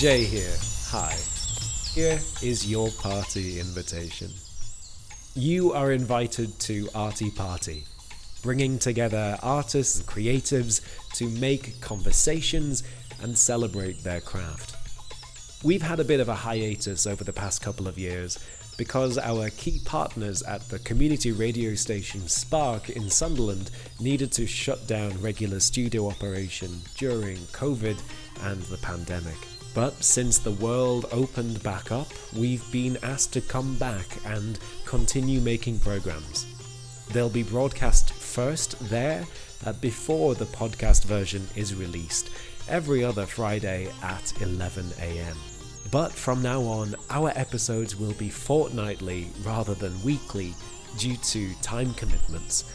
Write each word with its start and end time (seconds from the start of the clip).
Jay 0.00 0.24
here. 0.24 0.56
Hi. 0.86 1.14
Here 1.92 2.18
is 2.40 2.66
your 2.66 2.88
party 3.02 3.60
invitation. 3.60 4.30
You 5.34 5.74
are 5.74 5.92
invited 5.92 6.58
to 6.60 6.88
Arty 6.94 7.30
Party, 7.30 7.84
bringing 8.42 8.78
together 8.78 9.36
artists 9.42 9.98
and 9.98 10.08
creatives 10.08 10.80
to 11.16 11.28
make 11.28 11.82
conversations 11.82 12.82
and 13.22 13.36
celebrate 13.36 14.02
their 14.02 14.22
craft. 14.22 14.74
We've 15.62 15.82
had 15.82 16.00
a 16.00 16.04
bit 16.04 16.20
of 16.20 16.30
a 16.30 16.34
hiatus 16.34 17.06
over 17.06 17.22
the 17.22 17.34
past 17.34 17.60
couple 17.60 17.86
of 17.86 17.98
years 17.98 18.38
because 18.78 19.18
our 19.18 19.50
key 19.50 19.82
partners 19.84 20.42
at 20.44 20.62
the 20.70 20.78
community 20.78 21.32
radio 21.32 21.74
station 21.74 22.26
Spark 22.26 22.88
in 22.88 23.10
Sunderland 23.10 23.70
needed 24.00 24.32
to 24.32 24.46
shut 24.46 24.86
down 24.86 25.20
regular 25.20 25.60
studio 25.60 26.08
operation 26.08 26.70
during 26.96 27.36
COVID 27.52 28.00
and 28.44 28.62
the 28.62 28.78
pandemic. 28.78 29.49
But 29.74 30.02
since 30.02 30.38
the 30.38 30.52
world 30.52 31.06
opened 31.12 31.62
back 31.62 31.92
up, 31.92 32.08
we've 32.36 32.64
been 32.72 32.98
asked 33.02 33.32
to 33.34 33.40
come 33.40 33.76
back 33.76 34.06
and 34.26 34.58
continue 34.84 35.40
making 35.40 35.78
programs. 35.78 36.46
They'll 37.12 37.30
be 37.30 37.42
broadcast 37.42 38.12
first 38.12 38.78
there 38.88 39.24
uh, 39.64 39.72
before 39.74 40.34
the 40.34 40.46
podcast 40.46 41.04
version 41.04 41.46
is 41.54 41.74
released, 41.74 42.30
every 42.68 43.04
other 43.04 43.26
Friday 43.26 43.88
at 44.02 44.40
11 44.42 44.86
am. 45.00 45.36
But 45.90 46.12
from 46.12 46.42
now 46.42 46.62
on, 46.62 46.94
our 47.10 47.30
episodes 47.34 47.96
will 47.96 48.12
be 48.12 48.28
fortnightly 48.28 49.28
rather 49.44 49.74
than 49.74 50.02
weekly 50.02 50.54
due 50.98 51.16
to 51.16 51.52
time 51.62 51.94
commitments. 51.94 52.72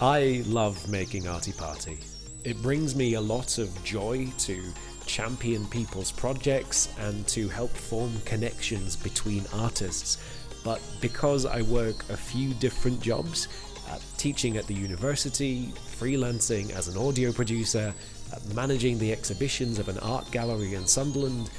I 0.00 0.42
love 0.46 0.88
making 0.90 1.28
Arty 1.28 1.52
Party. 1.52 1.98
It 2.44 2.60
brings 2.62 2.94
me 2.94 3.14
a 3.14 3.20
lot 3.20 3.58
of 3.58 3.84
joy 3.84 4.28
to 4.38 4.62
champion 5.06 5.66
people's 5.66 6.12
projects 6.12 6.88
and 6.98 7.26
to 7.28 7.48
help 7.48 7.70
form 7.70 8.12
connections 8.24 8.96
between 8.96 9.44
artists. 9.54 10.18
But 10.64 10.82
because 11.00 11.46
I 11.46 11.62
work 11.62 12.08
a 12.10 12.16
few 12.16 12.52
different 12.54 13.00
jobs, 13.00 13.48
uh, 13.88 13.98
teaching 14.16 14.56
at 14.56 14.66
the 14.66 14.74
university, 14.74 15.72
freelancing 15.98 16.72
as 16.72 16.88
an 16.88 16.98
audio 16.98 17.32
producer, 17.32 17.94
uh, 18.32 18.38
managing 18.54 18.98
the 18.98 19.12
exhibitions 19.12 19.78
of 19.78 19.88
an 19.88 19.98
art 20.00 20.28
gallery 20.32 20.74
in 20.74 20.86
Sunderland, 20.86 21.50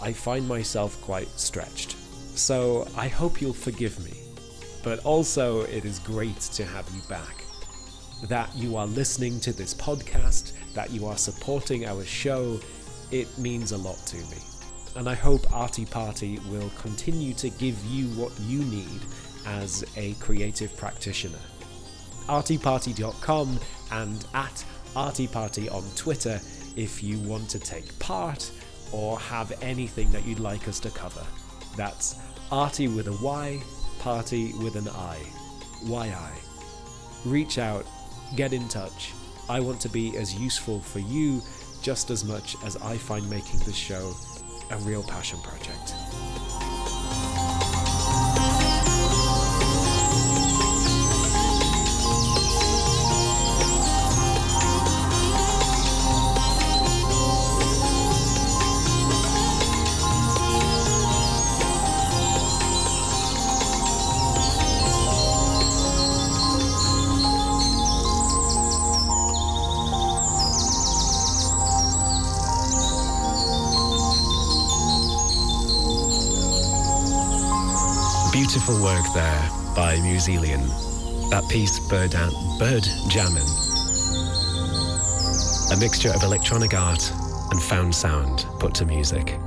I 0.00 0.12
find 0.12 0.46
myself 0.46 1.00
quite 1.00 1.28
stretched. 1.38 1.96
So 2.36 2.86
I 2.96 3.08
hope 3.08 3.40
you'll 3.40 3.52
forgive 3.52 3.98
me. 4.04 4.12
But 4.82 4.98
also, 5.00 5.62
it 5.62 5.84
is 5.84 5.98
great 6.00 6.40
to 6.40 6.64
have 6.64 6.88
you 6.94 7.00
back. 7.08 7.44
That 8.24 8.54
you 8.54 8.76
are 8.76 8.86
listening 8.86 9.40
to 9.40 9.52
this 9.52 9.72
podcast, 9.74 10.52
that 10.74 10.90
you 10.90 11.06
are 11.06 11.16
supporting 11.16 11.86
our 11.86 12.04
show, 12.04 12.60
it 13.12 13.38
means 13.38 13.72
a 13.72 13.76
lot 13.78 13.98
to 14.06 14.16
me. 14.16 14.38
And 14.96 15.08
I 15.08 15.14
hope 15.14 15.50
Arty 15.52 15.86
Party 15.86 16.40
will 16.50 16.70
continue 16.80 17.34
to 17.34 17.48
give 17.50 17.82
you 17.86 18.06
what 18.20 18.32
you 18.40 18.58
need 18.64 19.00
as 19.46 19.84
a 19.96 20.14
creative 20.14 20.76
practitioner. 20.76 21.38
artyparty.com 22.26 23.58
and 23.92 24.26
at 24.34 24.64
artyparty 24.94 25.72
on 25.72 25.84
Twitter 25.96 26.40
if 26.76 27.02
you 27.02 27.18
want 27.20 27.48
to 27.50 27.58
take 27.58 27.98
part 27.98 28.50
or 28.92 29.18
have 29.18 29.52
anything 29.62 30.10
that 30.12 30.26
you'd 30.26 30.40
like 30.40 30.68
us 30.68 30.80
to 30.80 30.90
cover. 30.90 31.24
That's 31.76 32.18
Arty 32.50 32.88
with 32.88 33.08
a 33.08 33.24
Y, 33.24 33.62
Party 33.98 34.52
with 34.62 34.76
an 34.76 34.88
I. 34.88 35.18
YI. 35.84 36.10
Reach 37.24 37.58
out, 37.58 37.86
get 38.36 38.52
in 38.52 38.68
touch. 38.68 39.12
I 39.48 39.60
want 39.60 39.80
to 39.80 39.88
be 39.88 40.16
as 40.16 40.34
useful 40.34 40.80
for 40.80 40.98
you 40.98 41.40
just 41.82 42.10
as 42.10 42.24
much 42.24 42.56
as 42.64 42.76
I 42.76 42.96
find 42.96 43.28
making 43.28 43.60
this 43.60 43.74
show 43.74 44.14
a 44.70 44.76
real 44.78 45.02
passion 45.02 45.40
project. 45.40 45.94
Work 79.02 79.14
there 79.14 79.48
by 79.74 79.96
Muselian. 79.96 80.68
That 81.30 81.48
piece, 81.48 81.78
Bird, 81.88 82.12
Bird 82.58 82.84
Jammin'. 83.08 83.42
A 85.72 85.80
mixture 85.80 86.10
of 86.10 86.22
electronic 86.22 86.74
art 86.74 87.10
and 87.50 87.62
found 87.62 87.94
sound 87.94 88.46
put 88.58 88.74
to 88.74 88.84
music. 88.84 89.38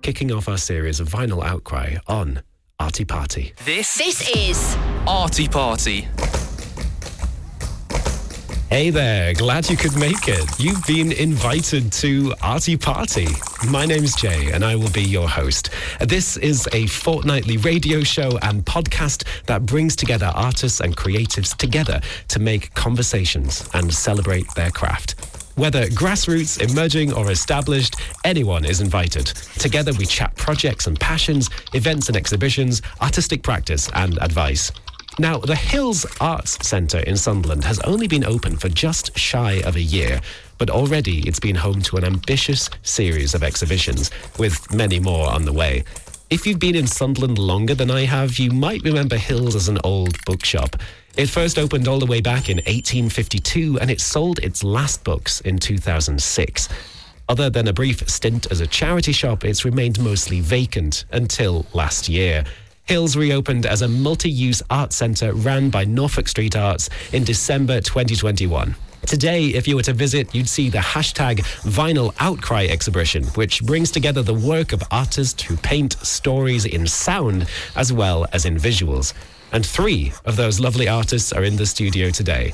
Kicking 0.00 0.32
off 0.32 0.48
our 0.48 0.58
series 0.58 1.00
of 1.00 1.08
vinyl 1.08 1.44
outcry 1.44 1.96
on 2.08 2.42
Arty 2.80 3.04
Party. 3.04 3.52
This 3.64 3.96
This 3.98 4.28
is 4.34 4.76
Arty 5.06 5.48
Party. 5.48 6.08
Hey 8.72 8.88
there, 8.88 9.34
glad 9.34 9.68
you 9.68 9.76
could 9.76 9.94
make 9.98 10.28
it. 10.28 10.48
You've 10.58 10.82
been 10.86 11.12
invited 11.12 11.92
to 11.92 12.32
Arty 12.40 12.78
Party. 12.78 13.26
My 13.68 13.84
name's 13.84 14.14
Jay, 14.16 14.50
and 14.50 14.64
I 14.64 14.76
will 14.76 14.88
be 14.88 15.02
your 15.02 15.28
host. 15.28 15.68
This 16.00 16.38
is 16.38 16.66
a 16.72 16.86
fortnightly 16.86 17.58
radio 17.58 18.02
show 18.02 18.38
and 18.40 18.64
podcast 18.64 19.26
that 19.44 19.66
brings 19.66 19.94
together 19.94 20.32
artists 20.34 20.80
and 20.80 20.96
creatives 20.96 21.54
together 21.54 22.00
to 22.28 22.38
make 22.38 22.72
conversations 22.72 23.68
and 23.74 23.92
celebrate 23.92 24.46
their 24.54 24.70
craft. 24.70 25.16
Whether 25.56 25.88
grassroots, 25.88 26.58
emerging, 26.58 27.12
or 27.12 27.30
established, 27.30 27.96
anyone 28.24 28.64
is 28.64 28.80
invited. 28.80 29.26
Together, 29.58 29.92
we 29.98 30.06
chat 30.06 30.34
projects 30.36 30.86
and 30.86 30.98
passions, 30.98 31.50
events 31.74 32.08
and 32.08 32.16
exhibitions, 32.16 32.80
artistic 33.02 33.42
practice, 33.42 33.90
and 33.92 34.16
advice. 34.22 34.72
Now, 35.18 35.38
the 35.38 35.54
Hills 35.54 36.06
Arts 36.22 36.66
Centre 36.66 37.00
in 37.00 37.18
Sunderland 37.18 37.64
has 37.64 37.78
only 37.80 38.08
been 38.08 38.24
open 38.24 38.56
for 38.56 38.70
just 38.70 39.16
shy 39.18 39.60
of 39.66 39.76
a 39.76 39.80
year, 39.80 40.22
but 40.56 40.70
already 40.70 41.20
it's 41.28 41.38
been 41.38 41.54
home 41.54 41.82
to 41.82 41.98
an 41.98 42.04
ambitious 42.04 42.70
series 42.82 43.34
of 43.34 43.42
exhibitions, 43.42 44.10
with 44.38 44.72
many 44.72 44.98
more 44.98 45.30
on 45.30 45.44
the 45.44 45.52
way. 45.52 45.84
If 46.30 46.46
you've 46.46 46.58
been 46.58 46.76
in 46.76 46.86
Sunderland 46.86 47.38
longer 47.38 47.74
than 47.74 47.90
I 47.90 48.06
have, 48.06 48.38
you 48.38 48.52
might 48.52 48.82
remember 48.84 49.18
Hills 49.18 49.54
as 49.54 49.68
an 49.68 49.78
old 49.84 50.16
bookshop. 50.24 50.76
It 51.14 51.26
first 51.26 51.58
opened 51.58 51.88
all 51.88 51.98
the 51.98 52.06
way 52.06 52.22
back 52.22 52.48
in 52.48 52.56
1852 52.56 53.80
and 53.80 53.90
it 53.90 54.00
sold 54.00 54.38
its 54.38 54.64
last 54.64 55.04
books 55.04 55.42
in 55.42 55.58
2006. 55.58 56.70
Other 57.28 57.50
than 57.50 57.68
a 57.68 57.72
brief 57.72 58.08
stint 58.08 58.50
as 58.50 58.60
a 58.60 58.66
charity 58.66 59.12
shop, 59.12 59.44
it's 59.44 59.64
remained 59.66 60.00
mostly 60.00 60.40
vacant 60.40 61.04
until 61.12 61.66
last 61.74 62.08
year. 62.08 62.44
Hills 62.84 63.16
reopened 63.16 63.64
as 63.64 63.82
a 63.82 63.88
multi 63.88 64.28
use 64.28 64.60
art 64.68 64.92
centre 64.92 65.32
ran 65.32 65.70
by 65.70 65.84
Norfolk 65.84 66.26
Street 66.26 66.56
Arts 66.56 66.90
in 67.12 67.22
December 67.22 67.80
2021. 67.80 68.74
Today, 69.06 69.46
if 69.46 69.68
you 69.68 69.76
were 69.76 69.82
to 69.82 69.92
visit, 69.92 70.34
you'd 70.34 70.48
see 70.48 70.68
the 70.68 70.78
hashtag 70.78 71.38
Vinyl 71.62 72.12
Outcry 72.18 72.66
exhibition, 72.66 73.24
which 73.34 73.62
brings 73.62 73.92
together 73.92 74.22
the 74.22 74.34
work 74.34 74.72
of 74.72 74.82
artists 74.90 75.44
who 75.44 75.56
paint 75.58 75.92
stories 76.02 76.64
in 76.64 76.86
sound 76.88 77.46
as 77.76 77.92
well 77.92 78.26
as 78.32 78.46
in 78.46 78.56
visuals. 78.56 79.14
And 79.52 79.64
three 79.64 80.12
of 80.24 80.36
those 80.36 80.58
lovely 80.58 80.88
artists 80.88 81.32
are 81.32 81.44
in 81.44 81.56
the 81.56 81.66
studio 81.66 82.10
today. 82.10 82.52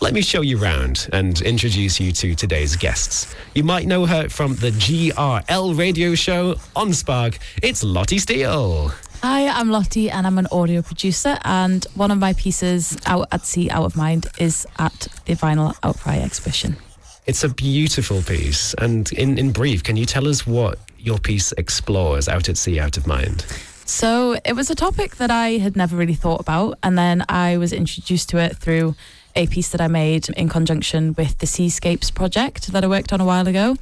Let 0.00 0.14
me 0.14 0.20
show 0.20 0.42
you 0.42 0.58
round 0.58 1.08
and 1.12 1.40
introduce 1.42 1.98
you 1.98 2.12
to 2.12 2.36
today's 2.36 2.76
guests. 2.76 3.34
You 3.54 3.64
might 3.64 3.88
know 3.88 4.06
her 4.06 4.28
from 4.28 4.54
the 4.54 4.70
GRL 4.70 5.76
radio 5.76 6.14
show 6.14 6.54
on 6.76 6.92
Spark. 6.92 7.38
It's 7.64 7.82
Lottie 7.82 8.20
Steele. 8.20 8.92
Hi, 9.22 9.48
I'm 9.48 9.70
Lottie 9.70 10.08
and 10.08 10.24
I'm 10.24 10.38
an 10.38 10.46
audio 10.52 10.82
producer 10.82 11.36
and 11.44 11.84
one 11.96 12.12
of 12.12 12.18
my 12.18 12.32
pieces, 12.34 12.96
Out 13.06 13.26
at 13.32 13.44
Sea, 13.44 13.70
Out 13.70 13.86
of 13.86 13.96
Mind, 13.96 14.28
is 14.38 14.68
at 14.78 15.08
the 15.24 15.34
Vinyl 15.34 15.76
Outcry 15.82 16.18
exhibition. 16.18 16.76
It's 17.26 17.42
a 17.42 17.48
beautiful 17.48 18.22
piece. 18.22 18.74
And 18.74 19.10
in, 19.14 19.36
in 19.36 19.50
brief, 19.50 19.82
can 19.82 19.96
you 19.96 20.06
tell 20.06 20.28
us 20.28 20.46
what 20.46 20.78
your 21.00 21.18
piece 21.18 21.50
explores, 21.52 22.28
Out 22.28 22.48
at 22.48 22.56
Sea, 22.56 22.78
Out 22.78 22.96
of 22.96 23.08
Mind? 23.08 23.44
So 23.84 24.38
it 24.44 24.52
was 24.52 24.70
a 24.70 24.76
topic 24.76 25.16
that 25.16 25.32
I 25.32 25.58
had 25.58 25.74
never 25.74 25.96
really 25.96 26.14
thought 26.14 26.40
about 26.40 26.78
and 26.84 26.96
then 26.96 27.24
I 27.28 27.56
was 27.56 27.72
introduced 27.72 28.28
to 28.28 28.38
it 28.38 28.56
through 28.58 28.94
a 29.38 29.46
piece 29.46 29.70
that 29.70 29.80
I 29.80 29.86
made 29.86 30.28
in 30.30 30.48
conjunction 30.48 31.14
with 31.16 31.38
the 31.38 31.46
Seascapes 31.46 32.10
project 32.10 32.72
that 32.72 32.82
I 32.82 32.88
worked 32.88 33.12
on 33.12 33.20
a 33.20 33.24
while 33.24 33.46
ago. 33.46 33.76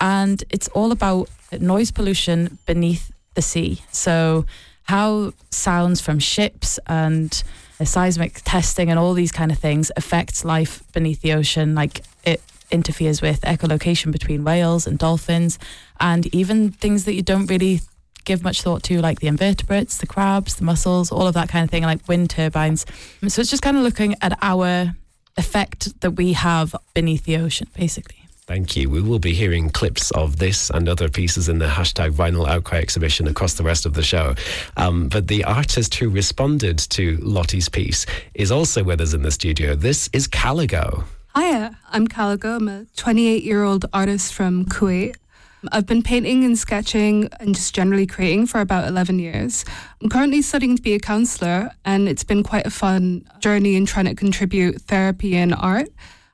And 0.00 0.42
it's 0.50 0.68
all 0.68 0.90
about 0.90 1.30
noise 1.60 1.92
pollution 1.92 2.58
beneath 2.66 3.12
the 3.34 3.42
sea. 3.42 3.80
So 3.92 4.44
how 4.82 5.32
sounds 5.50 6.00
from 6.00 6.18
ships 6.18 6.80
and 6.86 7.42
seismic 7.84 8.40
testing 8.44 8.90
and 8.90 8.98
all 8.98 9.14
these 9.14 9.30
kind 9.30 9.52
of 9.52 9.58
things 9.58 9.92
affects 9.96 10.44
life 10.44 10.82
beneath 10.92 11.20
the 11.20 11.32
ocean. 11.32 11.76
Like 11.76 12.02
it 12.24 12.42
interferes 12.72 13.22
with 13.22 13.40
echolocation 13.42 14.10
between 14.10 14.42
whales 14.42 14.86
and 14.86 14.98
dolphins, 14.98 15.60
and 16.00 16.26
even 16.34 16.72
things 16.72 17.04
that 17.04 17.14
you 17.14 17.22
don't 17.22 17.46
really 17.46 17.80
give 18.28 18.44
much 18.44 18.62
thought 18.62 18.82
to, 18.84 19.00
like 19.00 19.20
the 19.20 19.26
invertebrates, 19.26 19.98
the 19.98 20.06
crabs, 20.06 20.56
the 20.56 20.64
mussels, 20.64 21.10
all 21.10 21.26
of 21.26 21.34
that 21.34 21.48
kind 21.48 21.64
of 21.64 21.70
thing, 21.70 21.82
like 21.82 22.06
wind 22.06 22.30
turbines. 22.30 22.86
So 23.26 23.40
it's 23.40 23.50
just 23.50 23.62
kind 23.62 23.76
of 23.76 23.82
looking 23.82 24.14
at 24.20 24.38
our 24.42 24.94
effect 25.36 26.00
that 26.02 26.12
we 26.12 26.34
have 26.34 26.76
beneath 26.94 27.24
the 27.24 27.38
ocean, 27.38 27.68
basically. 27.74 28.18
Thank 28.46 28.76
you. 28.76 28.88
We 28.88 29.02
will 29.02 29.18
be 29.18 29.34
hearing 29.34 29.68
clips 29.70 30.10
of 30.12 30.38
this 30.38 30.70
and 30.70 30.88
other 30.88 31.08
pieces 31.08 31.48
in 31.48 31.58
the 31.58 31.66
hashtag 31.66 32.12
Vinyl 32.12 32.48
Outcry 32.48 32.78
exhibition 32.78 33.26
across 33.26 33.54
the 33.54 33.62
rest 33.62 33.84
of 33.84 33.92
the 33.94 34.02
show. 34.02 34.34
Um, 34.76 35.08
but 35.08 35.28
the 35.28 35.44
artist 35.44 35.94
who 35.96 36.08
responded 36.08 36.78
to 36.90 37.18
Lottie's 37.18 37.68
piece 37.68 38.06
is 38.34 38.50
also 38.50 38.82
with 38.84 39.00
us 39.00 39.12
in 39.12 39.22
the 39.22 39.30
studio. 39.30 39.74
This 39.74 40.08
is 40.12 40.28
Caligo. 40.28 41.04
Hiya, 41.36 41.78
I'm 41.90 42.08
Caligo. 42.08 42.56
I'm 42.56 42.68
a 42.68 42.86
28 42.96 43.42
year 43.42 43.64
old 43.64 43.84
artist 43.92 44.32
from 44.32 44.64
Kuwait. 44.64 45.16
I've 45.72 45.86
been 45.86 46.02
painting 46.02 46.44
and 46.44 46.56
sketching 46.56 47.28
and 47.40 47.54
just 47.54 47.74
generally 47.74 48.06
creating 48.06 48.46
for 48.46 48.60
about 48.60 48.86
11 48.86 49.18
years. 49.18 49.64
I'm 50.00 50.08
currently 50.08 50.42
studying 50.42 50.76
to 50.76 50.82
be 50.82 50.94
a 50.94 51.00
counselor, 51.00 51.70
and 51.84 52.08
it's 52.08 52.24
been 52.24 52.42
quite 52.42 52.66
a 52.66 52.70
fun 52.70 53.28
journey 53.40 53.74
in 53.74 53.84
trying 53.84 54.06
to 54.06 54.14
contribute 54.14 54.80
therapy 54.82 55.36
and 55.36 55.54
art. 55.54 55.88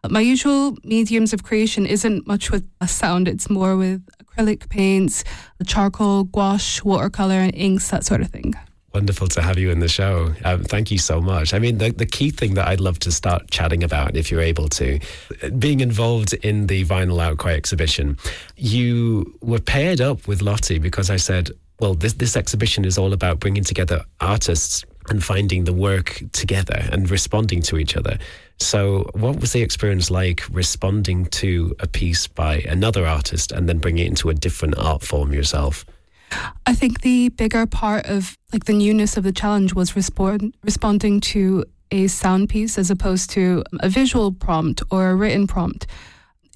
My 0.09 0.21
usual 0.21 0.77
mediums 0.85 1.33
of 1.33 1.43
creation 1.43 1.87
isn't 1.87 2.27
much 2.27 2.51
with 2.51 2.69
a 2.81 2.89
sound, 2.89 3.27
it's 3.27 3.49
more 3.49 3.77
with 3.77 4.07
acrylic 4.23 4.69
paints, 4.69 5.25
charcoal, 5.67 6.25
gouache, 6.25 6.83
watercolor, 6.85 7.37
and 7.37 7.55
inks, 7.55 7.89
that 7.91 8.05
sort 8.05 8.21
of 8.21 8.29
thing. 8.29 8.53
Wonderful 8.95 9.27
to 9.27 9.43
have 9.43 9.59
you 9.59 9.71
in 9.71 9.81
the 9.81 9.89
show. 9.89 10.33
Um, 10.45 10.63
thank 10.63 10.93
you 10.93 10.99
so 10.99 11.21
much. 11.21 11.53
I 11.53 11.59
mean, 11.59 11.79
the, 11.79 11.91
the 11.91 12.07
key 12.07 12.31
thing 12.31 12.55
that 12.55 12.69
I'd 12.69 12.81
love 12.81 13.01
to 13.01 13.11
start 13.11 13.51
chatting 13.51 13.83
about, 13.83 14.15
if 14.15 14.31
you're 14.31 14.41
able 14.41 14.69
to, 14.69 15.01
being 15.59 15.81
involved 15.81 16.33
in 16.33 16.69
the 16.69 16.85
Vinyl 16.85 17.21
Outcry 17.21 17.55
exhibition, 17.55 18.17
you 18.57 19.37
were 19.41 19.59
paired 19.59 20.01
up 20.01 20.29
with 20.29 20.43
Lottie 20.43 20.79
because 20.79 21.11
I 21.11 21.17
said, 21.17 21.51
well, 21.81 21.95
this, 21.95 22.13
this 22.13 22.37
exhibition 22.37 22.85
is 22.85 22.97
all 22.97 23.13
about 23.13 23.41
bringing 23.41 23.65
together 23.65 24.05
artists 24.21 24.85
and 25.09 25.23
finding 25.23 25.65
the 25.65 25.73
work 25.73 26.23
together 26.33 26.87
and 26.93 27.11
responding 27.11 27.63
to 27.63 27.79
each 27.79 27.97
other. 27.97 28.17
So, 28.61 29.11
what 29.15 29.41
was 29.41 29.53
the 29.53 29.63
experience 29.63 30.09
like 30.09 30.45
responding 30.51 31.27
to 31.27 31.75
a 31.81 31.89
piece 31.89 32.29
by 32.29 32.59
another 32.61 33.05
artist 33.07 33.51
and 33.51 33.69
then 33.69 33.79
bringing 33.79 34.07
it 34.07 34.09
into 34.11 34.31
a 34.31 34.35
different 34.35 34.79
art 34.79 35.03
form 35.03 35.33
yourself? 35.33 35.85
I 36.67 36.75
think 36.75 37.03
the 37.03 37.29
bigger 37.31 37.67
part 37.67 38.07
of 38.07 38.37
like 38.55 38.65
the 38.67 38.73
newness 38.73 39.17
of 39.17 39.25
the 39.25 39.33
challenge 39.33 39.75
was 39.75 39.97
respond, 39.97 40.55
responding 40.63 41.21
to 41.21 41.65
a 41.91 42.07
sound 42.07 42.49
piece 42.49 42.79
as 42.79 42.89
opposed 42.89 43.29
to 43.31 43.65
a 43.81 43.89
visual 43.89 44.31
prompt 44.31 44.81
or 44.93 45.11
a 45.11 45.15
written 45.17 45.49
prompt. 45.49 45.89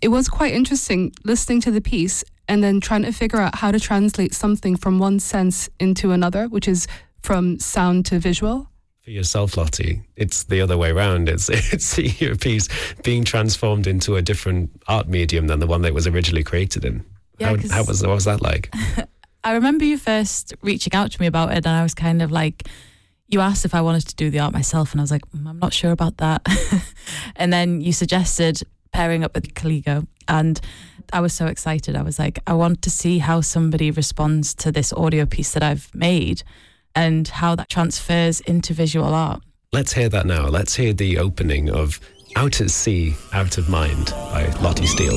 It 0.00 0.08
was 0.08 0.28
quite 0.28 0.54
interesting 0.54 1.12
listening 1.24 1.60
to 1.62 1.72
the 1.72 1.80
piece 1.80 2.22
and 2.46 2.62
then 2.62 2.80
trying 2.80 3.02
to 3.02 3.12
figure 3.12 3.40
out 3.40 3.56
how 3.56 3.72
to 3.72 3.80
translate 3.80 4.32
something 4.32 4.76
from 4.76 5.00
one 5.00 5.18
sense 5.18 5.68
into 5.80 6.12
another, 6.12 6.46
which 6.46 6.68
is 6.68 6.86
from 7.20 7.58
sound 7.58 8.06
to 8.06 8.20
visual. 8.20 8.68
For 9.02 9.10
yourself, 9.10 9.56
Lottie, 9.56 10.02
it's 10.14 10.44
the 10.44 10.60
other 10.60 10.78
way 10.78 10.90
around. 10.90 11.28
It's 11.28 11.48
it's 11.72 11.98
your 12.20 12.36
piece 12.36 12.68
being 13.02 13.24
transformed 13.24 13.88
into 13.88 14.14
a 14.14 14.22
different 14.22 14.70
art 14.86 15.08
medium 15.08 15.48
than 15.48 15.58
the 15.58 15.66
one 15.66 15.82
that 15.82 15.94
was 15.94 16.06
originally 16.06 16.44
created 16.44 16.84
in. 16.84 17.04
Yeah, 17.40 17.56
how, 17.56 17.68
how 17.68 17.84
was 17.84 18.02
what 18.02 18.14
was 18.14 18.24
that 18.26 18.40
like? 18.40 18.72
I 19.48 19.52
remember 19.52 19.86
you 19.86 19.96
first 19.96 20.52
reaching 20.60 20.92
out 20.92 21.10
to 21.12 21.20
me 21.22 21.26
about 21.26 21.52
it, 21.52 21.64
and 21.64 21.68
I 21.68 21.82
was 21.82 21.94
kind 21.94 22.20
of 22.20 22.30
like, 22.30 22.68
you 23.28 23.40
asked 23.40 23.64
if 23.64 23.74
I 23.74 23.80
wanted 23.80 24.06
to 24.08 24.14
do 24.14 24.28
the 24.28 24.40
art 24.40 24.52
myself, 24.52 24.92
and 24.92 25.00
I 25.00 25.02
was 25.02 25.10
like, 25.10 25.26
mm, 25.30 25.48
I'm 25.48 25.58
not 25.58 25.72
sure 25.72 25.90
about 25.90 26.18
that. 26.18 26.46
and 27.36 27.50
then 27.50 27.80
you 27.80 27.94
suggested 27.94 28.60
pairing 28.92 29.24
up 29.24 29.34
with 29.34 29.54
Caligo, 29.54 30.06
and 30.28 30.60
I 31.14 31.22
was 31.22 31.32
so 31.32 31.46
excited. 31.46 31.96
I 31.96 32.02
was 32.02 32.18
like, 32.18 32.40
I 32.46 32.52
want 32.52 32.82
to 32.82 32.90
see 32.90 33.20
how 33.20 33.40
somebody 33.40 33.90
responds 33.90 34.52
to 34.56 34.70
this 34.70 34.92
audio 34.92 35.24
piece 35.24 35.54
that 35.54 35.62
I've 35.62 35.90
made 35.94 36.42
and 36.94 37.26
how 37.26 37.54
that 37.54 37.70
transfers 37.70 38.40
into 38.40 38.74
visual 38.74 39.14
art. 39.14 39.40
Let's 39.72 39.94
hear 39.94 40.10
that 40.10 40.26
now. 40.26 40.48
Let's 40.48 40.76
hear 40.76 40.92
the 40.92 41.16
opening 41.16 41.70
of 41.70 42.00
Out 42.36 42.60
at 42.60 42.68
Sea, 42.68 43.14
Out 43.32 43.56
of 43.56 43.70
Mind 43.70 44.10
by 44.10 44.52
Lottie 44.60 44.86
Steele. 44.86 45.16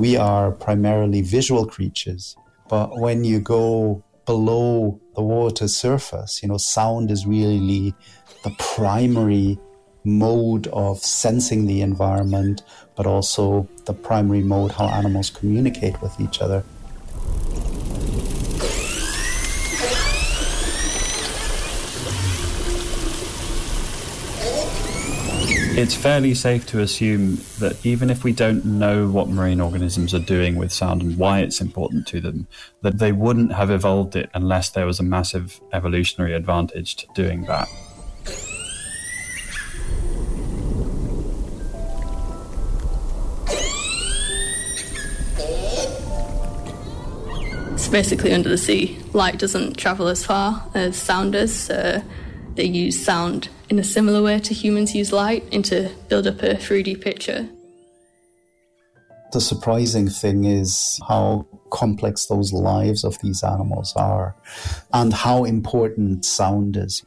We 0.00 0.16
are 0.16 0.50
primarily 0.50 1.20
visual 1.20 1.66
creatures. 1.66 2.34
But 2.70 2.98
when 2.98 3.22
you 3.22 3.38
go 3.38 4.02
below 4.24 4.98
the 5.14 5.22
water 5.22 5.68
surface, 5.68 6.42
you 6.42 6.48
know, 6.48 6.56
sound 6.56 7.10
is 7.10 7.26
really 7.26 7.94
the 8.42 8.50
primary 8.58 9.58
mode 10.04 10.68
of 10.68 10.98
sensing 11.00 11.66
the 11.66 11.82
environment, 11.82 12.62
but 12.96 13.06
also 13.06 13.68
the 13.84 13.92
primary 13.92 14.42
mode 14.42 14.72
how 14.72 14.86
animals 14.86 15.28
communicate 15.28 16.00
with 16.00 16.18
each 16.18 16.40
other. 16.40 16.64
It's 25.76 25.94
fairly 25.94 26.34
safe 26.34 26.66
to 26.66 26.80
assume 26.80 27.36
that 27.60 27.78
even 27.86 28.10
if 28.10 28.24
we 28.24 28.32
don't 28.32 28.64
know 28.64 29.08
what 29.08 29.28
marine 29.28 29.60
organisms 29.60 30.12
are 30.12 30.18
doing 30.18 30.56
with 30.56 30.72
sound 30.72 31.00
and 31.00 31.16
why 31.16 31.40
it's 31.40 31.60
important 31.60 32.08
to 32.08 32.20
them, 32.20 32.48
that 32.82 32.98
they 32.98 33.12
wouldn't 33.12 33.52
have 33.52 33.70
evolved 33.70 34.16
it 34.16 34.28
unless 34.34 34.70
there 34.70 34.84
was 34.84 34.98
a 34.98 35.02
massive 35.04 35.60
evolutionary 35.72 36.34
advantage 36.34 36.96
to 36.96 37.06
doing 37.14 37.44
that. 37.44 37.68
It's 47.74 47.88
basically 47.88 48.32
under 48.32 48.48
the 48.48 48.58
sea. 48.58 48.98
Light 49.12 49.38
doesn't 49.38 49.76
travel 49.76 50.08
as 50.08 50.24
far 50.26 50.66
as 50.74 50.96
sound 50.96 51.32
does, 51.32 51.54
so 51.54 52.02
they 52.56 52.64
use 52.64 53.02
sound 53.02 53.48
in 53.70 53.78
a 53.78 53.84
similar 53.84 54.20
way 54.20 54.40
to 54.40 54.52
humans 54.52 54.94
use 54.96 55.12
light 55.12 55.44
and 55.52 55.64
to 55.64 55.88
build 56.08 56.26
up 56.26 56.42
a 56.42 56.54
3D 56.56 57.00
picture. 57.00 57.48
The 59.32 59.40
surprising 59.40 60.08
thing 60.08 60.44
is 60.44 60.98
how 61.06 61.46
complex 61.70 62.26
those 62.26 62.52
lives 62.52 63.04
of 63.04 63.16
these 63.20 63.44
animals 63.44 63.92
are 63.94 64.34
and 64.92 65.12
how 65.12 65.44
important 65.44 66.24
sound 66.24 66.76
is. 66.76 67.04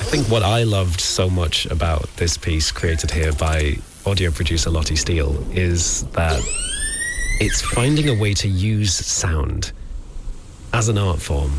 I 0.00 0.16
think 0.16 0.28
what 0.28 0.42
I 0.42 0.64
loved 0.64 1.00
so 1.00 1.30
much 1.30 1.64
about 1.66 2.14
this 2.16 2.36
piece 2.36 2.70
created 2.70 3.10
here 3.10 3.32
by 3.32 3.78
audio 4.04 4.30
producer 4.30 4.68
Lottie 4.68 4.96
Steele 4.96 5.42
is 5.50 6.04
that 6.10 6.40
it's 7.40 7.62
finding 7.62 8.10
a 8.10 8.20
way 8.20 8.34
to 8.34 8.48
use 8.48 8.94
sound 8.94 9.72
as 10.74 10.88
an 10.88 10.98
art 10.98 11.22
form 11.22 11.52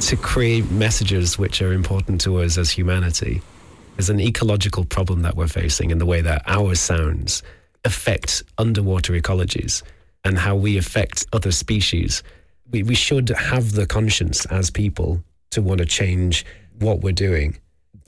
to 0.00 0.16
create 0.16 0.70
messages 0.70 1.36
which 1.36 1.60
are 1.60 1.72
important 1.72 2.20
to 2.20 2.40
us 2.40 2.56
as 2.56 2.70
humanity. 2.70 3.42
There's 3.96 4.08
an 4.08 4.20
ecological 4.20 4.84
problem 4.84 5.22
that 5.22 5.36
we're 5.36 5.48
facing 5.48 5.90
in 5.90 5.98
the 5.98 6.06
way 6.06 6.20
that 6.20 6.42
our 6.46 6.76
sounds 6.76 7.42
affect 7.84 8.44
underwater 8.56 9.14
ecologies 9.14 9.82
and 10.24 10.38
how 10.38 10.54
we 10.54 10.78
affect 10.78 11.26
other 11.32 11.50
species. 11.50 12.22
We, 12.70 12.84
we 12.84 12.94
should 12.94 13.30
have 13.30 13.72
the 13.72 13.86
conscience 13.86 14.46
as 14.46 14.70
people 14.70 15.24
to 15.50 15.60
want 15.60 15.78
to 15.78 15.86
change 15.86 16.46
what 16.78 17.00
we're 17.00 17.10
doing 17.10 17.58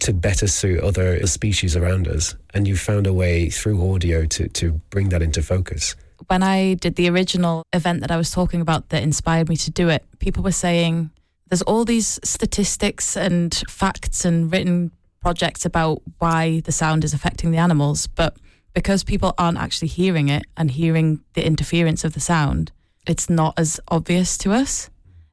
to 0.03 0.12
better 0.12 0.47
suit 0.47 0.79
other 0.85 1.27
species 1.27 1.75
around 1.75 2.07
us. 2.07 2.37
And 2.55 2.69
you 2.69 2.77
found 2.77 3.09
a 3.09 3.12
way 3.12 3.50
through 3.50 3.93
audio 3.93 4.25
to, 4.25 4.47
to 4.47 4.73
bring 4.91 5.09
that 5.09 5.21
into 5.21 5.43
focus 5.43 5.97
when 6.28 6.42
I 6.42 6.75
did 6.75 6.94
the 6.97 7.08
original 7.08 7.64
event 7.73 8.00
that 8.00 8.11
I 8.11 8.16
was 8.16 8.30
talking 8.30 8.61
about 8.61 8.90
that 8.90 9.02
inspired 9.02 9.49
me 9.49 9.56
to 9.56 9.70
do 9.70 9.88
it, 9.88 10.04
people 10.18 10.42
were 10.42 10.52
saying 10.52 11.11
there's 11.49 11.62
all 11.62 11.85
these 11.85 12.20
statistics 12.23 13.16
and 13.16 13.54
facts 13.68 14.25
and 14.25 14.52
written 14.52 14.92
projects 15.20 15.64
about 15.64 16.02
why 16.18 16.61
the 16.61 16.73
sound 16.73 17.04
is 17.04 17.14
affecting 17.14 17.50
the 17.50 17.58
animals, 17.58 18.06
but 18.06 18.37
because 18.75 19.02
people 19.02 19.35
aren't 19.38 19.58
actually 19.58 19.88
hearing 19.88 20.28
it 20.28 20.44
and 20.56 20.70
hearing 20.70 21.20
the 21.32 21.44
interference 21.44 22.04
of 22.04 22.14
the 22.14 22.20
sound, 22.20 22.70
it's 23.06 23.28
not 23.28 23.54
as 23.58 23.80
obvious 23.88 24.37
to 24.38 24.52
us. 24.52 24.90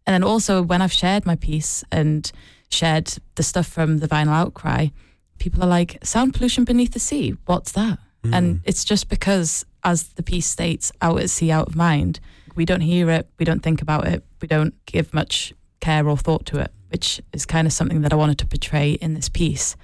And 0.07 0.13
then 0.13 0.23
also, 0.23 0.61
when 0.61 0.81
I've 0.81 0.93
shared 0.93 1.25
my 1.25 1.35
piece 1.35 1.83
and 1.91 2.31
shared 2.69 3.13
the 3.35 3.43
stuff 3.43 3.67
from 3.67 3.97
the 3.97 4.07
vinyl 4.07 4.29
outcry, 4.29 4.87
people 5.39 5.61
are 5.63 5.67
like, 5.67 5.97
sound 6.03 6.33
pollution 6.33 6.63
beneath 6.63 6.93
the 6.93 6.99
sea, 6.99 7.35
what's 7.45 7.73
that? 7.73 7.99
Mm. 8.23 8.35
And 8.35 8.61
it's 8.63 8.85
just 8.85 9.09
because 9.09 9.65
as 9.86 10.10
the 10.10 10.24
piece 10.24 10.48
states, 10.48 10.92
out 11.01 11.22
at 11.22 11.30
sea, 11.30 11.51
out 11.51 11.68
of 11.68 11.75
mind. 11.75 12.20
We 12.56 12.65
don't 12.65 12.82
hear 12.82 13.10
it, 13.10 13.30
we 13.39 13.46
don't 13.46 13.62
think 13.62 13.82
about 13.82 14.08
it, 14.08 14.25
we 14.42 14.48
don't 14.48 14.74
give 14.86 15.13
much 15.13 15.54
care 15.80 16.10
or 16.10 16.18
thought 16.18 16.46
to 16.48 16.60
it, 16.60 16.72
which 16.89 17.22
is 17.32 17.46
kind 17.46 17.68
of 17.68 17.74
something 17.74 18.01
that 18.01 18.12
I 18.12 18.15
wanted 18.15 18.39
to 18.39 18.48
portray 18.48 18.94
in 18.94 19.13
this 19.13 19.30
piece. 19.30 19.77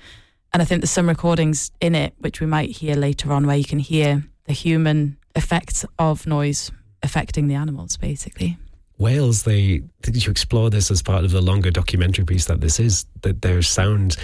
And 0.54 0.62
I 0.62 0.66
think 0.66 0.82
there's 0.82 0.92
some 0.92 1.08
recordings 1.08 1.72
in 1.80 1.96
it, 1.96 2.14
which 2.18 2.42
we 2.42 2.48
might 2.48 2.72
hear 2.72 2.96
later 2.96 3.32
on, 3.32 3.48
where 3.48 3.56
you 3.56 3.64
can 3.64 3.80
hear 3.80 4.26
the 4.46 4.54
human 4.54 5.18
effects 5.36 5.86
of 6.00 6.28
noise 6.28 6.72
affecting 7.04 7.48
the 7.48 7.56
animals, 7.56 7.96
basically. 7.96 8.58
Whales, 8.98 9.44
they 9.44 9.82
did 10.02 10.26
you 10.26 10.32
explore 10.32 10.70
this 10.70 10.92
as 10.92 11.02
part 11.02 11.26
of 11.26 11.32
the 11.32 11.42
longer 11.42 11.72
documentary 11.72 12.26
piece 12.26 12.46
that 12.46 12.62
this 12.62 12.80
is 12.80 13.06
that 13.22 13.42
their 13.42 13.62
sound 13.62 14.18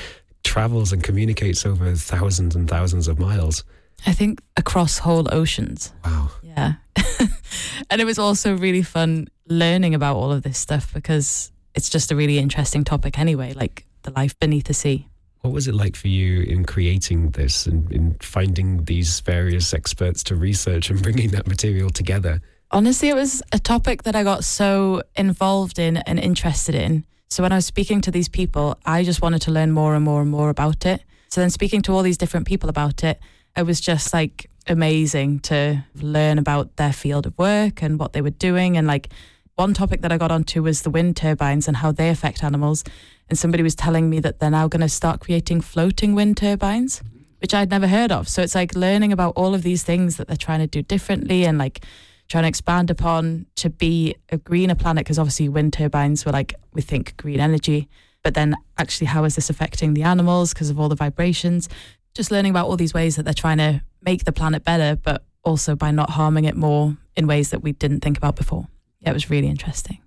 travels 0.44 0.94
and 0.94 1.04
communicates 1.04 1.66
over 1.66 1.96
thousands 1.96 2.56
and 2.56 2.70
thousands 2.70 3.08
of 3.08 3.20
miles. 3.20 3.64
I 4.06 4.14
think 4.14 4.42
across 4.56 5.00
whole 5.00 5.34
oceans. 5.34 5.94
Wow. 6.06 6.32
Yeah. 6.42 6.74
and 7.90 8.02
it 8.02 8.06
was 8.06 8.20
also 8.20 8.56
really 8.56 8.84
fun 8.84 9.28
learning 9.48 9.96
about 9.96 10.16
all 10.16 10.32
of 10.32 10.44
this 10.44 10.58
stuff 10.58 10.94
because 10.94 11.52
it's 11.76 11.90
just 11.90 12.12
a 12.12 12.16
really 12.16 12.38
interesting 12.38 12.84
topic 12.84 13.20
anyway, 13.20 13.54
like 13.54 13.86
the 14.04 14.12
life 14.12 14.38
beneath 14.40 14.66
the 14.66 14.74
sea. 14.74 15.08
What 15.42 15.54
was 15.54 15.68
it 15.68 15.76
like 15.76 15.96
for 15.96 16.08
you 16.08 16.42
in 16.42 16.66
creating 16.66 17.32
this 17.32 17.68
and 17.68 17.92
in 17.92 18.16
finding 18.20 18.84
these 18.86 19.20
various 19.22 19.74
experts 19.74 20.24
to 20.24 20.36
research 20.36 20.90
and 20.90 21.02
bringing 21.04 21.30
that 21.30 21.48
material 21.48 21.90
together? 21.90 22.42
Honestly, 22.72 23.08
it 23.10 23.16
was 23.16 23.42
a 23.54 23.60
topic 23.60 24.04
that 24.04 24.16
I 24.16 24.24
got 24.24 24.44
so 24.44 25.04
involved 25.16 25.80
in 25.80 25.98
and 25.98 26.20
interested 26.20 26.76
in. 26.76 27.06
So 27.30 27.44
when 27.44 27.52
I 27.52 27.56
was 27.56 27.66
speaking 27.66 28.02
to 28.02 28.12
these 28.12 28.28
people, 28.28 28.78
I 28.86 29.04
just 29.04 29.22
wanted 29.22 29.42
to 29.44 29.52
learn 29.52 29.72
more 29.72 29.96
and 29.96 30.04
more 30.04 30.22
and 30.22 30.30
more 30.30 30.50
about 30.50 30.86
it. 30.86 31.04
So 31.30 31.42
then 31.42 31.50
speaking 31.50 31.82
to 31.84 31.94
all 31.94 32.02
these 32.02 32.18
different 32.18 32.48
people 32.48 32.70
about 32.70 33.04
it, 33.04 33.20
it 33.58 33.66
was 33.66 33.82
just 33.82 34.14
like 34.14 34.50
amazing 34.68 35.40
to 35.40 35.84
learn 35.96 36.38
about 36.38 36.76
their 36.76 36.94
field 36.94 37.26
of 37.26 37.38
work 37.38 37.82
and 37.82 38.00
what 38.00 38.14
they 38.14 38.22
were 38.22 38.30
doing. 38.30 38.78
And 38.78 38.86
like 38.86 39.10
one 39.56 39.74
topic 39.74 40.02
that 40.02 40.12
I 40.12 40.18
got 40.18 40.32
onto 40.32 40.62
was 40.62 40.84
the 40.84 40.92
wind 40.92 41.18
turbines 41.18 41.68
and 41.68 41.78
how 41.78 41.92
they 41.92 42.10
affect 42.10 42.44
animals. 42.44 42.84
And 43.30 43.38
somebody 43.38 43.64
was 43.64 43.76
telling 43.76 44.10
me 44.10 44.20
that 44.20 44.40
they're 44.40 44.52
now 44.52 44.68
going 44.68 44.82
to 44.82 44.90
start 44.90 45.20
creating 45.20 45.62
floating 45.62 46.14
wind 46.14 46.38
turbines, 46.38 47.02
which 47.40 47.54
I'd 47.54 47.72
never 47.72 47.88
heard 47.88 48.12
of. 48.12 48.30
So 48.30 48.44
it's 48.44 48.56
like 48.56 48.76
learning 48.76 49.12
about 49.12 49.34
all 49.36 49.56
of 49.56 49.64
these 49.64 49.84
things 49.84 50.18
that 50.18 50.28
they're 50.28 50.38
trying 50.38 50.60
to 50.60 50.68
do 50.68 50.84
differently 50.84 51.44
and 51.44 51.58
like 51.58 51.84
trying 52.30 52.44
to 52.44 52.50
expand 52.50 52.92
upon 52.92 53.48
to 53.56 53.70
be 53.70 54.16
a 54.30 54.38
greener 54.38 54.76
planet 54.76 55.04
because 55.04 55.18
obviously 55.18 55.50
wind 55.50 55.74
turbines 55.74 56.26
were 56.26 56.32
like 56.32 56.56
we 56.74 56.82
think 56.82 57.16
green 57.18 57.40
energy 57.40 57.88
but 58.22 58.34
then 58.34 58.56
actually 58.78 59.08
how 59.08 59.24
is 59.24 59.36
this 59.36 59.50
affecting 59.50 59.94
the 59.94 60.04
animals 60.04 60.54
because 60.54 60.70
of 60.70 60.78
all 60.78 60.90
the 60.90 60.96
vibrations 60.96 61.70
just 62.18 62.32
learning 62.32 62.50
about 62.50 62.68
all 62.68 62.76
these 62.76 62.94
ways 62.94 63.16
that 63.16 63.24
they're 63.24 63.34
trying 63.34 63.60
to 63.60 63.82
make 64.02 64.26
the 64.26 64.34
planet 64.34 64.64
better 64.64 64.96
but 64.96 65.24
also 65.44 65.76
by 65.76 65.92
not 65.92 66.10
harming 66.10 66.46
it 66.46 66.56
more 66.56 66.98
in 67.16 67.28
ways 67.28 67.52
that 67.52 67.62
we 67.62 67.72
didn't 67.72 68.02
think 68.02 68.18
about 68.18 68.36
before. 68.36 68.68
Yeah 69.00 69.12
it 69.12 69.14
was 69.14 69.30
really 69.30 69.48
interesting. 69.48 70.00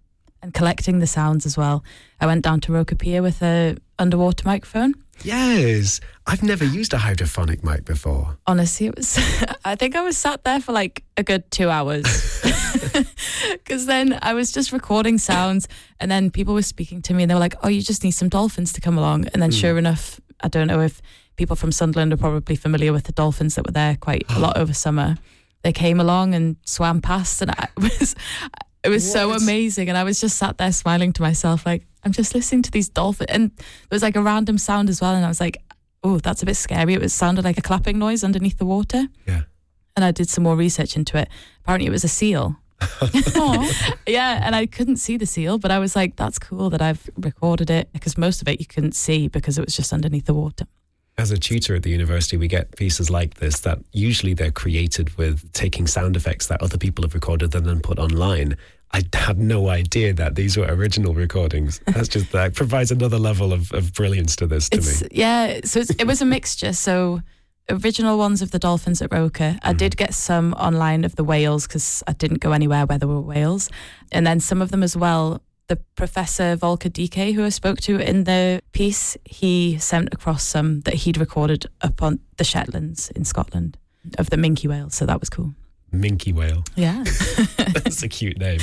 And 0.43 0.53
collecting 0.53 0.99
the 0.99 1.07
sounds 1.07 1.47
as 1.47 1.57
well. 1.57 1.85
I 2.21 2.27
went 2.27 2.43
down 2.43 2.61
to 2.63 2.73
Roker 2.73 2.95
Pier 2.97 3.23
with 3.23 3.43
a 3.43 3.77
underwater 3.99 4.43
microphone. 4.47 4.95
Yes. 5.23 6.01
I've 6.27 6.43
never 6.43 6.65
used 6.65 6.93
a 6.95 6.97
hydrophonic 6.97 7.63
mic 7.63 7.85
before. 7.85 8.39
honestly 8.47 8.87
it 8.87 8.97
was 8.97 9.19
i 9.65 9.75
think 9.77 9.95
i 9.95 10.01
was 10.01 10.17
sat 10.17 10.43
there 10.45 10.61
for 10.61 10.73
like 10.73 11.05
a 11.17 11.23
good 11.23 11.51
two 11.51 11.71
hours. 11.71 12.05
Because 13.51 13.87
then 13.87 14.19
i 14.23 14.35
was 14.35 14.51
just 14.51 14.73
recording 14.73 15.19
sounds 15.19 15.69
and 16.01 16.11
then 16.11 16.31
people 16.31 16.55
were 16.55 16.63
speaking 16.63 17.03
to 17.03 17.15
me 17.15 17.23
and 17.23 17.31
they 17.31 17.35
were 17.35 17.47
like 17.49 17.57
oh 17.63 17.69
you 17.69 17.83
just 17.83 18.03
need 18.03 18.13
some 18.13 18.29
dolphins 18.29 18.73
to 18.73 18.81
come 18.81 18.99
along. 18.99 19.27
And 19.33 19.41
then 19.43 19.51
sure 19.51 19.73
hmm. 19.73 19.79
enough 19.79 20.21
i 20.41 20.49
don't 20.49 20.67
know 20.67 20.81
if 20.81 21.01
people 21.41 21.57
from 21.57 21.73
sunderland 21.73 22.13
are 22.13 22.19
probably 22.19 22.55
familiar 22.55 22.93
with 22.93 23.05
the 23.05 23.13
dolphins 23.13 23.55
that 23.55 23.67
were 23.67 23.73
there 23.73 23.97
quite 23.97 24.25
a 24.31 24.39
lot 24.39 24.57
over 24.57 24.75
summer 24.75 25.17
they 25.63 25.73
came 25.73 25.99
along 25.99 26.35
and 26.35 26.57
swam 26.65 27.01
past 27.01 27.43
and 27.43 27.51
i 27.51 27.69
was 27.77 28.15
it 28.85 28.89
was 28.89 29.11
so 29.11 29.33
amazing 29.33 29.89
and 29.89 29.99
i 29.99 30.05
was 30.05 30.21
just 30.21 30.37
sat 30.37 30.57
there 30.59 30.71
smiling 30.71 31.13
to 31.13 31.23
myself 31.23 31.67
like 31.67 31.83
i'm 32.05 32.13
just 32.13 32.35
listening 32.35 32.63
to 32.63 32.71
these 32.71 32.89
dolphins 32.89 33.31
and 33.31 33.51
there 33.57 33.97
was 33.97 34.03
like 34.03 34.17
a 34.17 34.23
random 34.23 34.59
sound 34.59 34.89
as 34.89 35.01
well 35.01 35.15
and 35.15 35.25
i 35.25 35.29
was 35.29 35.41
like 35.41 35.63
oh, 36.03 36.19
that's 36.19 36.43
a 36.43 36.47
bit 36.47 36.57
scary. 36.57 36.95
It 36.95 37.01
was 37.01 37.13
sounded 37.13 37.45
like 37.45 37.59
a 37.59 37.63
clapping 37.63 37.99
noise 37.99 38.25
underneath 38.25 38.59
the 38.59 38.65
water. 38.65 39.07
Yeah. 39.27 39.43
And 39.97 40.05
I 40.05 40.13
did 40.13 40.29
some 40.29 40.45
more 40.45 40.57
research 40.57 40.97
into 40.97 41.19
it. 41.19 41.29
Apparently, 41.63 41.87
it 41.87 41.91
was 41.91 42.05
a 42.05 42.09
seal. 42.09 42.57
yeah, 44.07 44.41
and 44.43 44.55
I 44.55 44.67
couldn't 44.67 44.97
see 44.97 45.17
the 45.17 45.27
seal, 45.27 45.59
but 45.59 45.71
I 45.71 45.79
was 45.79 45.95
like, 45.95 46.17
that's 46.17 46.39
cool 46.39 46.71
that 46.71 46.81
I've 46.81 47.11
recorded 47.17 47.71
it 47.71 47.93
because 47.93 48.17
most 48.17 48.41
of 48.41 48.49
it 48.49 48.61
you 48.61 48.67
couldn't 48.67 48.95
see 48.95 49.29
because 49.29 49.59
it 49.59 49.65
was 49.65 49.77
just 49.77 49.93
underneath 49.93 50.27
the 50.27 50.35
water. 50.35 50.67
As 51.21 51.31
a 51.31 51.37
tutor 51.37 51.75
at 51.75 51.83
the 51.83 51.91
university, 51.91 52.39
we 52.39 52.49
get 52.49 52.75
pieces 52.77 53.11
like 53.11 53.35
this 53.35 53.61
that 53.61 53.79
usually 53.93 54.33
they're 54.33 54.51
created 54.51 55.15
with 55.19 55.53
taking 55.53 55.87
sound 55.87 56.17
effects 56.17 56.47
that 56.47 56.63
other 56.63 56.79
people 56.79 57.05
have 57.05 57.13
recorded 57.13 57.55
and 57.55 57.67
then 57.67 57.81
put 57.81 57.99
online. 57.99 58.57
I 58.93 59.03
had 59.13 59.39
no 59.39 59.69
idea 59.69 60.15
that 60.15 60.35
these 60.35 60.57
were 60.57 60.65
original 60.65 61.13
recordings. 61.13 61.79
That's 61.87 62.09
just 62.09 62.33
that 62.33 62.55
provides 62.55 62.91
another 62.91 63.19
level 63.19 63.53
of, 63.53 63.71
of 63.73 63.93
brilliance 63.93 64.35
to 64.37 64.47
this 64.47 64.71
to 64.71 64.79
It's 64.79 65.03
me. 65.03 65.09
yeah, 65.13 65.61
so 65.63 65.81
it's, 65.81 65.91
it 65.91 66.07
was 66.07 66.23
a 66.23 66.25
mixture. 66.25 66.73
So 66.73 67.21
original 67.69 68.17
ones 68.17 68.41
of 68.41 68.51
the 68.51 68.59
dolphins 68.59 69.03
at 69.03 69.13
Roker. 69.13 69.59
I 69.63 69.69
mm-hmm. 69.69 69.77
did 69.77 69.99
get 69.99 70.15
some 70.15 70.55
online 70.55 71.05
of 71.05 71.17
the 71.17 71.25
whales 71.25 71.67
because 71.67 72.03
I 72.07 72.13
didn't 72.15 72.41
go 72.41 72.53
anywhere 72.53 72.87
where 72.87 72.97
there 72.97 73.09
were 73.09 73.21
whales, 73.21 73.69
and 74.11 74.27
then 74.27 74.41
some 74.41 74.63
of 74.63 74.71
them 74.71 74.83
as 74.83 74.97
well. 74.97 75.43
The 75.71 75.77
professor 75.95 76.57
Volker 76.57 76.89
Deecke, 76.89 77.33
who 77.33 77.45
I 77.45 77.49
spoke 77.49 77.81
to 77.83 78.01
in 78.01 78.25
the 78.25 78.61
piece, 78.73 79.17
he 79.25 79.79
sent 79.79 80.13
across 80.13 80.43
some 80.43 80.81
that 80.81 80.95
he'd 80.95 81.17
recorded 81.17 81.65
up 81.81 82.03
on 82.03 82.19
the 82.39 82.43
Shetlands 82.43 83.09
in 83.13 83.25
Scotland 83.25 83.79
of 84.19 84.31
the 84.31 84.37
minke 84.37 84.67
whale. 84.67 84.91
So 84.91 85.07
that 85.07 85.21
was 85.21 85.31
cool. 85.31 85.55
Minky 85.93 86.33
whale. 86.33 86.65
Yeah. 86.75 87.05
That's 87.57 88.03
a 88.03 88.09
cute 88.09 88.41
name. 88.41 88.59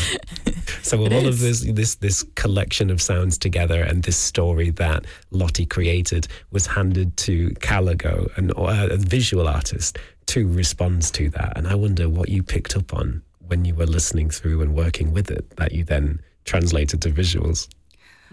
So 0.82 1.02
It 1.06 1.14
all 1.14 1.28
of 1.28 1.40
this 1.40 1.62
this 1.62 1.96
this 1.96 2.24
collection 2.36 2.90
of 2.90 3.02
sounds 3.02 3.38
together 3.38 3.82
and 3.84 4.04
this 4.04 4.18
story 4.18 4.72
that 4.72 5.06
Lottie 5.32 5.66
created 5.66 6.28
was 6.52 6.68
handed 6.68 7.16
to 7.18 7.52
Caligo, 7.62 8.28
an, 8.36 8.52
uh, 8.52 8.90
a 8.92 8.98
visual 8.98 9.48
artist, 9.48 9.98
to 10.26 10.46
respond 10.46 11.04
to 11.14 11.30
that. 11.30 11.54
And 11.56 11.70
I 11.70 11.76
wonder 11.76 12.10
what 12.10 12.28
you 12.28 12.44
picked 12.44 12.76
up 12.76 12.94
on 12.94 13.22
when 13.40 13.64
you 13.64 13.76
were 13.76 13.86
listening 13.86 14.30
through 14.30 14.62
and 14.62 14.76
working 14.76 15.14
with 15.14 15.32
it 15.32 15.52
that 15.52 15.72
you 15.72 15.86
then 15.86 16.20
translated 16.48 17.02
to 17.04 17.10
visuals. 17.10 17.68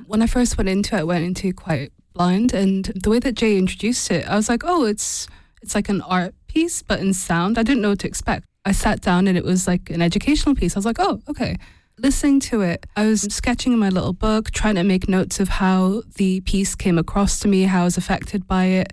When 0.06 0.22
I 0.22 0.26
first 0.26 0.56
went 0.56 0.70
into 0.70 0.96
it, 0.96 1.00
I 1.00 1.04
went 1.04 1.24
into 1.24 1.52
quite 1.52 1.92
blind, 2.14 2.54
and 2.54 2.86
the 2.86 3.10
way 3.10 3.18
that 3.18 3.34
Jay 3.34 3.58
introduced 3.58 4.10
it, 4.10 4.26
I 4.26 4.36
was 4.36 4.48
like, 4.48 4.62
oh, 4.64 4.84
it's 4.84 5.28
it's 5.62 5.74
like 5.74 5.88
an 5.88 6.00
art 6.02 6.34
piece, 6.46 6.82
but 6.82 7.00
in 7.00 7.12
sound. 7.14 7.58
I 7.58 7.62
didn't 7.62 7.82
know 7.82 7.90
what 7.90 8.00
to 8.00 8.08
expect. 8.08 8.44
I 8.64 8.72
sat 8.72 9.00
down 9.00 9.26
and 9.26 9.36
it 9.36 9.44
was 9.44 9.66
like 9.66 9.90
an 9.90 10.02
educational 10.02 10.54
piece. 10.54 10.76
I 10.76 10.78
was 10.78 10.86
like, 10.86 10.98
oh, 10.98 11.20
okay. 11.28 11.56
Listening 11.98 12.40
to 12.40 12.60
it, 12.62 12.86
I 12.96 13.06
was 13.06 13.22
sketching 13.22 13.72
in 13.72 13.78
my 13.78 13.88
little 13.88 14.12
book, 14.12 14.50
trying 14.50 14.74
to 14.74 14.82
make 14.82 15.08
notes 15.08 15.38
of 15.40 15.48
how 15.48 16.02
the 16.16 16.40
piece 16.40 16.74
came 16.74 16.98
across 16.98 17.40
to 17.40 17.48
me, 17.48 17.62
how 17.62 17.82
I 17.82 17.84
was 17.84 17.96
affected 17.96 18.46
by 18.46 18.64
it, 18.66 18.92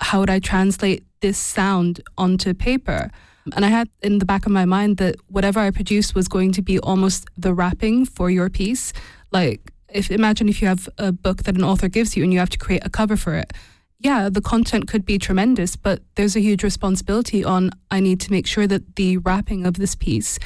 how 0.00 0.20
would 0.20 0.30
I 0.30 0.38
translate 0.38 1.04
this 1.20 1.38
sound 1.38 2.00
onto 2.16 2.54
paper. 2.54 3.10
And 3.54 3.64
I 3.64 3.68
had 3.68 3.88
in 4.02 4.18
the 4.18 4.24
back 4.24 4.46
of 4.46 4.52
my 4.52 4.64
mind 4.64 4.96
that 4.96 5.16
whatever 5.28 5.60
I 5.60 5.70
produced 5.70 6.14
was 6.14 6.28
going 6.28 6.52
to 6.52 6.62
be 6.62 6.78
almost 6.78 7.28
the 7.36 7.54
wrapping 7.54 8.04
for 8.04 8.30
your 8.30 8.50
piece. 8.50 8.92
Like, 9.30 9.72
if 9.88 10.10
imagine 10.10 10.48
if 10.48 10.60
you 10.60 10.68
have 10.68 10.88
a 10.98 11.12
book 11.12 11.44
that 11.44 11.56
an 11.56 11.64
author 11.64 11.88
gives 11.88 12.16
you 12.16 12.24
and 12.24 12.32
you 12.32 12.38
have 12.38 12.50
to 12.50 12.58
create 12.58 12.84
a 12.84 12.90
cover 12.90 13.16
for 13.16 13.34
it. 13.34 13.52
Yeah, 13.98 14.28
the 14.28 14.42
content 14.42 14.88
could 14.88 15.06
be 15.06 15.18
tremendous, 15.18 15.74
but 15.74 16.02
there's 16.16 16.36
a 16.36 16.40
huge 16.40 16.62
responsibility 16.62 17.42
on 17.44 17.70
I 17.90 18.00
need 18.00 18.20
to 18.20 18.30
make 18.30 18.46
sure 18.46 18.66
that 18.66 18.96
the 18.96 19.16
wrapping 19.18 19.64
of 19.64 19.74
this 19.74 19.94
piece 19.94 20.38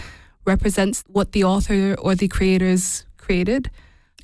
represents 0.47 1.03
what 1.09 1.33
the 1.33 1.45
author 1.45 1.95
or 1.99 2.15
the 2.15 2.29
creators 2.29 3.07
created. 3.17 3.71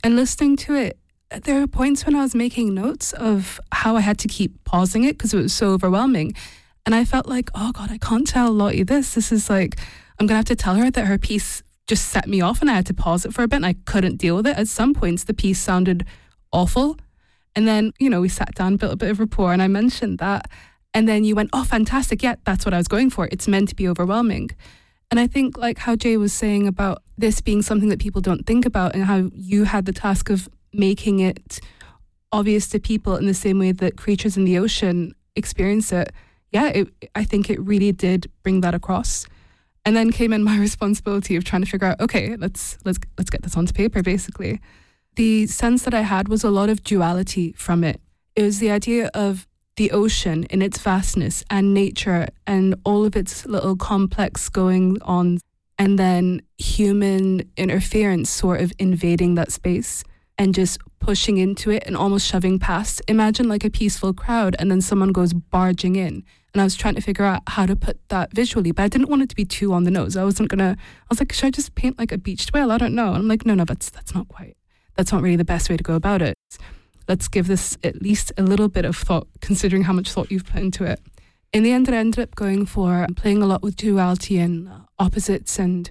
And 0.04 0.16
listening 0.16 0.56
to 0.58 0.74
it, 0.74 0.98
there 1.42 1.60
are 1.60 1.66
points 1.66 2.06
when 2.06 2.14
I 2.14 2.22
was 2.22 2.34
making 2.34 2.74
notes 2.74 3.12
of 3.12 3.60
how 3.72 3.96
I 3.96 4.00
had 4.00 4.18
to 4.18 4.28
keep 4.28 4.62
pausing 4.64 5.02
it 5.04 5.18
because 5.18 5.34
it 5.34 5.38
was 5.38 5.52
so 5.52 5.70
overwhelming. 5.70 6.34
And 6.86 6.94
I 6.94 7.04
felt 7.04 7.26
like, 7.26 7.50
oh 7.54 7.72
God, 7.72 7.90
I 7.90 7.98
can't 7.98 8.26
tell 8.26 8.50
Lottie 8.52 8.84
this. 8.84 9.14
This 9.14 9.32
is 9.32 9.50
like, 9.50 9.78
I'm 10.18 10.26
going 10.26 10.34
to 10.34 10.36
have 10.36 10.44
to 10.46 10.56
tell 10.56 10.76
her 10.76 10.90
that 10.90 11.06
her 11.06 11.18
piece 11.18 11.62
just 11.86 12.08
set 12.08 12.28
me 12.28 12.40
off 12.40 12.60
and 12.60 12.70
I 12.70 12.74
had 12.74 12.86
to 12.86 12.94
pause 12.94 13.26
it 13.26 13.34
for 13.34 13.42
a 13.42 13.48
bit 13.48 13.56
and 13.56 13.66
I 13.66 13.74
couldn't 13.84 14.16
deal 14.16 14.36
with 14.36 14.46
it. 14.46 14.56
At 14.56 14.68
some 14.68 14.94
points, 14.94 15.24
the 15.24 15.34
piece 15.34 15.58
sounded 15.58 16.06
awful. 16.52 16.96
And 17.54 17.66
then, 17.66 17.92
you 17.98 18.08
know, 18.08 18.20
we 18.20 18.28
sat 18.28 18.54
down, 18.54 18.76
built 18.76 18.92
a 18.92 18.96
bit 18.96 19.10
of 19.10 19.18
rapport, 19.18 19.52
and 19.52 19.62
I 19.62 19.68
mentioned 19.68 20.18
that. 20.18 20.48
And 20.94 21.08
then 21.08 21.24
you 21.24 21.34
went, 21.34 21.50
oh, 21.52 21.64
fantastic. 21.64 22.22
Yeah, 22.22 22.36
that's 22.44 22.64
what 22.64 22.74
I 22.74 22.78
was 22.78 22.88
going 22.88 23.10
for. 23.10 23.28
It's 23.32 23.48
meant 23.48 23.68
to 23.70 23.74
be 23.74 23.88
overwhelming. 23.88 24.50
And 25.10 25.18
I 25.20 25.26
think, 25.26 25.56
like 25.56 25.78
how 25.78 25.96
Jay 25.96 26.16
was 26.16 26.32
saying 26.32 26.66
about 26.66 27.02
this 27.16 27.40
being 27.40 27.62
something 27.62 27.88
that 27.88 28.00
people 28.00 28.20
don't 28.20 28.46
think 28.46 28.66
about, 28.66 28.94
and 28.94 29.04
how 29.04 29.30
you 29.32 29.64
had 29.64 29.86
the 29.86 29.92
task 29.92 30.30
of 30.30 30.48
making 30.72 31.20
it 31.20 31.60
obvious 32.32 32.68
to 32.68 32.78
people 32.78 33.16
in 33.16 33.26
the 33.26 33.34
same 33.34 33.58
way 33.58 33.72
that 33.72 33.96
creatures 33.96 34.36
in 34.36 34.44
the 34.44 34.58
ocean 34.58 35.14
experience 35.34 35.92
it. 35.92 36.12
Yeah, 36.52 36.68
it, 36.68 36.88
I 37.14 37.24
think 37.24 37.50
it 37.50 37.60
really 37.60 37.92
did 37.92 38.30
bring 38.42 38.60
that 38.62 38.74
across. 38.74 39.26
And 39.84 39.96
then 39.96 40.10
came 40.10 40.32
in 40.32 40.42
my 40.42 40.58
responsibility 40.68 41.36
of 41.36 41.44
trying 41.44 41.62
to 41.62 41.70
figure 41.70 41.88
out, 41.88 42.00
okay, 42.00 42.36
let's 42.36 42.78
let's 42.84 42.98
let's 43.18 43.30
get 43.30 43.42
this 43.42 43.56
onto 43.56 43.72
paper, 43.72 44.02
basically. 44.02 44.60
The 45.16 45.46
sense 45.46 45.84
that 45.84 45.94
I 45.94 46.02
had 46.02 46.28
was 46.28 46.44
a 46.44 46.50
lot 46.50 46.68
of 46.68 46.82
duality 46.82 47.52
from 47.52 47.84
it. 47.84 48.00
It 48.34 48.42
was 48.42 48.58
the 48.58 48.70
idea 48.70 49.10
of 49.14 49.46
the 49.76 49.90
ocean 49.90 50.44
in 50.44 50.62
its 50.62 50.78
vastness 50.78 51.44
and 51.50 51.74
nature 51.74 52.28
and 52.46 52.74
all 52.84 53.04
of 53.04 53.14
its 53.16 53.46
little 53.46 53.76
complex 53.76 54.48
going 54.48 54.98
on, 55.02 55.38
and 55.78 55.98
then 55.98 56.42
human 56.58 57.50
interference 57.56 58.30
sort 58.30 58.60
of 58.60 58.72
invading 58.78 59.34
that 59.36 59.52
space. 59.52 60.02
and 60.38 60.54
just 60.54 60.78
pushing 60.98 61.38
into 61.38 61.70
it 61.70 61.82
and 61.86 61.96
almost 61.96 62.26
shoving 62.26 62.58
past. 62.58 63.02
Imagine 63.08 63.48
like 63.48 63.64
a 63.64 63.70
peaceful 63.70 64.12
crowd 64.12 64.56
and 64.58 64.70
then 64.70 64.80
someone 64.80 65.12
goes 65.12 65.32
barging 65.32 65.96
in. 65.96 66.24
And 66.52 66.60
I 66.60 66.64
was 66.64 66.74
trying 66.74 66.94
to 66.94 67.00
figure 67.00 67.24
out 67.24 67.42
how 67.48 67.66
to 67.66 67.76
put 67.76 67.98
that 68.08 68.32
visually, 68.32 68.72
but 68.72 68.82
I 68.82 68.88
didn't 68.88 69.10
want 69.10 69.22
it 69.22 69.28
to 69.28 69.36
be 69.36 69.44
too 69.44 69.72
on 69.74 69.84
the 69.84 69.90
nose. 69.90 70.16
I 70.16 70.24
wasn't 70.24 70.48
gonna. 70.48 70.76
I 70.78 71.06
was 71.10 71.20
like, 71.20 71.32
should 71.32 71.46
I 71.46 71.50
just 71.50 71.74
paint 71.74 71.98
like 71.98 72.12
a 72.12 72.18
beached 72.18 72.54
whale? 72.54 72.72
I 72.72 72.78
don't 72.78 72.94
know. 72.94 73.08
And 73.08 73.16
I'm 73.16 73.28
like, 73.28 73.44
no, 73.44 73.54
no, 73.54 73.64
that's 73.64 73.90
that's 73.90 74.14
not 74.14 74.28
quite. 74.28 74.56
That's 74.96 75.12
not 75.12 75.20
really 75.20 75.36
the 75.36 75.44
best 75.44 75.68
way 75.68 75.76
to 75.76 75.82
go 75.84 75.94
about 75.94 76.22
it. 76.22 76.34
Let's 77.08 77.28
give 77.28 77.46
this 77.46 77.76
at 77.84 78.00
least 78.00 78.32
a 78.38 78.42
little 78.42 78.68
bit 78.68 78.86
of 78.86 78.96
thought, 78.96 79.28
considering 79.42 79.82
how 79.84 79.92
much 79.92 80.10
thought 80.10 80.30
you've 80.30 80.46
put 80.46 80.62
into 80.62 80.84
it. 80.84 80.98
In 81.52 81.62
the 81.62 81.72
end, 81.72 81.88
I 81.88 81.96
ended 81.96 82.22
up 82.22 82.34
going 82.34 82.66
for 82.66 83.06
playing 83.16 83.42
a 83.42 83.46
lot 83.46 83.62
with 83.62 83.76
duality 83.76 84.38
and 84.38 84.70
opposites 84.98 85.58
and 85.58 85.90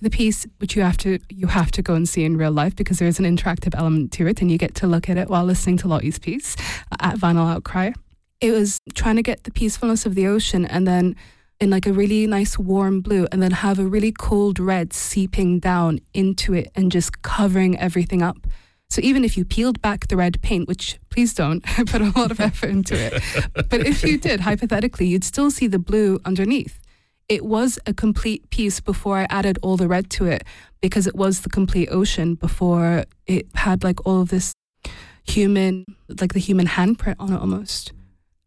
the 0.00 0.10
piece 0.10 0.46
which 0.58 0.76
you 0.76 0.82
have 0.82 0.96
to 0.98 1.18
you 1.28 1.46
have 1.46 1.70
to 1.72 1.82
go 1.82 1.94
and 1.94 2.08
see 2.08 2.24
in 2.24 2.36
real 2.36 2.52
life 2.52 2.76
because 2.76 2.98
there 2.98 3.08
is 3.08 3.18
an 3.18 3.24
interactive 3.24 3.74
element 3.76 4.12
to 4.12 4.26
it 4.26 4.40
and 4.40 4.50
you 4.50 4.58
get 4.58 4.74
to 4.74 4.86
look 4.86 5.08
at 5.08 5.16
it 5.16 5.28
while 5.28 5.44
listening 5.44 5.76
to 5.78 5.88
Lottie's 5.88 6.18
piece 6.18 6.56
at 7.00 7.16
Vinyl 7.16 7.50
Outcry 7.50 7.92
it 8.40 8.52
was 8.52 8.80
trying 8.94 9.16
to 9.16 9.22
get 9.22 9.44
the 9.44 9.50
peacefulness 9.50 10.06
of 10.06 10.14
the 10.14 10.26
ocean 10.26 10.64
and 10.64 10.86
then 10.86 11.16
in 11.60 11.70
like 11.70 11.86
a 11.86 11.92
really 11.92 12.26
nice 12.26 12.58
warm 12.58 13.00
blue 13.00 13.26
and 13.32 13.42
then 13.42 13.50
have 13.50 13.78
a 13.78 13.84
really 13.84 14.12
cold 14.12 14.58
red 14.58 14.92
seeping 14.92 15.58
down 15.58 15.98
into 16.14 16.54
it 16.54 16.70
and 16.74 16.92
just 16.92 17.22
covering 17.22 17.78
everything 17.78 18.22
up. 18.22 18.46
So 18.90 19.02
even 19.02 19.24
if 19.24 19.36
you 19.36 19.44
peeled 19.44 19.82
back 19.82 20.08
the 20.08 20.16
red 20.16 20.40
paint, 20.40 20.68
which 20.68 20.98
please 21.10 21.34
don't 21.34 21.62
I 21.78 21.84
put 21.86 22.00
a 22.00 22.12
lot 22.18 22.30
of 22.30 22.40
effort 22.40 22.70
into 22.70 22.94
it, 22.94 23.22
but 23.68 23.86
if 23.86 24.02
you 24.02 24.18
did, 24.18 24.40
hypothetically, 24.40 25.06
you'd 25.06 25.24
still 25.24 25.50
see 25.50 25.66
the 25.66 25.78
blue 25.78 26.20
underneath. 26.24 26.78
It 27.28 27.44
was 27.44 27.78
a 27.86 27.92
complete 27.92 28.48
piece 28.50 28.80
before 28.80 29.18
I 29.18 29.26
added 29.28 29.58
all 29.62 29.76
the 29.76 29.88
red 29.88 30.08
to 30.10 30.24
it 30.24 30.44
because 30.80 31.06
it 31.06 31.14
was 31.14 31.40
the 31.40 31.50
complete 31.50 31.88
ocean 31.90 32.34
before 32.34 33.04
it 33.26 33.46
had 33.54 33.84
like 33.84 34.06
all 34.06 34.22
of 34.22 34.30
this 34.30 34.52
human, 35.26 35.84
like 36.20 36.32
the 36.32 36.40
human 36.40 36.66
handprint 36.66 37.16
on 37.18 37.32
it 37.32 37.40
almost. 37.40 37.92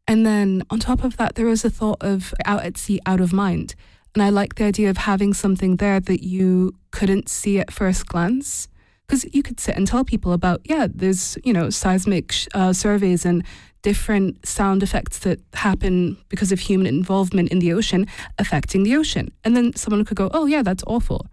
And 0.07 0.25
then 0.25 0.63
on 0.69 0.79
top 0.79 1.03
of 1.03 1.17
that, 1.17 1.35
there 1.35 1.45
was 1.45 1.63
a 1.63 1.69
thought 1.69 2.01
of 2.01 2.33
out 2.45 2.63
at 2.63 2.77
sea, 2.77 2.99
out 3.05 3.21
of 3.21 3.31
mind. 3.31 3.75
And 4.13 4.23
I 4.23 4.29
like 4.29 4.55
the 4.55 4.65
idea 4.65 4.89
of 4.89 4.97
having 4.97 5.33
something 5.33 5.77
there 5.77 5.99
that 5.99 6.23
you 6.23 6.75
couldn't 6.91 7.29
see 7.29 7.59
at 7.59 7.71
first 7.71 8.07
glance. 8.07 8.67
Because 9.07 9.25
you 9.33 9.43
could 9.43 9.59
sit 9.59 9.75
and 9.75 9.85
tell 9.85 10.05
people 10.05 10.31
about, 10.31 10.61
yeah, 10.63 10.87
there's, 10.89 11.37
you 11.43 11.51
know, 11.51 11.69
seismic 11.69 12.33
uh, 12.53 12.71
surveys 12.71 13.25
and 13.25 13.43
different 13.81 14.45
sound 14.45 14.83
effects 14.83 15.19
that 15.19 15.39
happen 15.53 16.17
because 16.29 16.51
of 16.51 16.59
human 16.59 16.87
involvement 16.87 17.49
in 17.49 17.59
the 17.59 17.73
ocean 17.73 18.07
affecting 18.37 18.83
the 18.83 18.95
ocean. 18.95 19.31
And 19.43 19.55
then 19.55 19.75
someone 19.75 20.05
could 20.05 20.17
go, 20.17 20.29
oh, 20.33 20.45
yeah, 20.45 20.61
that's 20.61 20.83
awful. 20.87 21.27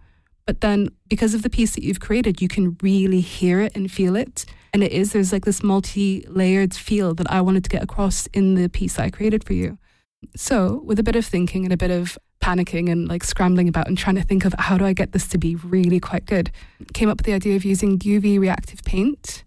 But 0.45 0.61
then 0.61 0.89
because 1.07 1.35
of 1.35 1.43
the 1.43 1.49
piece 1.49 1.75
that 1.75 1.83
you've 1.83 1.99
created, 1.99 2.41
you 2.41 2.47
can 2.47 2.75
really 2.81 3.21
hear 3.21 3.61
it 3.61 3.75
and 3.75 3.91
feel 3.91 4.15
it. 4.15 4.45
And 4.73 4.83
it 4.83 4.91
is, 4.91 5.13
there's 5.13 5.31
like 5.31 5.45
this 5.45 5.61
multi 5.61 6.25
layered 6.27 6.73
feel 6.73 7.13
that 7.15 7.31
I 7.31 7.41
wanted 7.41 7.63
to 7.65 7.69
get 7.69 7.83
across 7.83 8.27
in 8.27 8.55
the 8.55 8.67
piece 8.67 8.97
I 8.97 9.09
created 9.09 9.43
for 9.43 9.53
you. 9.53 9.77
So, 10.35 10.81
with 10.83 10.99
a 10.99 11.03
bit 11.03 11.15
of 11.15 11.25
thinking 11.25 11.63
and 11.65 11.73
a 11.73 11.77
bit 11.77 11.91
of 11.91 12.17
panicking 12.41 12.91
and 12.91 13.07
like 13.07 13.23
scrambling 13.23 13.67
about 13.69 13.87
and 13.87 13.97
trying 13.97 14.15
to 14.15 14.23
think 14.23 14.43
of 14.43 14.53
how 14.57 14.77
do 14.77 14.85
I 14.85 14.93
get 14.93 15.11
this 15.11 15.27
to 15.29 15.37
be 15.37 15.55
really 15.55 15.99
quite 15.99 16.25
good, 16.25 16.51
came 16.93 17.09
up 17.09 17.19
with 17.19 17.25
the 17.25 17.33
idea 17.33 17.55
of 17.55 17.63
using 17.63 17.99
UV 17.99 18.39
reactive 18.39 18.83
paint 18.83 19.43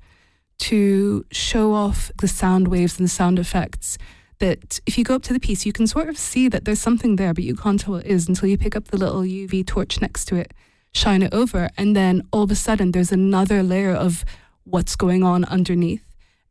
to 0.62 1.24
show 1.32 1.74
off 1.74 2.10
the 2.18 2.28
sound 2.28 2.68
waves 2.68 2.98
and 2.98 3.06
the 3.06 3.10
sound 3.10 3.38
effects. 3.38 3.98
That 4.38 4.80
if 4.86 4.98
you 4.98 5.04
go 5.04 5.14
up 5.14 5.22
to 5.24 5.32
the 5.32 5.40
piece, 5.40 5.66
you 5.66 5.72
can 5.72 5.86
sort 5.86 6.08
of 6.08 6.18
see 6.18 6.48
that 6.48 6.64
there's 6.64 6.80
something 6.80 7.16
there, 7.16 7.34
but 7.34 7.44
you 7.44 7.54
can't 7.54 7.80
tell 7.80 7.94
what 7.94 8.06
it 8.06 8.10
is 8.10 8.28
until 8.28 8.48
you 8.48 8.58
pick 8.58 8.74
up 8.74 8.88
the 8.88 8.96
little 8.96 9.22
UV 9.22 9.66
torch 9.66 10.00
next 10.00 10.24
to 10.26 10.36
it, 10.36 10.52
shine 10.92 11.22
it 11.22 11.32
over, 11.32 11.70
and 11.76 11.94
then 11.94 12.22
all 12.32 12.42
of 12.42 12.50
a 12.50 12.56
sudden 12.56 12.92
there's 12.92 13.12
another 13.12 13.62
layer 13.62 13.94
of 13.94 14.24
what's 14.64 14.96
going 14.96 15.22
on 15.22 15.44
underneath. 15.44 16.04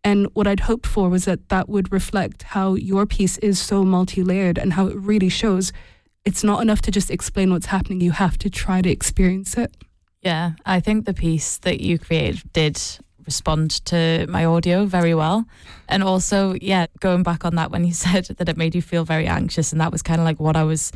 And 0.04 0.28
what 0.34 0.48
I'd 0.48 0.62
hoped 0.62 0.88
for 0.88 1.10
was 1.10 1.26
that 1.26 1.50
that 1.50 1.70
would 1.70 1.92
reflect 1.92 2.44
how 2.44 2.76
your 2.76 3.06
piece 3.06 3.38
is 3.40 3.60
so 3.60 3.84
multi 3.84 4.24
layered 4.24 4.58
and 4.58 4.74
how 4.74 4.88
it 4.88 4.96
really 4.96 5.30
shows 5.30 5.72
it's 6.26 6.44
not 6.44 6.62
enough 6.62 6.82
to 6.84 6.92
just 6.92 7.12
explain 7.12 7.52
what's 7.52 7.68
happening, 7.68 8.02
you 8.02 8.12
have 8.12 8.38
to 8.40 8.50
try 8.50 8.82
to 8.82 8.90
experience 8.90 9.58
it. 9.58 9.76
Yeah, 10.22 10.52
I 10.66 10.80
think 10.80 11.06
the 11.06 11.14
piece 11.14 11.58
that 11.60 11.82
you 11.82 11.98
created 11.98 12.42
did 12.54 12.80
respond 13.26 13.84
to 13.86 14.26
my 14.30 14.46
audio 14.46 14.86
very 14.86 15.14
well. 15.14 15.46
And 15.88 16.04
also, 16.04 16.56
yeah, 16.62 16.88
going 17.00 17.24
back 17.24 17.46
on 17.46 17.56
that 17.56 17.72
when 17.72 17.84
you 17.84 17.94
said 18.06 18.26
that 18.26 18.50
it 18.50 18.58
made 18.58 18.76
you 18.76 18.82
feel 18.82 19.06
very 19.06 19.28
anxious, 19.28 19.72
and 19.72 19.82
that 19.82 19.92
was 19.92 20.02
kind 20.02 20.20
of 20.20 20.26
like 20.26 20.40
what 20.40 20.56
I 20.56 20.64
was 20.64 20.92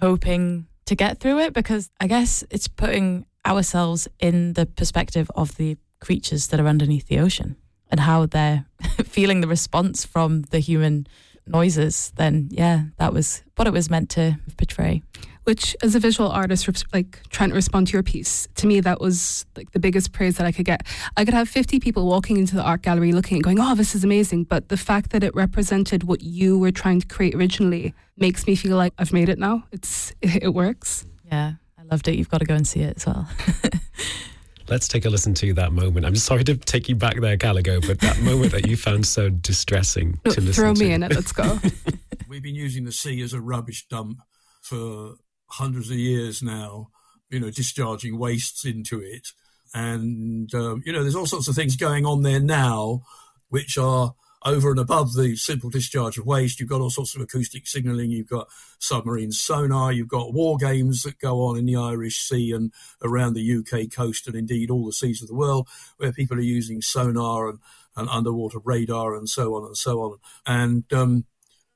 hoping 0.00 0.66
to 0.86 0.94
get 0.94 1.18
through 1.18 1.40
it 1.40 1.52
because 1.52 1.90
I 2.00 2.06
guess 2.06 2.44
it's 2.50 2.68
putting 2.68 3.26
ourselves 3.46 4.08
in 4.20 4.54
the 4.54 4.66
perspective 4.66 5.30
of 5.34 5.56
the 5.56 5.76
creatures 6.00 6.48
that 6.48 6.60
are 6.60 6.66
underneath 6.66 7.06
the 7.08 7.18
ocean 7.18 7.56
and 7.90 8.00
how 8.00 8.26
they're 8.26 8.66
feeling 9.04 9.40
the 9.40 9.48
response 9.48 10.04
from 10.04 10.42
the 10.50 10.58
human 10.58 11.06
noises, 11.46 12.12
then 12.16 12.48
yeah, 12.50 12.84
that 12.98 13.12
was 13.12 13.42
what 13.56 13.68
it 13.68 13.72
was 13.72 13.90
meant 13.90 14.10
to 14.10 14.38
portray. 14.56 15.02
Which, 15.44 15.76
as 15.82 15.94
a 15.94 16.00
visual 16.00 16.30
artist, 16.30 16.84
like 16.92 17.20
trying 17.28 17.50
to 17.50 17.54
respond 17.54 17.88
to 17.88 17.92
your 17.92 18.02
piece, 18.02 18.48
to 18.54 18.66
me 18.66 18.80
that 18.80 19.00
was 19.00 19.44
like 19.56 19.70
the 19.72 19.78
biggest 19.78 20.12
praise 20.12 20.36
that 20.38 20.46
I 20.46 20.52
could 20.52 20.64
get. 20.64 20.86
I 21.16 21.24
could 21.24 21.34
have 21.34 21.48
fifty 21.48 21.78
people 21.78 22.06
walking 22.06 22.38
into 22.38 22.56
the 22.56 22.62
art 22.62 22.82
gallery 22.82 23.12
looking 23.12 23.36
and 23.36 23.44
going, 23.44 23.60
"Oh, 23.60 23.74
this 23.74 23.94
is 23.94 24.04
amazing," 24.04 24.44
but 24.44 24.68
the 24.70 24.76
fact 24.78 25.10
that 25.10 25.22
it 25.22 25.34
represented 25.34 26.04
what 26.04 26.22
you 26.22 26.58
were 26.58 26.70
trying 26.72 27.00
to 27.00 27.06
create 27.06 27.34
originally 27.34 27.94
makes 28.16 28.46
me 28.46 28.56
feel 28.56 28.76
like 28.76 28.94
I've 28.98 29.12
made 29.12 29.28
it 29.28 29.38
now. 29.38 29.64
It's 29.70 30.12
it 30.22 30.54
works. 30.54 31.04
Yeah, 31.26 31.52
I 31.78 31.82
loved 31.90 32.08
it. 32.08 32.16
You've 32.16 32.30
got 32.30 32.38
to 32.38 32.46
go 32.46 32.54
and 32.54 32.66
see 32.66 32.80
it 32.80 32.96
as 32.96 33.06
well. 33.06 33.28
Let's 34.68 34.88
take 34.88 35.04
a 35.04 35.10
listen 35.10 35.34
to 35.34 35.52
that 35.54 35.72
moment. 35.72 36.06
I'm 36.06 36.16
sorry 36.16 36.42
to 36.44 36.56
take 36.56 36.88
you 36.88 36.96
back 36.96 37.20
there, 37.20 37.36
Caligo, 37.36 37.86
but 37.86 38.00
that 38.00 38.18
moment 38.22 38.52
that 38.52 38.66
you 38.66 38.78
found 38.78 39.06
so 39.06 39.28
distressing 39.28 40.18
to 40.24 40.40
listen 40.40 40.52
Throw 40.54 40.72
me 40.72 40.86
to. 40.86 40.92
in 40.92 41.02
it. 41.02 41.14
Let's 41.14 41.32
go. 41.32 41.58
We've 42.28 42.42
been 42.42 42.54
using 42.54 42.84
the 42.84 42.92
sea 42.92 43.20
as 43.20 43.34
a 43.34 43.40
rubbish 43.42 43.86
dump 43.88 44.20
for 44.62 45.16
hundreds 45.58 45.90
of 45.90 45.96
years 45.96 46.42
now, 46.42 46.88
you 47.30 47.40
know, 47.40 47.50
discharging 47.50 48.18
wastes 48.18 48.64
into 48.64 49.00
it. 49.00 49.28
And, 49.72 50.54
um, 50.54 50.82
you 50.84 50.92
know, 50.92 51.02
there's 51.02 51.16
all 51.16 51.26
sorts 51.26 51.48
of 51.48 51.54
things 51.54 51.76
going 51.76 52.06
on 52.06 52.22
there 52.22 52.40
now 52.40 53.02
which 53.48 53.76
are 53.76 54.14
over 54.44 54.70
and 54.70 54.78
above 54.78 55.14
the 55.14 55.36
simple 55.36 55.70
discharge 55.70 56.18
of 56.18 56.26
waste, 56.26 56.60
you've 56.60 56.68
got 56.68 56.80
all 56.80 56.90
sorts 56.90 57.14
of 57.14 57.22
acoustic 57.22 57.66
signalling, 57.66 58.10
you've 58.10 58.28
got 58.28 58.46
submarine 58.78 59.32
sonar, 59.32 59.90
you've 59.90 60.08
got 60.08 60.34
war 60.34 60.58
games 60.58 61.02
that 61.02 61.18
go 61.18 61.40
on 61.40 61.56
in 61.56 61.64
the 61.64 61.76
Irish 61.76 62.18
Sea 62.18 62.52
and 62.52 62.70
around 63.02 63.32
the 63.32 63.56
UK 63.56 63.90
coast, 63.90 64.26
and 64.26 64.36
indeed 64.36 64.70
all 64.70 64.84
the 64.84 64.92
seas 64.92 65.22
of 65.22 65.28
the 65.28 65.34
world, 65.34 65.68
where 65.96 66.12
people 66.12 66.36
are 66.36 66.42
using 66.42 66.82
sonar 66.82 67.48
and, 67.48 67.58
and 67.96 68.08
underwater 68.10 68.58
radar 68.58 69.14
and 69.14 69.30
so 69.30 69.54
on 69.54 69.64
and 69.64 69.76
so 69.76 70.02
on. 70.02 70.18
And 70.46 70.92
um, 70.92 71.24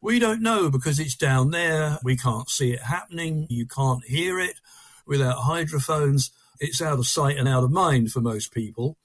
we 0.01 0.19
don't 0.19 0.43
know 0.43 0.71
because 0.71 1.01
it's 1.01 1.17
down 1.17 1.51
there. 1.51 1.99
We 2.05 2.17
can't 2.17 2.49
see 2.49 2.73
it 2.73 2.83
happening. 2.83 3.47
You 3.51 3.67
can't 3.67 4.05
hear 4.05 4.39
it 4.39 4.61
without 5.07 5.39
hydrophones. 5.39 6.31
It's 6.61 6.81
out 6.83 6.99
of 6.99 7.07
sight 7.07 7.37
and 7.37 7.49
out 7.49 7.65
of 7.65 7.71
mind 7.71 8.13
for 8.13 8.21
most 8.21 8.53
people. 8.53 8.97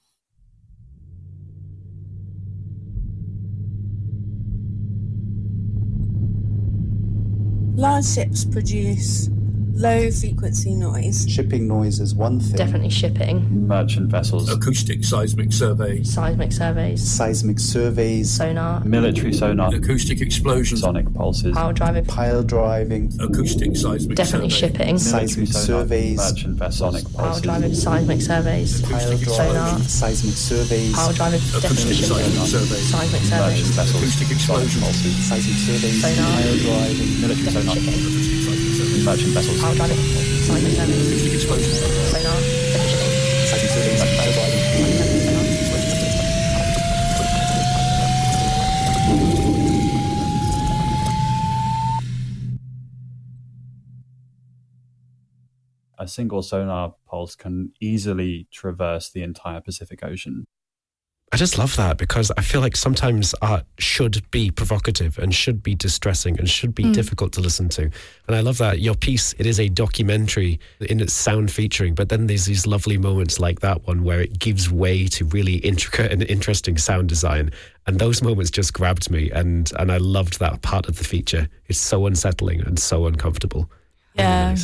Large 7.76 8.06
ships 8.06 8.44
produce 8.44 9.28
low 9.74 10.10
frequency 10.10 10.74
noise. 10.74 11.26
Shipping 11.28 11.66
noise 11.66 11.98
is 12.00 12.14
one 12.14 12.40
thing. 12.40 12.56
Definitely 12.56 12.90
shipping. 12.90 13.66
Merchant 13.66 14.08
vessels, 14.08 14.50
Acoustic 14.50 15.04
seismic 15.04 15.52
survey, 15.52 16.02
Seismic 16.02 16.52
surveys. 16.52 17.02
Seismic 17.02 17.58
surveys, 17.58 18.30
Sonar. 18.30 18.84
military 18.84 19.32
sonar, 19.32 19.74
acoustic 19.74 20.20
explosions, 20.20 20.80
sonic 20.80 21.12
pulses, 21.14 21.54
Power 21.56 21.72
driving. 21.72 22.04
pile 22.04 22.42
driving, 22.42 23.12
acoustic 23.20 23.76
seismic 23.76 24.16
Definitely 24.16 24.50
survey. 24.50 24.68
shipping. 24.72 24.94
military 24.94 24.98
seismic 24.98 25.48
sonar, 25.48 25.64
surveys, 25.82 26.16
merchant 26.18 26.56
vessels, 26.56 26.78
sonic 27.02 27.12
Power 27.14 27.26
pulses, 27.26 27.42
driving. 27.42 27.74
Seismic 27.74 28.20
surveys. 28.22 28.82
pile 28.82 29.00
Sonar. 29.18 29.52
driving, 29.52 29.82
seismic 29.84 30.34
surveys, 30.34 30.94
Power 30.94 31.12
driving. 31.12 31.40
Acoustic 31.40 31.74
seismic 31.74 32.46
surveys, 32.46 32.90
Seismic 32.90 33.22
merchant 33.30 33.66
vessels, 33.74 34.00
Acoustic 34.02 34.26
sonic 34.28 34.64
explosions. 34.66 34.82
pulses, 34.82 35.16
seismic 35.28 35.56
surveys, 35.66 36.00
Sonar. 36.00 36.30
pile 36.30 36.56
driving, 36.58 37.20
military 37.20 37.50
sonar, 37.50 37.74
Shipping. 37.74 38.43
Merchant 39.04 39.32
vessels, 39.32 39.60
Power 39.60 39.74
driving. 39.74 39.96
Seismic 39.96 40.72
surveys. 40.72 41.08
acoustic 41.08 41.34
explosions. 41.34 41.78
Sonar. 42.10 42.40
Definitely 42.72 43.46
seismic 43.46 43.70
surveys, 43.70 44.00
pile 44.00 44.32
driving. 44.32 44.64
a 55.98 56.08
single 56.08 56.42
sonar 56.42 56.94
pulse 57.06 57.34
can 57.34 57.72
easily 57.80 58.46
traverse 58.50 59.10
the 59.10 59.22
entire 59.22 59.60
Pacific 59.60 60.04
Ocean. 60.04 60.44
I 61.32 61.36
just 61.36 61.58
love 61.58 61.74
that 61.76 61.98
because 61.98 62.30
I 62.36 62.42
feel 62.42 62.60
like 62.60 62.76
sometimes 62.76 63.34
art 63.42 63.64
should 63.80 64.22
be 64.30 64.52
provocative 64.52 65.18
and 65.18 65.34
should 65.34 65.64
be 65.64 65.74
distressing 65.74 66.38
and 66.38 66.48
should 66.48 66.76
be 66.76 66.84
Mm. 66.84 66.94
difficult 66.94 67.32
to 67.32 67.40
listen 67.40 67.68
to. 67.70 67.90
And 68.28 68.36
I 68.36 68.40
love 68.40 68.58
that 68.58 68.80
your 68.80 68.94
piece, 68.94 69.34
it 69.38 69.44
is 69.46 69.58
a 69.58 69.68
documentary 69.68 70.60
in 70.80 71.00
its 71.00 71.12
sound 71.12 71.50
featuring, 71.50 71.94
but 71.96 72.08
then 72.08 72.28
there's 72.28 72.44
these 72.44 72.68
lovely 72.68 72.98
moments 72.98 73.40
like 73.40 73.60
that 73.60 73.84
one 73.84 74.04
where 74.04 74.20
it 74.20 74.38
gives 74.38 74.70
way 74.70 75.08
to 75.08 75.24
really 75.24 75.54
intricate 75.56 76.12
and 76.12 76.22
interesting 76.22 76.78
sound 76.78 77.08
design. 77.08 77.50
And 77.88 77.98
those 77.98 78.22
moments 78.22 78.52
just 78.52 78.72
grabbed 78.72 79.10
me 79.10 79.30
and, 79.32 79.72
and 79.76 79.90
I 79.90 79.96
loved 79.96 80.38
that 80.38 80.62
part 80.62 80.86
of 80.88 80.98
the 80.98 81.04
feature. 81.04 81.48
It's 81.66 81.80
so 81.80 82.06
unsettling 82.06 82.60
and 82.60 82.78
so 82.78 83.06
uncomfortable. 83.06 83.68
Yeah, 84.14 84.56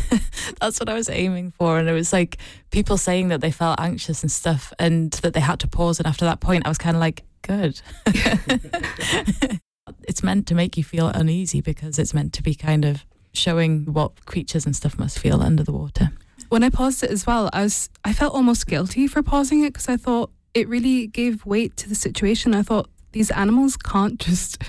that's 0.60 0.78
what 0.78 0.88
I 0.88 0.94
was 0.94 1.08
aiming 1.08 1.52
for. 1.52 1.78
And 1.78 1.88
it 1.88 1.92
was 1.92 2.12
like 2.12 2.38
people 2.70 2.96
saying 2.96 3.28
that 3.28 3.40
they 3.40 3.50
felt 3.50 3.80
anxious 3.80 4.22
and 4.22 4.30
stuff 4.30 4.72
and 4.78 5.10
that 5.12 5.32
they 5.32 5.40
had 5.40 5.60
to 5.60 5.68
pause. 5.68 5.98
And 5.98 6.06
after 6.06 6.24
that 6.26 6.40
point, 6.40 6.66
I 6.66 6.68
was 6.68 6.78
kind 6.78 6.96
of 6.96 7.00
like, 7.00 7.24
good. 7.42 7.80
it's 10.04 10.22
meant 10.22 10.46
to 10.46 10.54
make 10.54 10.76
you 10.76 10.84
feel 10.84 11.08
uneasy 11.08 11.60
because 11.60 11.98
it's 11.98 12.14
meant 12.14 12.32
to 12.34 12.42
be 12.42 12.54
kind 12.54 12.84
of 12.84 13.04
showing 13.32 13.92
what 13.92 14.24
creatures 14.26 14.66
and 14.66 14.74
stuff 14.74 14.98
must 14.98 15.18
feel 15.18 15.40
under 15.42 15.62
the 15.62 15.72
water. 15.72 16.10
When 16.48 16.64
I 16.64 16.70
paused 16.70 17.02
it 17.02 17.10
as 17.10 17.26
well, 17.26 17.48
I 17.52 17.62
was 17.62 17.90
I 18.04 18.12
felt 18.12 18.34
almost 18.34 18.66
guilty 18.66 19.06
for 19.06 19.22
pausing 19.22 19.62
it 19.64 19.72
because 19.72 19.88
I 19.88 19.96
thought 19.96 20.30
it 20.52 20.68
really 20.68 21.06
gave 21.06 21.46
weight 21.46 21.76
to 21.78 21.88
the 21.88 21.94
situation. 21.94 22.54
I 22.54 22.62
thought 22.62 22.90
these 23.12 23.30
animals 23.30 23.76
can't 23.76 24.18
just 24.18 24.62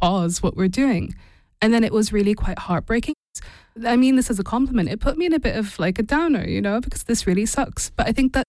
pause 0.00 0.42
what 0.42 0.56
we're 0.56 0.68
doing. 0.68 1.14
And 1.60 1.72
then 1.72 1.84
it 1.84 1.92
was 1.92 2.12
really 2.12 2.34
quite 2.34 2.58
heartbreaking. 2.58 3.14
I 3.84 3.96
mean 3.96 4.16
this 4.16 4.30
as 4.30 4.38
a 4.38 4.44
compliment. 4.44 4.88
It 4.88 5.00
put 5.00 5.16
me 5.16 5.26
in 5.26 5.32
a 5.32 5.40
bit 5.40 5.56
of 5.56 5.78
like 5.78 5.98
a 5.98 6.02
downer, 6.02 6.46
you 6.46 6.60
know, 6.60 6.80
because 6.80 7.04
this 7.04 7.26
really 7.26 7.46
sucks. 7.46 7.90
But 7.90 8.06
I 8.06 8.12
think 8.12 8.32
that 8.34 8.44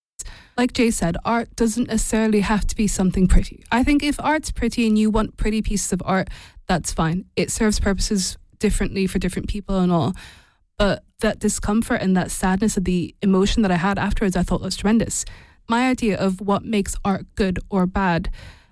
like 0.57 0.73
Jay 0.73 0.91
said, 0.91 1.17
art 1.25 1.55
doesn't 1.55 1.87
necessarily 1.87 2.41
have 2.41 2.67
to 2.67 2.75
be 2.75 2.87
something 2.87 3.27
pretty. 3.27 3.63
I 3.71 3.83
think 3.83 4.03
if 4.03 4.19
art's 4.19 4.51
pretty 4.51 4.85
and 4.85 4.97
you 4.97 5.09
want 5.09 5.37
pretty 5.37 5.61
pieces 5.61 5.91
of 5.93 6.01
art, 6.05 6.29
that's 6.67 6.93
fine. 6.93 7.25
It 7.35 7.51
serves 7.51 7.79
purposes 7.79 8.37
differently 8.59 9.07
for 9.07 9.19
different 9.19 9.49
people 9.49 9.79
and 9.79 9.91
all. 9.91 10.13
But 10.77 11.03
that 11.21 11.39
discomfort 11.39 12.01
and 12.01 12.15
that 12.17 12.31
sadness 12.31 12.77
of 12.77 12.83
the 12.83 13.15
emotion 13.21 13.61
that 13.63 13.71
I 13.71 13.77
had 13.77 13.97
afterwards, 13.97 14.35
I 14.35 14.43
thought 14.43 14.61
was 14.61 14.75
tremendous. 14.75 15.25
My 15.67 15.89
idea 15.89 16.17
of 16.17 16.41
what 16.41 16.65
makes 16.65 16.95
art 17.03 17.25
good 17.35 17.59
or 17.69 17.85
bad, 17.85 18.29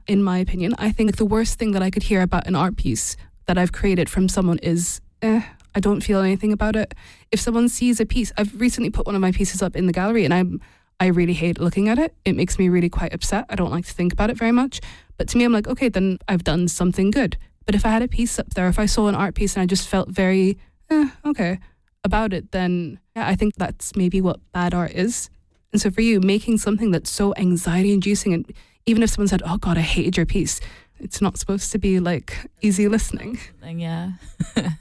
in 0.07 0.21
my 0.21 0.37
opinion, 0.39 0.75
I 0.77 0.91
think 0.91 1.15
the 1.15 1.25
worst 1.25 1.57
thing 1.57 1.71
that 1.71 1.81
I 1.81 1.89
could 1.89 2.03
hear 2.03 2.21
about 2.21 2.47
an 2.47 2.55
art 2.55 2.75
piece 2.75 3.15
that 3.45 3.57
I've 3.57 3.71
created 3.71 4.09
from 4.09 4.27
someone 4.29 4.59
is, 4.59 5.01
eh, 5.21 5.41
I 5.73 5.79
don't 5.79 6.01
feel 6.01 6.21
anything 6.21 6.51
about 6.51 6.75
it. 6.75 6.93
If 7.31 7.39
someone 7.39 7.69
sees 7.69 7.99
a 7.99 8.05
piece, 8.05 8.31
I've 8.37 8.59
recently 8.59 8.89
put 8.89 9.05
one 9.05 9.15
of 9.15 9.21
my 9.21 9.31
pieces 9.31 9.61
up 9.61 9.75
in 9.75 9.87
the 9.87 9.93
gallery 9.93 10.25
and 10.25 10.33
I'm 10.33 10.61
I 11.01 11.07
really 11.07 11.33
hate 11.33 11.59
looking 11.59 11.89
at 11.89 11.97
it. 11.97 12.13
It 12.25 12.35
makes 12.35 12.59
me 12.59 12.69
really 12.69 12.89
quite 12.89 13.11
upset. 13.11 13.47
I 13.49 13.55
don't 13.55 13.71
like 13.71 13.87
to 13.87 13.93
think 13.93 14.13
about 14.13 14.29
it 14.29 14.37
very 14.37 14.51
much. 14.51 14.81
But 15.17 15.27
to 15.29 15.37
me, 15.37 15.45
I'm 15.45 15.51
like, 15.51 15.67
okay, 15.67 15.89
then 15.89 16.19
I've 16.27 16.43
done 16.43 16.67
something 16.67 17.09
good. 17.09 17.37
But 17.65 17.73
if 17.73 17.87
I 17.87 17.89
had 17.89 18.03
a 18.03 18.07
piece 18.07 18.37
up 18.37 18.53
there, 18.53 18.67
if 18.67 18.77
I 18.77 18.85
saw 18.85 19.07
an 19.07 19.15
art 19.15 19.33
piece 19.33 19.55
and 19.55 19.63
I 19.63 19.65
just 19.65 19.87
felt 19.87 20.09
very, 20.09 20.59
eh, 20.91 21.09
okay, 21.25 21.57
about 22.03 22.33
it, 22.33 22.51
then 22.51 22.99
yeah, 23.15 23.27
I 23.27 23.33
think 23.33 23.55
that's 23.55 23.95
maybe 23.95 24.21
what 24.21 24.39
bad 24.51 24.75
art 24.75 24.91
is. 24.91 25.31
And 25.71 25.81
so 25.81 25.89
for 25.89 26.01
you, 26.01 26.19
making 26.19 26.59
something 26.59 26.91
that's 26.91 27.09
so 27.09 27.33
anxiety 27.35 27.93
inducing, 27.93 28.35
and 28.35 28.53
even 28.85 29.01
if 29.01 29.09
someone 29.09 29.27
said, 29.27 29.41
oh 29.43 29.57
God, 29.57 29.79
I 29.79 29.81
hated 29.81 30.17
your 30.17 30.27
piece, 30.27 30.61
it's 30.99 31.19
not 31.19 31.37
supposed 31.37 31.71
to 31.71 31.79
be 31.79 31.99
like 31.99 32.45
easy 32.61 32.87
listening. 32.87 33.39
yeah. 33.65 34.11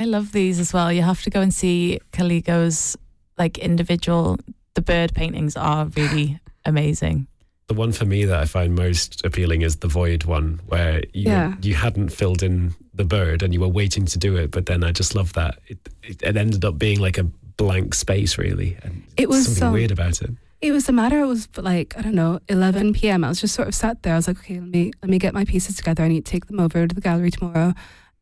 I 0.00 0.04
love 0.04 0.32
these 0.32 0.60
as 0.60 0.72
well. 0.72 0.92
You 0.92 1.02
have 1.02 1.22
to 1.22 1.30
go 1.30 1.40
and 1.40 1.52
see 1.52 2.00
Caligo's 2.12 2.96
like 3.36 3.58
individual. 3.58 4.38
The 4.74 4.80
bird 4.82 5.14
paintings 5.14 5.56
are 5.56 5.86
really 5.86 6.38
amazing. 6.64 7.26
The 7.66 7.74
one 7.74 7.92
for 7.92 8.06
me 8.06 8.24
that 8.24 8.40
I 8.40 8.46
find 8.46 8.74
most 8.74 9.24
appealing 9.26 9.60
is 9.62 9.76
the 9.76 9.88
void 9.88 10.24
one, 10.24 10.60
where 10.66 11.00
you 11.12 11.24
Yeah. 11.30 11.54
you 11.60 11.74
hadn't 11.74 12.08
filled 12.10 12.42
in 12.42 12.74
the 12.94 13.04
bird 13.04 13.42
and 13.42 13.52
you 13.52 13.60
were 13.60 13.68
waiting 13.68 14.06
to 14.06 14.18
do 14.18 14.36
it, 14.36 14.50
but 14.50 14.66
then 14.66 14.82
I 14.82 14.90
just 14.92 15.14
love 15.14 15.32
that 15.34 15.58
it 15.66 15.78
it, 16.02 16.22
it 16.22 16.36
ended 16.36 16.64
up 16.64 16.78
being 16.78 16.98
like 17.00 17.18
a 17.18 17.24
blank 17.56 17.94
space, 17.94 18.38
really, 18.38 18.76
and 18.82 19.02
It 19.16 19.28
was 19.28 19.44
something 19.44 19.64
um, 19.64 19.72
weird 19.74 19.90
about 19.90 20.22
it. 20.22 20.30
It 20.60 20.72
was 20.72 20.88
a 20.88 20.92
matter. 20.92 21.20
It 21.20 21.26
was 21.26 21.48
like 21.58 21.94
I 21.98 22.00
don't 22.02 22.14
know, 22.14 22.40
eleven 22.48 22.92
p.m. 22.94 23.22
I 23.24 23.28
was 23.28 23.40
just 23.40 23.54
sort 23.54 23.68
of 23.68 23.74
sat 23.74 24.02
there. 24.02 24.14
I 24.14 24.16
was 24.16 24.28
like, 24.28 24.38
okay, 24.38 24.60
let 24.60 24.70
me 24.70 24.92
let 25.02 25.10
me 25.10 25.18
get 25.18 25.34
my 25.34 25.44
pieces 25.44 25.76
together. 25.76 26.02
I 26.04 26.08
need 26.08 26.24
to 26.24 26.30
take 26.32 26.46
them 26.46 26.60
over 26.60 26.86
to 26.86 26.94
the 26.94 27.00
gallery 27.02 27.30
tomorrow. 27.30 27.74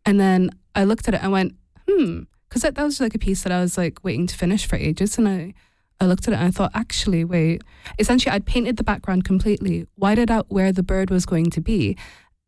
And 0.04 0.18
then 0.18 0.50
I 0.74 0.84
looked 0.84 1.06
at 1.08 1.14
it 1.14 1.22
and 1.22 1.30
went, 1.32 1.54
hmm, 1.88 2.20
because 2.48 2.62
that, 2.62 2.74
that 2.74 2.84
was 2.84 3.00
like 3.00 3.14
a 3.14 3.18
piece 3.18 3.42
that 3.42 3.52
I 3.52 3.60
was 3.60 3.76
like 3.76 4.02
waiting 4.02 4.26
to 4.26 4.36
finish 4.36 4.66
for 4.66 4.76
ages. 4.76 5.18
And 5.18 5.28
I 5.28 5.54
I 6.00 6.06
looked 6.06 6.28
at 6.28 6.34
it 6.34 6.36
and 6.36 6.46
I 6.46 6.50
thought, 6.50 6.72
actually, 6.74 7.24
wait. 7.24 7.62
Essentially, 7.98 8.32
I'd 8.32 8.44
painted 8.44 8.76
the 8.76 8.84
background 8.84 9.24
completely, 9.24 9.86
whited 9.96 10.30
out 10.30 10.46
where 10.50 10.72
the 10.72 10.82
bird 10.82 11.10
was 11.10 11.24
going 11.24 11.50
to 11.50 11.60
be, 11.60 11.96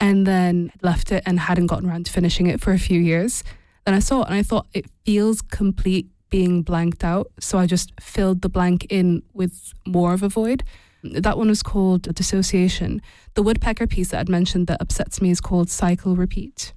and 0.00 0.26
then 0.26 0.70
left 0.82 1.10
it 1.10 1.22
and 1.26 1.40
hadn't 1.40 1.66
gotten 1.66 1.88
around 1.88 2.06
to 2.06 2.12
finishing 2.12 2.46
it 2.46 2.60
for 2.60 2.72
a 2.72 2.78
few 2.78 3.00
years. 3.00 3.42
Then 3.84 3.94
I 3.94 4.00
saw 4.00 4.22
it 4.22 4.28
and 4.28 4.34
I 4.34 4.42
thought 4.42 4.66
it 4.74 4.86
feels 5.04 5.40
complete 5.40 6.08
being 6.30 6.62
blanked 6.62 7.04
out. 7.04 7.32
So 7.40 7.58
I 7.58 7.66
just 7.66 7.98
filled 8.00 8.42
the 8.42 8.50
blank 8.50 8.86
in 8.90 9.22
with 9.32 9.72
more 9.86 10.12
of 10.12 10.22
a 10.22 10.28
void. 10.28 10.62
That 11.02 11.38
one 11.38 11.48
was 11.48 11.62
called 11.62 12.02
Dissociation. 12.02 13.00
The 13.34 13.42
woodpecker 13.42 13.86
piece 13.86 14.10
that 14.10 14.20
I'd 14.20 14.28
mentioned 14.28 14.66
that 14.66 14.82
upsets 14.82 15.22
me 15.22 15.30
is 15.30 15.40
called 15.40 15.70
Cycle 15.70 16.16
Repeat. 16.16 16.74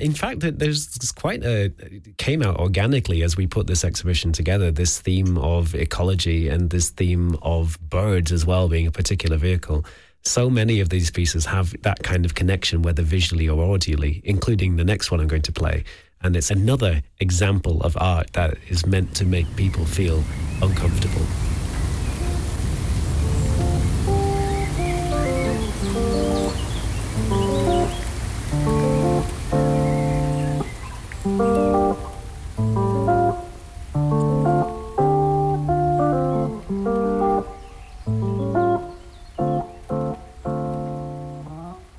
In 0.00 0.12
fact, 0.12 0.40
there's 0.40 1.12
quite 1.12 1.44
a 1.44 1.72
came 2.18 2.42
out 2.42 2.56
organically 2.56 3.22
as 3.22 3.36
we 3.36 3.46
put 3.46 3.66
this 3.66 3.84
exhibition 3.84 4.32
together. 4.32 4.70
This 4.70 5.00
theme 5.00 5.38
of 5.38 5.74
ecology 5.74 6.48
and 6.48 6.70
this 6.70 6.90
theme 6.90 7.36
of 7.42 7.78
birds 7.80 8.32
as 8.32 8.46
well 8.46 8.68
being 8.68 8.86
a 8.86 8.92
particular 8.92 9.36
vehicle. 9.36 9.84
So 10.22 10.48
many 10.48 10.80
of 10.80 10.88
these 10.88 11.10
pieces 11.10 11.44
have 11.46 11.74
that 11.82 12.02
kind 12.02 12.24
of 12.24 12.34
connection, 12.34 12.82
whether 12.82 13.02
visually 13.02 13.48
or 13.48 13.76
audially, 13.76 14.22
including 14.24 14.76
the 14.76 14.84
next 14.84 15.10
one 15.10 15.20
I'm 15.20 15.28
going 15.28 15.42
to 15.42 15.52
play. 15.52 15.84
And 16.22 16.34
it's 16.34 16.50
another 16.50 17.02
example 17.20 17.82
of 17.82 17.96
art 18.00 18.32
that 18.32 18.56
is 18.68 18.86
meant 18.86 19.14
to 19.16 19.26
make 19.26 19.54
people 19.56 19.84
feel 19.84 20.24
uncomfortable. 20.62 21.26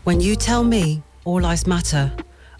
When 0.06 0.22
you 0.22 0.36
tell 0.36 0.64
me 0.64 1.02
all 1.24 1.42
lives 1.42 1.66
matter, 1.66 2.14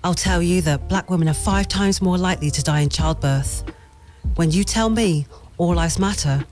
I'll 0.04 0.16
tell 0.16 0.42
you 0.42 0.64
that 0.64 0.90
black 0.90 1.12
women 1.12 1.30
are 1.30 1.36
five 1.36 1.68
times 1.68 2.02
more 2.02 2.18
likely 2.18 2.50
to 2.50 2.64
die 2.64 2.80
in 2.80 2.90
childbirth. 2.90 3.64
When 4.34 4.50
you 4.50 4.64
tell 4.64 4.90
me 4.90 5.28
all 5.60 5.76
lives 5.76 6.00
matter, 6.00 6.44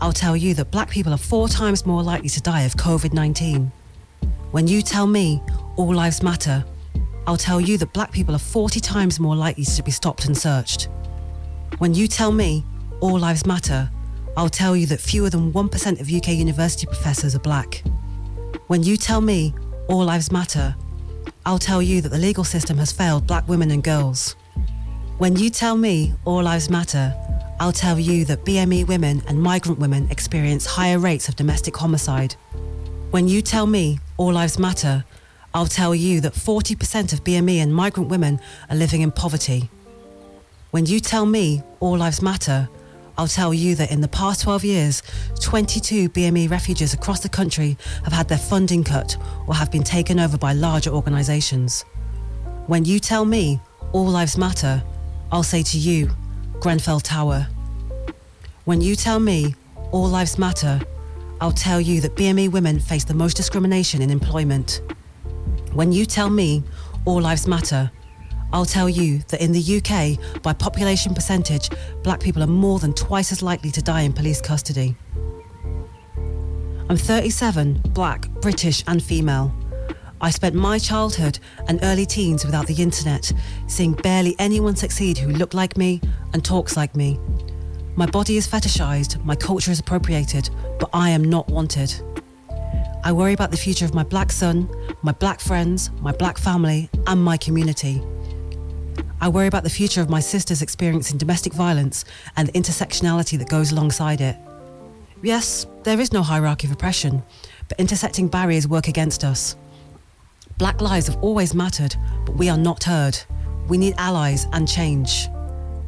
I'll 0.00 0.12
tell 0.12 0.36
you 0.36 0.54
that 0.54 0.72
black 0.72 0.90
people 0.90 1.14
are 1.14 1.24
four 1.32 1.46
times 1.46 1.86
more 1.86 2.02
likely 2.02 2.28
to 2.30 2.40
die 2.40 2.62
of 2.62 2.74
COVID 2.74 3.12
19. 3.12 3.70
When 4.50 4.66
you 4.66 4.82
tell 4.82 5.06
me 5.06 5.40
all 5.76 5.94
lives 5.94 6.20
matter, 6.20 6.64
I'll 7.28 7.36
tell 7.36 7.60
you 7.60 7.78
that 7.78 7.92
black 7.92 8.10
people 8.10 8.34
are 8.34 8.40
40 8.40 8.80
times 8.80 9.20
more 9.20 9.36
likely 9.36 9.62
to 9.62 9.82
be 9.84 9.92
stopped 9.92 10.24
and 10.24 10.36
searched. 10.36 10.88
When 11.78 11.94
you 11.94 12.08
tell 12.08 12.32
me 12.32 12.64
all 13.00 13.20
lives 13.20 13.46
matter, 13.46 13.88
I'll 14.36 14.48
tell 14.48 14.74
you 14.74 14.86
that 14.86 15.00
fewer 15.00 15.30
than 15.30 15.52
1% 15.52 16.00
of 16.00 16.12
UK 16.12 16.30
university 16.30 16.88
professors 16.88 17.36
are 17.36 17.38
black. 17.50 17.84
When 18.66 18.82
you 18.82 18.96
tell 18.96 19.20
me 19.20 19.54
all 19.90 20.04
lives 20.04 20.30
matter, 20.30 20.76
I'll 21.44 21.58
tell 21.58 21.82
you 21.82 22.00
that 22.00 22.10
the 22.10 22.18
legal 22.18 22.44
system 22.44 22.78
has 22.78 22.92
failed 22.92 23.26
black 23.26 23.48
women 23.48 23.72
and 23.72 23.82
girls. 23.82 24.36
When 25.18 25.34
you 25.34 25.50
tell 25.50 25.76
me 25.76 26.14
all 26.24 26.44
lives 26.44 26.70
matter, 26.70 27.12
I'll 27.58 27.72
tell 27.72 27.98
you 27.98 28.24
that 28.26 28.44
BME 28.44 28.86
women 28.86 29.20
and 29.26 29.42
migrant 29.42 29.80
women 29.80 30.08
experience 30.08 30.64
higher 30.64 31.00
rates 31.00 31.28
of 31.28 31.34
domestic 31.34 31.76
homicide. 31.76 32.36
When 33.10 33.26
you 33.26 33.42
tell 33.42 33.66
me 33.66 33.98
all 34.16 34.32
lives 34.32 34.60
matter, 34.60 35.04
I'll 35.52 35.66
tell 35.66 35.92
you 35.92 36.20
that 36.20 36.34
40% 36.34 37.12
of 37.12 37.24
BME 37.24 37.56
and 37.56 37.74
migrant 37.74 38.08
women 38.08 38.40
are 38.70 38.76
living 38.76 39.00
in 39.00 39.10
poverty. 39.10 39.70
When 40.70 40.86
you 40.86 41.00
tell 41.00 41.26
me 41.26 41.64
all 41.80 41.98
lives 41.98 42.22
matter, 42.22 42.68
I'll 43.20 43.28
tell 43.28 43.52
you 43.52 43.74
that 43.74 43.90
in 43.90 44.00
the 44.00 44.08
past 44.08 44.40
12 44.44 44.64
years, 44.64 45.02
22 45.42 46.08
BME 46.08 46.50
refugees 46.50 46.94
across 46.94 47.20
the 47.20 47.28
country 47.28 47.76
have 48.02 48.14
had 48.14 48.28
their 48.28 48.38
funding 48.38 48.82
cut 48.82 49.14
or 49.46 49.54
have 49.54 49.70
been 49.70 49.82
taken 49.82 50.18
over 50.18 50.38
by 50.38 50.54
larger 50.54 50.88
organisations. 50.88 51.82
When 52.66 52.86
you 52.86 52.98
tell 52.98 53.26
me 53.26 53.60
all 53.92 54.06
lives 54.06 54.38
matter, 54.38 54.82
I'll 55.30 55.42
say 55.42 55.62
to 55.64 55.76
you, 55.76 56.08
Grenfell 56.60 57.00
Tower. 57.00 57.46
When 58.64 58.80
you 58.80 58.96
tell 58.96 59.20
me 59.20 59.54
all 59.92 60.08
lives 60.08 60.38
matter, 60.38 60.80
I'll 61.42 61.52
tell 61.52 61.78
you 61.78 62.00
that 62.00 62.16
BME 62.16 62.50
women 62.50 62.80
face 62.80 63.04
the 63.04 63.12
most 63.12 63.36
discrimination 63.36 64.00
in 64.00 64.08
employment. 64.08 64.80
When 65.74 65.92
you 65.92 66.06
tell 66.06 66.30
me 66.30 66.62
all 67.04 67.20
lives 67.20 67.46
matter, 67.46 67.90
I'll 68.52 68.64
tell 68.64 68.88
you 68.88 69.18
that 69.28 69.40
in 69.40 69.52
the 69.52 69.60
UK, 69.78 70.42
by 70.42 70.52
population 70.52 71.14
percentage, 71.14 71.70
black 72.02 72.20
people 72.20 72.42
are 72.42 72.48
more 72.48 72.80
than 72.80 72.92
twice 72.94 73.30
as 73.30 73.42
likely 73.42 73.70
to 73.70 73.82
die 73.82 74.02
in 74.02 74.12
police 74.12 74.40
custody. 74.40 74.96
I'm 76.88 76.96
37, 76.96 77.82
black, 77.90 78.28
British, 78.40 78.82
and 78.88 79.00
female. 79.00 79.54
I 80.20 80.30
spent 80.30 80.56
my 80.56 80.78
childhood 80.78 81.38
and 81.68 81.78
early 81.84 82.04
teens 82.04 82.44
without 82.44 82.66
the 82.66 82.82
internet, 82.82 83.32
seeing 83.68 83.92
barely 83.92 84.34
anyone 84.40 84.74
succeed 84.74 85.16
who 85.16 85.30
looked 85.30 85.54
like 85.54 85.76
me 85.76 86.00
and 86.34 86.44
talks 86.44 86.76
like 86.76 86.96
me. 86.96 87.18
My 87.94 88.06
body 88.06 88.36
is 88.36 88.48
fetishized, 88.48 89.24
my 89.24 89.36
culture 89.36 89.70
is 89.70 89.78
appropriated, 89.78 90.50
but 90.80 90.90
I 90.92 91.10
am 91.10 91.22
not 91.22 91.48
wanted. 91.48 91.94
I 93.02 93.12
worry 93.12 93.32
about 93.32 93.50
the 93.50 93.56
future 93.56 93.84
of 93.84 93.94
my 93.94 94.02
black 94.02 94.30
son, 94.32 94.68
my 95.02 95.12
black 95.12 95.40
friends, 95.40 95.90
my 96.00 96.12
black 96.12 96.36
family, 96.36 96.90
and 97.06 97.22
my 97.22 97.36
community. 97.36 98.02
I 99.22 99.28
worry 99.28 99.48
about 99.48 99.64
the 99.64 99.70
future 99.70 100.00
of 100.00 100.08
my 100.08 100.20
sisters 100.20 100.62
experiencing 100.62 101.18
domestic 101.18 101.52
violence 101.52 102.06
and 102.36 102.48
the 102.48 102.52
intersectionality 102.52 103.38
that 103.38 103.50
goes 103.50 103.70
alongside 103.70 104.22
it. 104.22 104.34
Yes, 105.22 105.66
there 105.82 106.00
is 106.00 106.12
no 106.12 106.22
hierarchy 106.22 106.66
of 106.66 106.72
oppression, 106.72 107.22
but 107.68 107.78
intersecting 107.78 108.28
barriers 108.28 108.66
work 108.66 108.88
against 108.88 109.22
us. 109.22 109.56
Black 110.56 110.80
lives 110.80 111.06
have 111.06 111.22
always 111.22 111.54
mattered, 111.54 111.94
but 112.24 112.36
we 112.36 112.48
are 112.48 112.56
not 112.56 112.84
heard. 112.84 113.18
We 113.68 113.76
need 113.76 113.94
allies 113.98 114.46
and 114.54 114.66
change. 114.66 115.28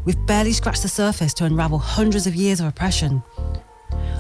We've 0.05 0.27
barely 0.27 0.53
scratched 0.53 0.83
the 0.83 0.89
surface 0.89 1.33
to 1.35 1.47
unravel 1.47 1.79
hundreds 1.79 2.27
of 2.27 2.35
years 2.35 2.61
of 2.61 2.67
oppression. 2.67 3.23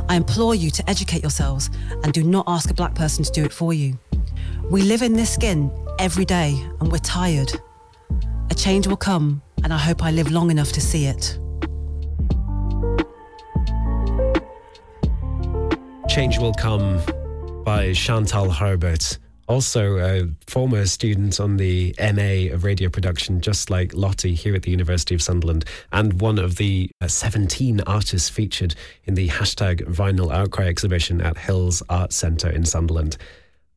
I 0.08 0.16
implore 0.16 0.54
you 0.54 0.70
to 0.70 0.88
educate 0.88 1.22
yourselves 1.22 1.68
and 2.02 2.14
do 2.14 2.22
not 2.24 2.44
ask 2.46 2.70
a 2.70 2.74
black 2.74 2.94
person 2.94 3.24
to 3.24 3.30
do 3.30 3.44
it 3.44 3.52
for 3.52 3.74
you. 3.74 3.98
We 4.70 4.82
live 4.82 5.02
in 5.02 5.12
this 5.12 5.34
skin 5.34 5.70
every 5.98 6.24
day 6.24 6.58
and 6.80 6.90
we're 6.90 6.98
tired. 6.98 7.52
A 8.52 8.54
change 8.54 8.86
will 8.86 8.98
come, 8.98 9.40
and 9.64 9.72
I 9.72 9.78
hope 9.78 10.02
I 10.04 10.10
live 10.10 10.30
long 10.30 10.50
enough 10.50 10.72
to 10.72 10.80
see 10.82 11.06
it. 11.06 11.38
Change 16.06 16.38
Will 16.38 16.52
Come 16.52 17.00
by 17.64 17.94
Chantal 17.94 18.50
Herbert. 18.50 19.16
Also, 19.48 19.96
a 19.96 20.28
former 20.46 20.84
student 20.84 21.40
on 21.40 21.56
the 21.56 21.94
MA 21.98 22.52
of 22.52 22.62
radio 22.64 22.90
production, 22.90 23.40
just 23.40 23.70
like 23.70 23.94
Lottie 23.94 24.34
here 24.34 24.54
at 24.54 24.64
the 24.64 24.70
University 24.70 25.14
of 25.14 25.22
Sunderland, 25.22 25.64
and 25.90 26.20
one 26.20 26.38
of 26.38 26.56
the 26.56 26.90
uh, 27.00 27.08
17 27.08 27.80
artists 27.86 28.28
featured 28.28 28.74
in 29.04 29.14
the 29.14 29.28
hashtag 29.28 29.80
Vinyl 29.86 30.30
Outcry 30.30 30.66
exhibition 30.66 31.22
at 31.22 31.38
Hills 31.38 31.82
Art 31.88 32.12
Centre 32.12 32.50
in 32.50 32.66
Sunderland. 32.66 33.16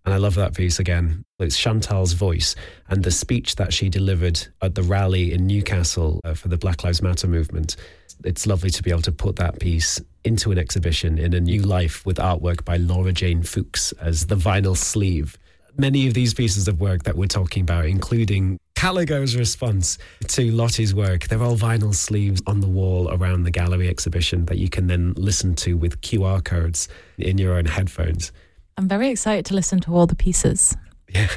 And 0.05 0.13
I 0.13 0.17
love 0.17 0.35
that 0.35 0.53
piece 0.53 0.79
again. 0.79 1.25
It's 1.39 1.57
Chantal's 1.57 2.13
voice 2.13 2.55
and 2.89 3.03
the 3.03 3.11
speech 3.11 3.55
that 3.55 3.73
she 3.73 3.89
delivered 3.89 4.47
at 4.61 4.75
the 4.75 4.83
rally 4.83 5.33
in 5.33 5.47
Newcastle 5.47 6.21
uh, 6.23 6.35
for 6.35 6.47
the 6.47 6.57
Black 6.57 6.83
Lives 6.83 7.01
Matter 7.01 7.27
movement. 7.27 7.75
It's 8.23 8.45
lovely 8.45 8.69
to 8.69 8.83
be 8.83 8.91
able 8.91 9.01
to 9.01 9.11
put 9.11 9.35
that 9.37 9.59
piece 9.59 9.99
into 10.23 10.51
an 10.51 10.59
exhibition 10.59 11.17
in 11.17 11.33
a 11.33 11.39
new 11.39 11.63
life 11.63 12.05
with 12.05 12.17
artwork 12.17 12.63
by 12.63 12.77
Laura 12.77 13.11
Jane 13.11 13.41
Fuchs 13.41 13.93
as 13.93 14.27
the 14.27 14.35
vinyl 14.35 14.77
sleeve. 14.77 15.37
Many 15.77 16.07
of 16.07 16.13
these 16.13 16.33
pieces 16.33 16.67
of 16.67 16.79
work 16.79 17.03
that 17.03 17.17
we're 17.17 17.25
talking 17.25 17.63
about, 17.63 17.85
including 17.85 18.59
Caligo's 18.75 19.35
response 19.35 19.97
to 20.27 20.51
Lottie's 20.51 20.93
work, 20.93 21.27
they're 21.27 21.43
all 21.43 21.57
vinyl 21.57 21.93
sleeves 21.93 22.41
on 22.45 22.61
the 22.61 22.67
wall 22.67 23.11
around 23.11 23.43
the 23.43 23.51
gallery 23.51 23.89
exhibition 23.89 24.45
that 24.45 24.57
you 24.57 24.69
can 24.69 24.87
then 24.87 25.13
listen 25.17 25.55
to 25.55 25.75
with 25.75 25.99
QR 26.01 26.43
codes 26.43 26.87
in 27.17 27.37
your 27.37 27.55
own 27.55 27.65
headphones. 27.65 28.31
I'm 28.77 28.87
very 28.87 29.09
excited 29.09 29.45
to 29.45 29.53
listen 29.53 29.79
to 29.81 29.95
all 29.95 30.05
the 30.05 30.15
pieces. 30.15 30.75
Yeah. 31.09 31.27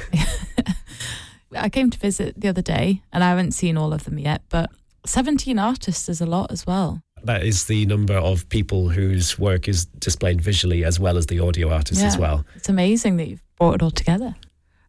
I 1.55 1.69
came 1.69 1.89
to 1.89 1.97
visit 1.97 2.39
the 2.39 2.49
other 2.49 2.61
day 2.61 3.01
and 3.13 3.23
I 3.23 3.29
haven't 3.29 3.51
seen 3.51 3.77
all 3.77 3.93
of 3.93 4.03
them 4.03 4.19
yet, 4.19 4.41
but 4.49 4.69
17 5.05 5.57
artists 5.57 6.09
is 6.09 6.21
a 6.21 6.25
lot 6.25 6.51
as 6.51 6.67
well. 6.67 7.01
That 7.23 7.43
is 7.43 7.65
the 7.65 7.85
number 7.85 8.15
of 8.15 8.47
people 8.49 8.89
whose 8.89 9.39
work 9.39 9.67
is 9.67 9.85
displayed 9.85 10.41
visually 10.41 10.83
as 10.83 10.99
well 10.99 11.17
as 11.17 11.27
the 11.27 11.39
audio 11.39 11.69
artists 11.71 12.03
as 12.03 12.17
well. 12.17 12.45
It's 12.55 12.69
amazing 12.69 13.17
that 13.17 13.27
you've 13.27 13.45
brought 13.57 13.75
it 13.75 13.83
all 13.83 13.91
together. 13.91 14.35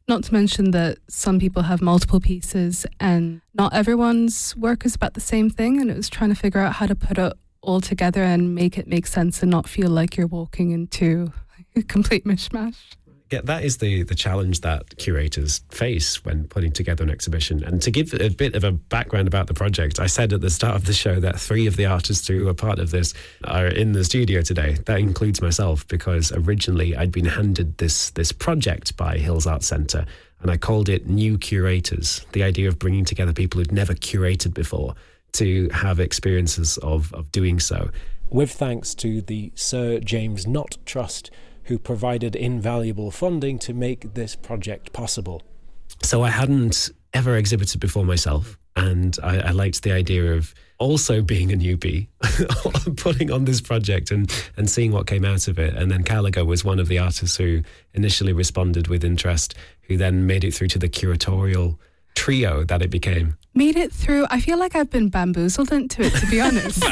Not 0.06 0.24
to 0.24 0.32
mention 0.32 0.72
that 0.72 0.98
some 1.08 1.38
people 1.38 1.62
have 1.62 1.80
multiple 1.80 2.20
pieces 2.20 2.84
and 2.98 3.40
not 3.54 3.72
everyone's 3.72 4.56
work 4.56 4.84
is 4.84 4.94
about 4.94 5.14
the 5.14 5.20
same 5.20 5.50
thing. 5.50 5.80
And 5.80 5.90
it 5.90 5.96
was 5.96 6.08
trying 6.08 6.30
to 6.30 6.36
figure 6.36 6.60
out 6.60 6.74
how 6.74 6.86
to 6.86 6.96
put 6.96 7.16
it 7.18 7.32
all 7.62 7.80
together 7.80 8.22
and 8.22 8.54
make 8.54 8.76
it 8.78 8.86
make 8.88 9.06
sense 9.06 9.42
and 9.42 9.50
not 9.50 9.68
feel 9.68 9.90
like 9.90 10.16
you're 10.16 10.26
walking 10.26 10.70
into 10.72 11.32
complete 11.88 12.24
mishmash. 12.24 12.76
Yeah, 13.30 13.42
that 13.44 13.62
is 13.62 13.76
the 13.76 14.02
the 14.02 14.16
challenge 14.16 14.62
that 14.62 14.96
curators 14.98 15.61
face 15.70 16.24
when 16.24 16.48
putting 16.48 16.72
together 16.72 17.04
an 17.04 17.11
exhibition. 17.11 17.62
And 17.62 17.80
to 17.83 17.90
give 17.92 18.12
a 18.14 18.28
bit 18.28 18.56
of 18.56 18.64
a 18.64 18.72
background 18.72 19.28
about 19.28 19.46
the 19.46 19.54
project, 19.54 20.00
I 20.00 20.06
said 20.06 20.33
at 20.33 20.40
the 20.40 20.50
start 20.50 20.74
of 20.74 20.85
the 20.85 20.92
show 20.92 21.20
that 21.20 21.38
three 21.38 21.68
of 21.68 21.76
the 21.76 21.87
artists 21.87 22.26
who 22.26 22.48
are 22.48 22.54
part 22.54 22.80
of 22.80 22.90
this 22.90 23.14
are 23.44 23.68
in 23.68 23.92
the 23.92 24.02
studio 24.02 24.42
today. 24.42 24.78
That 24.87 24.98
includes 24.98 25.40
myself 25.40 25.87
because 25.87 26.33
originally 26.33 26.96
I'd 26.96 27.12
been 27.12 27.24
handed 27.24 27.78
this 27.78 28.11
this 28.11 28.33
project 28.33 28.96
by 28.96 29.18
Hills 29.18 29.46
Art 29.46 29.62
Centre, 29.62 30.06
and 30.40 30.50
I 30.50 30.56
called 30.56 30.88
it 30.88 31.06
New 31.06 31.38
Curators. 31.38 32.26
The 32.33 32.42
idea 32.42 32.66
of 32.66 32.80
bringing 32.80 33.04
together 33.04 33.33
people 33.33 33.61
who'd 33.61 33.70
never 33.70 33.94
curated 33.94 34.54
before 34.54 34.96
to 35.35 35.68
have 35.68 36.00
experiences 36.00 36.78
of 36.78 37.14
of 37.14 37.30
doing 37.30 37.61
so. 37.61 37.90
With 38.28 38.50
thanks 38.50 38.92
to 38.96 39.20
the 39.22 39.52
Sir 39.54 40.00
James 40.00 40.48
Knott 40.48 40.78
Trust 40.85 41.30
who 41.64 41.79
provided 41.79 42.37
invaluable 42.37 43.11
funding 43.11 43.59
to 43.61 43.75
make 43.75 44.14
this 44.14 44.37
project 44.37 44.92
possible. 44.92 45.42
So 46.03 46.23
I 46.23 46.31
hadn't 46.31 46.90
ever 47.12 47.37
exhibited 47.37 47.81
before 47.81 48.05
myself, 48.05 48.59
and 48.77 49.16
I, 49.23 49.38
I 49.40 49.51
liked 49.51 49.83
the 49.83 49.92
idea 49.92 50.35
of 50.35 50.55
also 50.79 51.20
being 51.20 51.53
a 51.53 51.57
newbie, 51.57 52.09
putting 52.96 53.31
on 53.31 53.44
this 53.44 53.61
project 53.61 54.11
and, 54.11 54.33
and 54.57 54.70
seeing 54.70 54.92
what 54.92 55.07
came 55.07 55.25
out 55.25 55.49
of 55.49 55.59
it. 55.59 55.75
And 55.75 55.90
then 55.90 56.05
Caligo 56.05 56.46
was 56.46 56.64
one 56.64 56.79
of 56.79 56.88
the 56.88 56.99
artists 56.99 57.37
who 57.37 57.62
initially 57.92 58.33
responded 58.33 58.88
with 58.88 59.05
interest, 59.05 59.55
who 59.83 59.96
then 59.96 60.27
made 60.27 60.44
it 60.44 60.55
through 60.55 60.68
to 60.68 60.79
the 60.79 60.88
curatorial 60.88 61.77
trio 62.14 62.64
that 62.64 62.83
it 62.83 62.90
became. 62.90 63.37
Made 63.53 63.77
it 63.77 63.92
through. 63.92 64.27
I 64.31 64.40
feel 64.40 64.59
like 64.59 64.77
I've 64.77 64.90
been 64.90 65.09
bamboozled 65.09 65.73
into 65.73 66.03
it, 66.03 66.12
to 66.14 66.27
be 66.27 66.40
honest. 66.46 66.83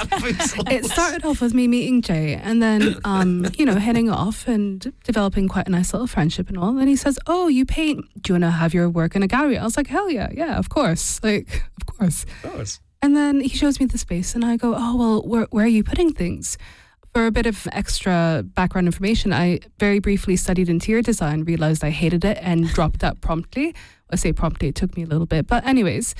it 0.70 0.84
started 0.86 1.24
off 1.24 1.40
with 1.40 1.54
me 1.54 1.68
meeting 1.68 2.02
Jay 2.02 2.34
and 2.34 2.60
then, 2.60 2.98
um, 3.04 3.46
you 3.56 3.64
know, 3.64 3.76
heading 3.76 4.10
off 4.10 4.48
and 4.48 4.92
developing 5.04 5.46
quite 5.48 5.68
a 5.68 5.70
nice 5.70 5.92
little 5.92 6.08
friendship 6.08 6.48
and 6.48 6.58
all. 6.58 6.76
And 6.78 6.88
he 6.88 6.96
says, 6.96 7.18
Oh, 7.28 7.46
you 7.46 7.64
paint. 7.64 8.04
Do 8.20 8.32
you 8.32 8.34
want 8.34 8.44
to 8.44 8.50
have 8.50 8.74
your 8.74 8.88
work 8.90 9.14
in 9.14 9.22
a 9.22 9.28
gallery? 9.28 9.56
I 9.56 9.62
was 9.64 9.76
like, 9.76 9.86
Hell 9.86 10.10
yeah. 10.10 10.30
Yeah, 10.34 10.58
of 10.58 10.68
course. 10.68 11.22
Like, 11.22 11.64
of 11.80 11.86
course. 11.86 12.24
Of 12.42 12.52
course. 12.52 12.80
And 13.00 13.16
then 13.16 13.40
he 13.40 13.50
shows 13.50 13.78
me 13.78 13.86
the 13.86 13.98
space 13.98 14.34
and 14.34 14.44
I 14.44 14.56
go, 14.56 14.74
Oh, 14.76 14.96
well, 14.96 15.22
where, 15.22 15.46
where 15.50 15.64
are 15.64 15.68
you 15.68 15.84
putting 15.84 16.12
things? 16.12 16.58
For 17.14 17.26
a 17.26 17.30
bit 17.30 17.46
of 17.46 17.66
extra 17.72 18.44
background 18.44 18.86
information, 18.86 19.32
I 19.32 19.60
very 19.78 19.98
briefly 19.98 20.36
studied 20.36 20.68
interior 20.68 21.02
design, 21.02 21.44
realized 21.44 21.82
I 21.82 21.90
hated 21.90 22.24
it, 22.24 22.38
and 22.40 22.68
dropped 22.74 23.00
that 23.00 23.20
promptly. 23.20 23.74
I 24.10 24.16
say 24.16 24.32
promptly, 24.32 24.68
it 24.68 24.74
took 24.74 24.96
me 24.96 25.02
a 25.02 25.06
little 25.06 25.26
bit. 25.26 25.46
But, 25.46 25.66
anyways, 25.66 26.14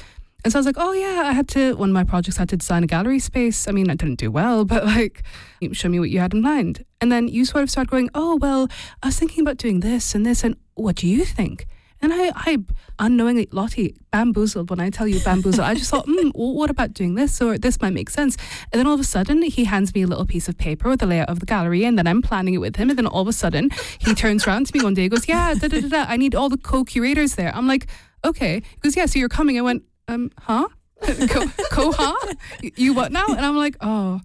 and 0.45 0.53
so 0.53 0.59
I 0.59 0.61
was 0.61 0.67
like, 0.67 0.77
oh, 0.79 0.93
yeah, 0.93 1.23
I 1.27 1.33
had 1.33 1.49
to, 1.49 1.75
one 1.75 1.91
of 1.91 1.95
my 1.95 2.05
projects 2.05 2.39
I 2.39 2.43
had 2.43 2.49
to 2.51 2.57
design 2.57 2.85
a 2.85 2.87
gallery 2.87 3.19
space. 3.19 3.67
I 3.67 3.73
mean, 3.73 3.91
I 3.91 3.95
didn't 3.95 4.19
do 4.19 4.31
well, 4.31 4.65
but 4.73 4.85
like, 4.85 5.23
you 5.61 5.75
show 5.75 5.89
me 5.89 5.99
what 6.01 6.11
you 6.11 6.21
had 6.21 6.33
in 6.33 6.41
mind. 6.41 6.85
And 7.01 7.11
then 7.11 7.29
you 7.29 7.45
sort 7.45 7.65
of 7.65 7.71
start 7.71 7.89
going, 7.89 8.09
oh, 8.15 8.37
well, 8.37 8.69
I 9.03 9.09
was 9.09 9.19
thinking 9.19 9.43
about 9.43 9.57
doing 9.57 9.81
this 9.81 10.15
and 10.15 10.25
this, 10.25 10.45
and 10.45 10.57
what 10.75 10.97
do 10.97 11.07
you 11.07 11.25
think? 11.25 11.67
And 12.01 12.13
I, 12.15 12.31
I 12.37 12.59
unknowingly, 13.01 13.49
Lottie, 13.51 13.97
bamboozled 14.13 14.71
when 14.71 14.79
I 14.79 14.89
tell 14.89 15.09
you 15.09 15.19
bamboozled. 15.25 15.67
I 15.67 15.75
just 15.75 15.91
thought, 15.91 16.05
hmm, 16.07 16.31
well, 16.35 16.55
what 16.55 16.71
about 16.71 16.93
doing 16.95 17.17
this? 17.17 17.41
Or 17.43 17.59
this 17.59 17.81
might 17.81 17.93
make 17.93 18.09
sense. 18.09 18.37
And 18.73 18.79
then 18.79 18.87
all 18.87 18.95
of 18.95 19.01
a 19.01 19.05
sudden, 19.05 19.43
he 19.43 19.65
hands 19.65 19.93
me 19.95 20.03
a 20.03 20.07
little 20.07 20.25
piece 20.27 20.49
of 20.49 20.57
paper 20.57 20.89
with 20.89 21.01
the 21.01 21.07
layout 21.07 21.29
of 21.29 21.41
the 21.41 21.47
gallery, 21.47 21.85
and 21.85 21.99
then 21.99 22.07
I'm 22.07 22.23
planning 22.23 22.55
it 22.55 22.59
with 22.59 22.77
him. 22.77 22.89
And 22.91 22.99
then 22.99 23.07
all 23.07 23.23
of 23.23 23.29
a 23.29 23.33
sudden, 23.33 23.71
he 23.99 24.15
turns 24.15 24.47
around 24.47 24.67
to 24.67 24.77
me 24.79 24.85
one 24.85 24.95
day 24.95 25.03
and 25.03 25.11
goes, 25.11 25.27
yeah, 25.29 25.55
da 25.55 25.67
da 25.69 25.81
da 25.81 25.89
da. 25.89 26.05
I 26.09 26.17
need 26.17 26.35
all 26.37 26.49
the 26.49 26.57
co 26.59 26.85
curators 26.85 27.35
there. 27.35 27.53
I'm 27.55 27.67
like, 27.67 27.89
okay. 28.25 28.55
He 28.61 28.77
goes, 28.81 28.97
yeah, 28.97 29.07
so 29.07 29.19
you're 29.19 29.29
coming. 29.29 29.59
I 29.59 29.63
went, 29.63 29.83
um, 30.07 30.31
huh? 30.39 30.69
co, 31.29 31.47
co 31.71 31.93
huh? 31.93 32.35
You- 32.63 32.73
You 32.77 32.95
what 32.95 33.11
now? 33.11 33.27
And 33.27 33.41
I'm 33.45 33.57
like, 33.57 33.77
oh. 33.81 34.21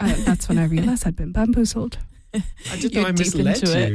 Uh, 0.00 0.12
that's 0.24 0.48
when 0.48 0.58
I 0.58 0.64
realized 0.64 1.06
I'd 1.06 1.16
been 1.16 1.32
bamboozled. 1.32 1.98
I 2.34 2.76
didn't 2.76 2.92
You're 2.92 3.02
know 3.02 3.08
I 3.08 3.12
deep 3.12 3.34
misled 3.34 3.46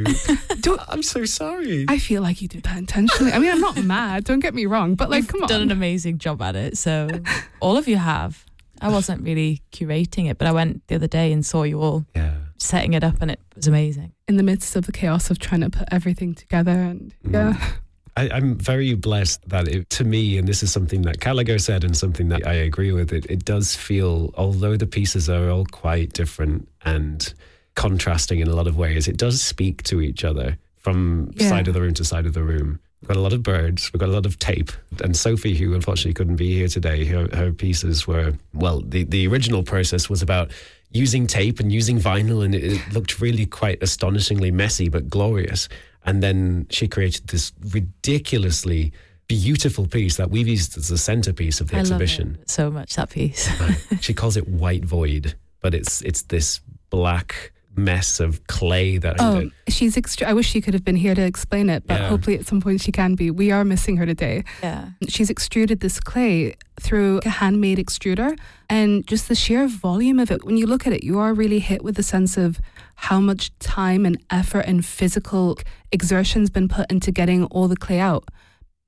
into 0.04 0.28
you. 0.28 0.56
Don't- 0.60 0.80
I'm 0.88 1.02
so 1.02 1.24
sorry. 1.24 1.84
I 1.88 1.98
feel 1.98 2.22
like 2.22 2.40
you 2.42 2.48
did 2.48 2.62
that 2.64 2.76
intentionally. 2.78 3.32
I 3.32 3.38
mean, 3.38 3.50
I'm 3.52 3.60
not 3.60 3.82
mad. 3.84 4.24
Don't 4.24 4.40
get 4.40 4.54
me 4.54 4.66
wrong, 4.66 4.94
but 4.94 5.10
like, 5.10 5.28
come 5.28 5.42
on. 5.42 5.48
Done 5.48 5.62
an 5.62 5.70
amazing 5.70 6.18
job 6.18 6.40
at 6.42 6.56
it. 6.56 6.76
So 6.78 7.08
all 7.60 7.76
of 7.76 7.86
you 7.88 7.96
have. 7.96 8.44
I 8.82 8.88
wasn't 8.88 9.22
really 9.22 9.60
curating 9.72 10.30
it, 10.30 10.38
but 10.38 10.48
I 10.48 10.52
went 10.52 10.86
the 10.88 10.94
other 10.94 11.06
day 11.06 11.32
and 11.32 11.44
saw 11.44 11.64
you 11.64 11.82
all 11.82 12.06
yeah. 12.16 12.34
setting 12.56 12.94
it 12.94 13.04
up, 13.04 13.16
and 13.20 13.30
it 13.30 13.38
was 13.54 13.66
amazing. 13.66 14.12
in 14.26 14.36
the 14.38 14.42
midst 14.42 14.74
of 14.74 14.86
the 14.86 14.92
chaos 14.92 15.30
of 15.30 15.38
trying 15.38 15.60
to 15.60 15.68
put 15.68 15.86
everything 15.92 16.34
together 16.34 16.72
and 16.72 17.14
Mm. 17.26 17.32
yeah 17.34 17.72
I, 18.16 18.28
I'm 18.30 18.56
very 18.56 18.94
blessed 18.94 19.48
that 19.50 19.68
it, 19.68 19.88
to 19.90 20.04
me, 20.04 20.36
and 20.36 20.48
this 20.48 20.62
is 20.64 20.72
something 20.72 21.02
that 21.02 21.20
Caligo 21.20 21.60
said 21.60 21.84
and 21.84 21.96
something 21.96 22.28
that 22.30 22.44
I 22.46 22.54
agree 22.54 22.90
with, 22.90 23.12
it, 23.12 23.24
it 23.30 23.44
does 23.44 23.76
feel, 23.76 24.32
although 24.36 24.76
the 24.76 24.86
pieces 24.86 25.28
are 25.30 25.48
all 25.48 25.64
quite 25.66 26.12
different 26.12 26.68
and 26.84 27.32
contrasting 27.74 28.40
in 28.40 28.48
a 28.48 28.54
lot 28.54 28.66
of 28.66 28.76
ways, 28.76 29.08
it 29.08 29.16
does 29.16 29.40
speak 29.42 29.82
to 29.84 30.00
each 30.00 30.24
other 30.24 30.58
from 30.76 31.30
Yeah. 31.36 31.48
side 31.48 31.68
of 31.68 31.74
the 31.74 31.80
room 31.80 31.94
to 31.94 32.04
side 32.04 32.26
of 32.26 32.34
the 32.34 32.42
room. 32.42 32.80
We've 33.02 33.08
got 33.08 33.16
a 33.16 33.20
lot 33.20 33.32
of 33.32 33.42
birds, 33.42 33.90
we've 33.92 34.00
got 34.00 34.08
a 34.10 34.12
lot 34.12 34.26
of 34.26 34.38
tape. 34.38 34.72
And 35.02 35.16
Sophie, 35.16 35.54
who 35.56 35.74
unfortunately 35.74 36.12
couldn't 36.14 36.36
be 36.36 36.52
here 36.54 36.68
today, 36.68 37.04
her, 37.06 37.28
her 37.34 37.50
pieces 37.52 38.06
were, 38.06 38.34
well, 38.52 38.82
the, 38.82 39.04
the 39.04 39.26
original 39.26 39.62
process 39.62 40.10
was 40.10 40.20
about 40.20 40.50
using 40.92 41.26
tape 41.26 41.60
and 41.60 41.72
using 41.72 41.98
vinyl, 41.98 42.44
and 42.44 42.54
it, 42.54 42.64
it 42.64 42.92
looked 42.92 43.20
really 43.20 43.46
quite 43.46 43.82
astonishingly 43.82 44.50
messy 44.50 44.88
but 44.90 45.08
glorious. 45.08 45.68
And 46.04 46.22
then 46.22 46.66
she 46.70 46.88
created 46.88 47.28
this 47.28 47.52
ridiculously 47.72 48.92
beautiful 49.28 49.86
piece 49.86 50.16
that 50.16 50.28
we've 50.30 50.48
used 50.48 50.76
as 50.76 50.88
the 50.88 50.98
centerpiece 50.98 51.60
of 51.60 51.68
the 51.68 51.76
I 51.76 51.78
love 51.78 51.92
exhibition. 51.92 52.38
it 52.42 52.50
so 52.50 52.70
much 52.70 52.96
that 52.96 53.10
piece. 53.10 53.48
she 54.00 54.12
calls 54.12 54.36
it 54.36 54.48
white 54.48 54.84
void, 54.84 55.36
but 55.60 55.72
it's 55.74 56.02
it's 56.02 56.22
this 56.22 56.60
black 56.90 57.52
mess 57.76 58.20
of 58.20 58.46
clay 58.48 58.98
that. 58.98 59.16
Oh, 59.20 59.48
she's 59.68 59.96
extra. 59.96 60.26
I 60.28 60.32
wish 60.32 60.48
she 60.50 60.60
could 60.60 60.74
have 60.74 60.84
been 60.84 60.96
here 60.96 61.14
to 61.14 61.22
explain 61.22 61.70
it, 61.70 61.86
but 61.86 62.00
Yeah. 62.00 62.08
hopefully 62.08 62.36
at 62.38 62.46
some 62.46 62.60
point 62.60 62.80
she 62.80 62.90
can 62.92 63.14
be. 63.14 63.30
We 63.30 63.50
are 63.52 63.64
missing 63.64 63.96
her 63.98 64.06
today. 64.06 64.44
yeah. 64.62 64.90
She's 65.08 65.30
extruded 65.30 65.80
this 65.80 66.00
clay 66.00 66.56
through 66.80 67.20
a 67.24 67.28
handmade 67.28 67.78
extruder, 67.78 68.36
and 68.68 69.06
just 69.06 69.28
the 69.28 69.34
sheer 69.34 69.68
volume 69.68 70.18
of 70.18 70.30
it. 70.30 70.44
When 70.44 70.56
you 70.56 70.66
look 70.66 70.86
at 70.86 70.92
it, 70.92 71.04
you 71.04 71.18
are 71.18 71.32
really 71.32 71.60
hit 71.60 71.82
with 71.84 71.94
the 71.96 72.02
sense 72.02 72.36
of 72.36 72.60
how 72.96 73.20
much 73.20 73.56
time 73.60 74.04
and 74.04 74.18
effort 74.30 74.64
and 74.66 74.84
physical 74.84 75.58
exertion's 75.92 76.50
been 76.50 76.68
put 76.68 76.90
into 76.90 77.10
getting 77.12 77.44
all 77.46 77.68
the 77.68 77.76
clay 77.76 78.00
out. 78.00 78.24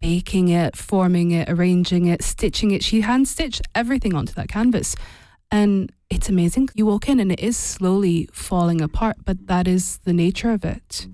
Baking 0.01 0.49
it, 0.49 0.77
forming 0.77 1.31
it, 1.31 1.49
arranging 1.49 2.07
it, 2.07 2.23
stitching 2.25 2.73
it. 2.73 2.83
She 2.83 3.03
hand 3.03 3.29
stitched 3.29 3.62
everything 3.75 4.14
onto 4.14 4.33
that 4.35 4.49
canvas. 4.49 4.97
And 5.53 5.92
it's 6.14 6.29
amazing. 6.29 6.68
You 6.75 6.85
walk 6.87 7.09
in 7.09 7.18
and 7.20 7.33
it 7.33 7.40
is 7.40 7.57
slowly 7.57 8.29
falling 8.33 8.83
apart, 8.83 9.16
but 9.25 9.46
that 9.46 9.66
is 9.66 9.98
the 10.05 10.12
nature 10.12 10.51
of 10.51 10.64
it. 10.64 11.09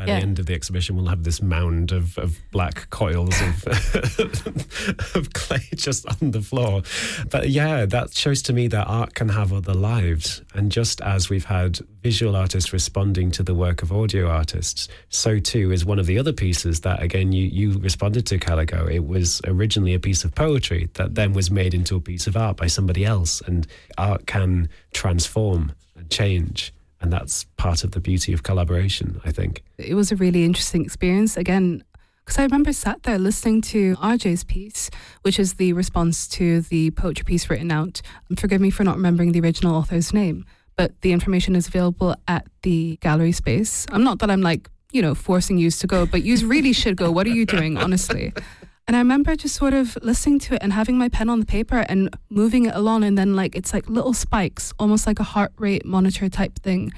By 0.00 0.06
Yeah. 0.06 0.16
the 0.20 0.22
end 0.22 0.38
of 0.38 0.46
the 0.46 0.54
exhibition, 0.54 0.96
we'll 0.96 1.08
have 1.08 1.24
this 1.24 1.42
mound 1.42 1.92
of, 1.92 2.16
of 2.16 2.38
black 2.52 2.88
coils 2.88 3.38
of, 3.42 3.66
of 5.14 5.30
clay 5.34 5.60
just 5.74 6.06
on 6.08 6.30
the 6.30 6.40
floor. 6.40 6.80
But 7.28 7.50
yeah, 7.50 7.84
that 7.84 8.14
shows 8.14 8.40
to 8.44 8.54
me 8.54 8.66
that 8.68 8.86
art 8.86 9.12
can 9.14 9.28
have 9.28 9.52
other 9.52 9.74
lives. 9.74 10.40
And 10.54 10.72
just 10.72 11.02
as 11.02 11.28
we've 11.28 11.44
had 11.44 11.80
visual 12.02 12.34
artists 12.34 12.72
responding 12.72 13.30
to 13.32 13.42
the 13.42 13.54
work 13.54 13.82
of 13.82 13.92
audio 13.92 14.26
artists, 14.30 14.88
so 15.10 15.38
too 15.38 15.70
is 15.70 15.84
one 15.84 15.98
of 15.98 16.06
the 16.06 16.18
other 16.18 16.32
pieces 16.32 16.80
that, 16.80 17.02
again, 17.02 17.32
you, 17.32 17.44
you 17.44 17.78
responded 17.78 18.24
to, 18.28 18.38
Caligo. 18.38 18.90
It 18.90 19.06
was 19.06 19.42
originally 19.46 19.92
a 19.92 20.00
piece 20.00 20.24
of 20.24 20.34
poetry 20.34 20.88
that 20.94 21.14
then 21.14 21.34
was 21.34 21.50
made 21.50 21.74
into 21.74 21.94
a 21.96 22.00
piece 22.00 22.26
of 22.26 22.38
art 22.38 22.56
by 22.56 22.68
somebody 22.68 23.04
else. 23.04 23.42
And 23.42 23.66
art 23.98 24.26
can 24.26 24.70
transform 24.94 25.72
and 25.94 26.08
change. 26.08 26.72
And 27.00 27.12
that's 27.12 27.44
part 27.56 27.84
of 27.84 27.92
the 27.92 28.00
beauty 28.00 28.32
of 28.32 28.42
collaboration, 28.42 29.20
I 29.24 29.32
think. 29.32 29.62
it 29.78 29.94
was 29.94 30.12
a 30.12 30.16
really 30.16 30.44
interesting 30.44 30.84
experience 30.84 31.36
again 31.36 31.82
because 32.24 32.38
I 32.38 32.42
remember 32.44 32.72
sat 32.72 33.02
there 33.02 33.18
listening 33.18 33.60
to 33.62 33.96
RJ's 33.96 34.44
piece, 34.44 34.88
which 35.22 35.40
is 35.40 35.54
the 35.54 35.72
response 35.72 36.28
to 36.28 36.60
the 36.60 36.92
poetry 36.92 37.24
piece 37.24 37.50
written 37.50 37.72
out. 37.72 38.02
Forgive 38.36 38.60
me 38.60 38.70
for 38.70 38.84
not 38.84 38.96
remembering 38.96 39.32
the 39.32 39.40
original 39.40 39.74
author's 39.74 40.12
name, 40.12 40.44
but 40.76 40.92
the 41.00 41.12
information 41.12 41.56
is 41.56 41.66
available 41.66 42.14
at 42.28 42.46
the 42.62 42.98
gallery 43.00 43.32
space. 43.32 43.84
I'm 43.90 44.04
not 44.04 44.20
that 44.20 44.30
I'm 44.30 44.42
like, 44.42 44.70
you 44.92 45.02
know, 45.02 45.14
forcing 45.16 45.58
you 45.58 45.70
to 45.72 45.86
go, 45.88 46.06
but 46.06 46.22
you 46.22 46.46
really 46.46 46.72
should 46.72 46.96
go. 46.96 47.10
What 47.10 47.26
are 47.26 47.30
you 47.30 47.46
doing, 47.46 47.76
honestly? 47.76 48.32
And 48.90 48.96
I 48.96 48.98
remember 48.98 49.36
just 49.36 49.54
sort 49.54 49.72
of 49.72 49.96
listening 50.02 50.40
to 50.40 50.54
it 50.56 50.62
and 50.64 50.72
having 50.72 50.98
my 50.98 51.08
pen 51.08 51.28
on 51.28 51.38
the 51.38 51.46
paper 51.46 51.86
and 51.88 52.12
moving 52.28 52.66
it 52.66 52.74
along. 52.74 53.04
And 53.04 53.16
then, 53.16 53.36
like, 53.36 53.54
it's 53.54 53.72
like 53.72 53.88
little 53.88 54.12
spikes, 54.12 54.72
almost 54.80 55.06
like 55.06 55.20
a 55.20 55.22
heart 55.22 55.52
rate 55.58 55.86
monitor 55.86 56.28
type 56.28 56.58
thing. 56.58 56.92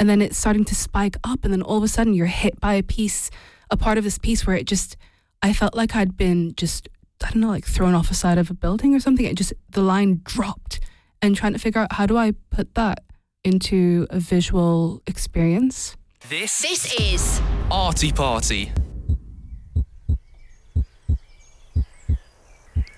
And 0.00 0.08
then 0.08 0.20
it's 0.20 0.36
starting 0.36 0.64
to 0.64 0.74
spike 0.74 1.16
up. 1.22 1.44
And 1.44 1.52
then 1.52 1.62
all 1.62 1.76
of 1.76 1.84
a 1.84 1.86
sudden, 1.86 2.14
you're 2.14 2.26
hit 2.26 2.58
by 2.58 2.74
a 2.74 2.82
piece, 2.82 3.30
a 3.70 3.76
part 3.76 3.96
of 3.96 4.02
this 4.02 4.18
piece 4.18 4.44
where 4.44 4.56
it 4.56 4.66
just, 4.66 4.96
I 5.40 5.52
felt 5.52 5.76
like 5.76 5.94
I'd 5.94 6.16
been 6.16 6.52
just, 6.56 6.88
I 7.22 7.30
don't 7.30 7.42
know, 7.42 7.50
like 7.50 7.64
thrown 7.64 7.94
off 7.94 8.10
a 8.10 8.14
side 8.14 8.38
of 8.38 8.50
a 8.50 8.54
building 8.54 8.96
or 8.96 8.98
something. 8.98 9.24
It 9.24 9.36
just, 9.36 9.52
the 9.70 9.82
line 9.82 10.22
dropped. 10.24 10.80
And 11.22 11.36
trying 11.36 11.52
to 11.52 11.60
figure 11.60 11.80
out 11.80 11.92
how 11.92 12.06
do 12.06 12.16
I 12.16 12.32
put 12.50 12.74
that 12.74 13.04
into 13.44 14.08
a 14.10 14.18
visual 14.18 15.00
experience. 15.06 15.96
This 16.28 16.60
this 16.60 16.92
is 16.98 17.40
Arty 17.70 18.10
Party. 18.10 18.72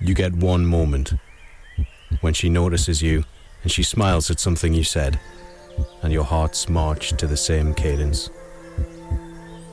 You 0.00 0.14
get 0.14 0.32
one 0.32 0.64
moment 0.64 1.14
when 2.20 2.32
she 2.32 2.48
notices 2.48 3.02
you 3.02 3.24
and 3.62 3.72
she 3.72 3.82
smiles 3.82 4.30
at 4.30 4.38
something 4.38 4.72
you 4.72 4.84
said, 4.84 5.18
and 6.02 6.12
your 6.12 6.24
hearts 6.24 6.68
march 6.68 7.10
to 7.16 7.26
the 7.26 7.36
same 7.36 7.74
cadence. 7.74 8.30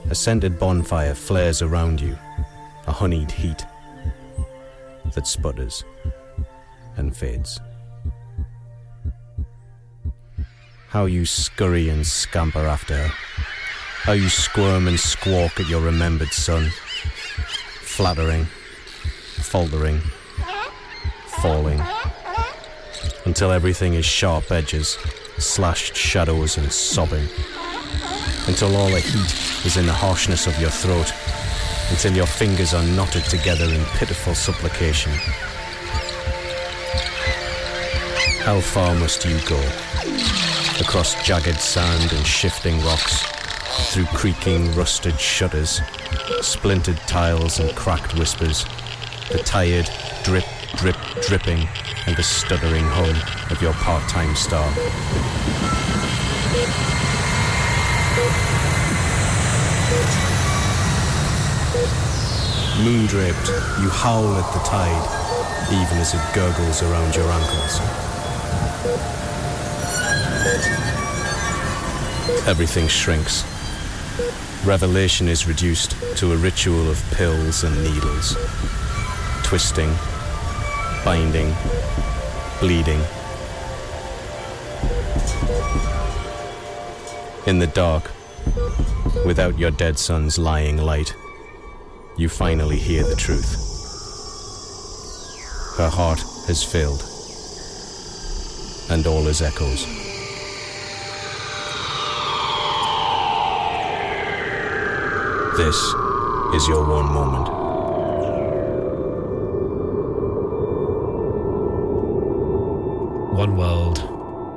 A 0.09 0.15
scented 0.15 0.59
bonfire 0.59 1.13
flares 1.13 1.61
around 1.61 2.01
you, 2.01 2.17
a 2.87 2.91
honeyed 2.91 3.31
heat 3.31 3.65
that 5.13 5.27
sputters 5.27 5.83
and 6.97 7.15
fades. 7.15 7.59
How 10.89 11.05
you 11.05 11.25
scurry 11.25 11.89
and 11.89 12.05
scamper 12.05 12.65
after 12.65 12.95
her. 12.95 13.07
How 14.03 14.13
you 14.13 14.29
squirm 14.29 14.87
and 14.87 14.99
squawk 14.99 15.59
at 15.59 15.67
your 15.67 15.81
remembered 15.81 16.31
son. 16.31 16.69
Flattering, 17.81 18.45
faltering, 19.41 20.01
falling. 21.45 21.81
Until 23.25 23.51
everything 23.51 23.93
is 23.93 24.05
sharp 24.05 24.51
edges, 24.51 24.97
slashed 25.37 25.95
shadows, 25.95 26.57
and 26.57 26.71
sobbing. 26.71 27.27
Until 28.47 28.75
all 28.75 28.89
the 28.89 28.99
heat 28.99 29.65
is 29.65 29.77
in 29.77 29.85
the 29.85 29.93
harshness 29.93 30.47
of 30.47 30.59
your 30.59 30.71
throat. 30.71 31.11
Until 31.91 32.15
your 32.15 32.25
fingers 32.25 32.73
are 32.73 32.83
knotted 32.83 33.25
together 33.25 33.65
in 33.65 33.83
pitiful 33.97 34.33
supplication. 34.33 35.11
How 38.41 38.59
far 38.59 38.95
must 38.95 39.25
you 39.25 39.39
go? 39.47 39.61
Across 40.79 41.23
jagged 41.25 41.59
sand 41.59 42.11
and 42.11 42.25
shifting 42.25 42.79
rocks, 42.81 43.23
through 43.91 44.05
creaking, 44.05 44.73
rusted 44.75 45.19
shutters, 45.19 45.81
splintered 46.41 46.97
tiles 47.07 47.59
and 47.59 47.75
cracked 47.75 48.15
whispers, 48.15 48.65
the 49.31 49.39
tired 49.39 49.89
drip, 50.23 50.45
drip, 50.75 50.97
dripping, 51.21 51.67
and 52.07 52.15
the 52.15 52.23
stuttering 52.23 52.85
hum 52.85 53.15
of 53.51 53.61
your 53.61 53.73
part-time 53.73 54.35
star. 54.35 54.65
Moon 62.83 63.05
draped, 63.07 63.47
you 63.81 63.89
howl 63.89 64.35
at 64.35 64.53
the 64.53 64.59
tide, 64.59 65.71
even 65.71 65.97
as 65.97 66.13
it 66.13 66.21
gurgles 66.33 66.83
around 66.83 67.15
your 67.15 67.29
ankles. 67.31 67.79
Everything 72.47 72.87
shrinks. 72.87 73.43
Revelation 74.65 75.27
is 75.27 75.47
reduced 75.47 75.95
to 76.17 76.33
a 76.33 76.37
ritual 76.37 76.89
of 76.89 77.01
pills 77.11 77.63
and 77.63 77.75
needles, 77.83 78.35
twisting, 79.43 79.95
binding, 81.05 81.53
bleeding. 82.59 82.99
In 87.45 87.59
the 87.59 87.69
dark, 87.71 88.09
without 89.23 89.59
your 89.59 89.69
dead 89.69 89.99
son's 89.99 90.39
lying 90.39 90.77
light, 90.77 91.15
you 92.17 92.27
finally 92.27 92.77
hear 92.77 93.03
the 93.03 93.15
truth. 93.15 93.53
Her 95.77 95.89
heart 95.89 96.21
has 96.47 96.63
failed, 96.63 97.03
and 98.89 99.05
all 99.05 99.27
is 99.27 99.43
echoes. 99.43 99.85
This 105.55 105.77
is 106.55 106.67
your 106.67 106.83
one 106.89 107.13
moment. 107.13 107.64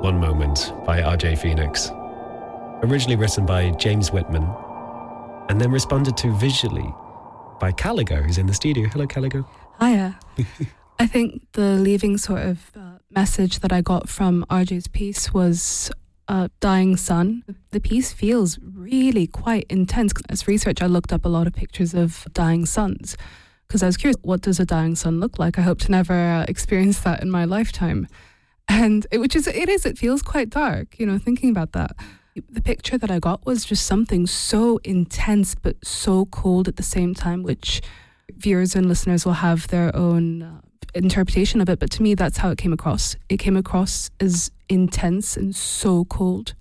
One 0.09 0.19
Moment 0.19 0.73
by 0.87 1.03
RJ 1.03 1.37
Phoenix. 1.37 1.91
Originally 2.81 3.15
written 3.15 3.45
by 3.45 3.69
James 3.69 4.11
Whitman 4.11 4.41
and 5.49 5.61
then 5.61 5.69
responded 5.69 6.17
to 6.17 6.33
visually 6.33 6.91
by 7.59 7.71
Caligo, 7.71 8.25
who's 8.25 8.39
in 8.39 8.47
the 8.47 8.53
studio. 8.55 8.89
Hello, 8.89 9.05
Caligo. 9.05 9.45
Hiya. 9.79 10.17
I 10.99 11.05
think 11.05 11.43
the 11.51 11.75
leaving 11.75 12.17
sort 12.17 12.41
of 12.41 12.71
uh, 12.75 12.97
message 13.11 13.59
that 13.59 13.71
I 13.71 13.81
got 13.81 14.09
from 14.09 14.47
RJ's 14.49 14.87
piece 14.87 15.31
was 15.31 15.91
a 16.27 16.49
dying 16.59 16.97
sun. 16.97 17.43
The 17.69 17.79
piece 17.79 18.11
feels 18.11 18.57
really 18.63 19.27
quite 19.27 19.67
intense. 19.69 20.11
As 20.27 20.47
research, 20.47 20.81
I 20.81 20.87
looked 20.87 21.13
up 21.13 21.23
a 21.23 21.29
lot 21.29 21.45
of 21.45 21.53
pictures 21.53 21.93
of 21.93 22.25
dying 22.33 22.65
suns 22.65 23.15
because 23.67 23.83
I 23.83 23.85
was 23.85 23.97
curious, 23.97 24.17
what 24.23 24.41
does 24.41 24.59
a 24.59 24.65
dying 24.65 24.95
sun 24.95 25.19
look 25.19 25.37
like? 25.37 25.59
I 25.59 25.61
hope 25.61 25.77
to 25.81 25.91
never 25.91 26.15
uh, 26.15 26.45
experience 26.47 26.99
that 27.01 27.21
in 27.21 27.29
my 27.29 27.45
lifetime. 27.45 28.07
And 28.69 29.05
it, 29.11 29.17
which 29.17 29.35
is, 29.35 29.47
it 29.47 29.67
is, 29.67 29.85
it 29.85 29.97
feels 29.97 30.21
quite 30.21 30.49
dark, 30.49 30.99
you 30.99 31.05
know, 31.05 31.17
thinking 31.17 31.49
about 31.49 31.73
that. 31.73 31.95
The 32.49 32.61
picture 32.61 32.97
that 32.97 33.11
I 33.11 33.19
got 33.19 33.45
was 33.45 33.65
just 33.65 33.85
something 33.85 34.27
so 34.27 34.79
intense, 34.83 35.55
but 35.55 35.75
so 35.83 36.25
cold 36.27 36.67
at 36.67 36.77
the 36.77 36.83
same 36.83 37.13
time, 37.13 37.43
which 37.43 37.81
viewers 38.37 38.75
and 38.75 38.87
listeners 38.87 39.25
will 39.25 39.33
have 39.33 39.67
their 39.67 39.93
own 39.95 40.43
uh, 40.43 40.61
interpretation 40.93 41.61
of 41.61 41.69
it, 41.69 41.79
but 41.79 41.89
to 41.91 42.03
me, 42.03 42.13
that's 42.13 42.37
how 42.37 42.49
it 42.49 42.57
came 42.57 42.73
across. 42.73 43.15
It 43.27 43.37
came 43.37 43.57
across 43.57 44.09
as 44.19 44.51
intense 44.69 45.35
and 45.35 45.55
so 45.55 46.05
cold. 46.05 46.53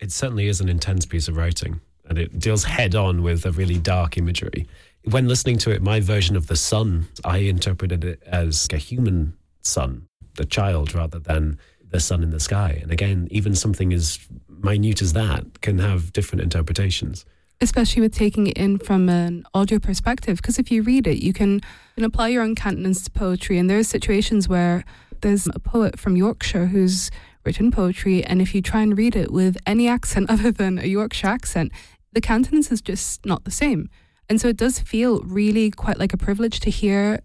It 0.00 0.12
certainly 0.12 0.48
is 0.48 0.60
an 0.60 0.68
intense 0.68 1.06
piece 1.06 1.28
of 1.28 1.36
writing, 1.36 1.80
and 2.06 2.18
it 2.18 2.38
deals 2.38 2.64
head 2.64 2.94
on 2.94 3.22
with 3.22 3.44
a 3.44 3.52
really 3.52 3.78
dark 3.78 4.16
imagery. 4.16 4.66
When 5.04 5.28
listening 5.28 5.58
to 5.58 5.70
it, 5.70 5.82
my 5.82 6.00
version 6.00 6.36
of 6.36 6.46
the 6.46 6.56
sun, 6.56 7.08
I 7.24 7.38
interpreted 7.38 8.04
it 8.04 8.22
as 8.26 8.68
a 8.72 8.76
human 8.76 9.34
sun, 9.62 10.06
the 10.36 10.44
child, 10.44 10.94
rather 10.94 11.18
than 11.18 11.58
the 11.90 12.00
sun 12.00 12.22
in 12.22 12.30
the 12.30 12.40
sky. 12.40 12.78
And 12.82 12.90
again, 12.90 13.28
even 13.30 13.54
something 13.54 13.92
as 13.92 14.18
minute 14.48 15.02
as 15.02 15.12
that 15.14 15.60
can 15.60 15.78
have 15.78 16.12
different 16.12 16.42
interpretations. 16.42 17.24
Especially 17.60 18.00
with 18.00 18.14
taking 18.14 18.46
it 18.46 18.56
in 18.56 18.78
from 18.78 19.08
an 19.08 19.44
audio 19.52 19.78
perspective, 19.78 20.38
because 20.38 20.58
if 20.58 20.70
you 20.70 20.82
read 20.82 21.06
it, 21.06 21.18
you 21.22 21.32
can, 21.32 21.60
can 21.94 22.04
apply 22.04 22.28
your 22.28 22.42
own 22.42 22.54
countenance 22.54 23.02
to 23.04 23.10
poetry. 23.10 23.58
And 23.58 23.68
there 23.68 23.78
are 23.78 23.84
situations 23.84 24.48
where 24.48 24.84
there's 25.20 25.46
a 25.48 25.58
poet 25.58 25.98
from 25.98 26.16
Yorkshire 26.16 26.66
who's 26.66 27.10
written 27.44 27.70
poetry, 27.70 28.24
and 28.24 28.40
if 28.40 28.54
you 28.54 28.62
try 28.62 28.82
and 28.82 28.96
read 28.96 29.16
it 29.16 29.30
with 29.30 29.56
any 29.66 29.88
accent 29.88 30.30
other 30.30 30.50
than 30.50 30.78
a 30.78 30.86
Yorkshire 30.86 31.26
accent, 31.26 31.72
the 32.12 32.20
countenance 32.20 32.72
is 32.72 32.80
just 32.80 33.24
not 33.26 33.44
the 33.44 33.50
same. 33.50 33.88
And 34.28 34.40
so 34.40 34.48
it 34.48 34.56
does 34.56 34.78
feel 34.78 35.20
really 35.22 35.70
quite 35.70 35.98
like 35.98 36.12
a 36.12 36.16
privilege 36.16 36.60
to 36.60 36.70
hear 36.70 37.20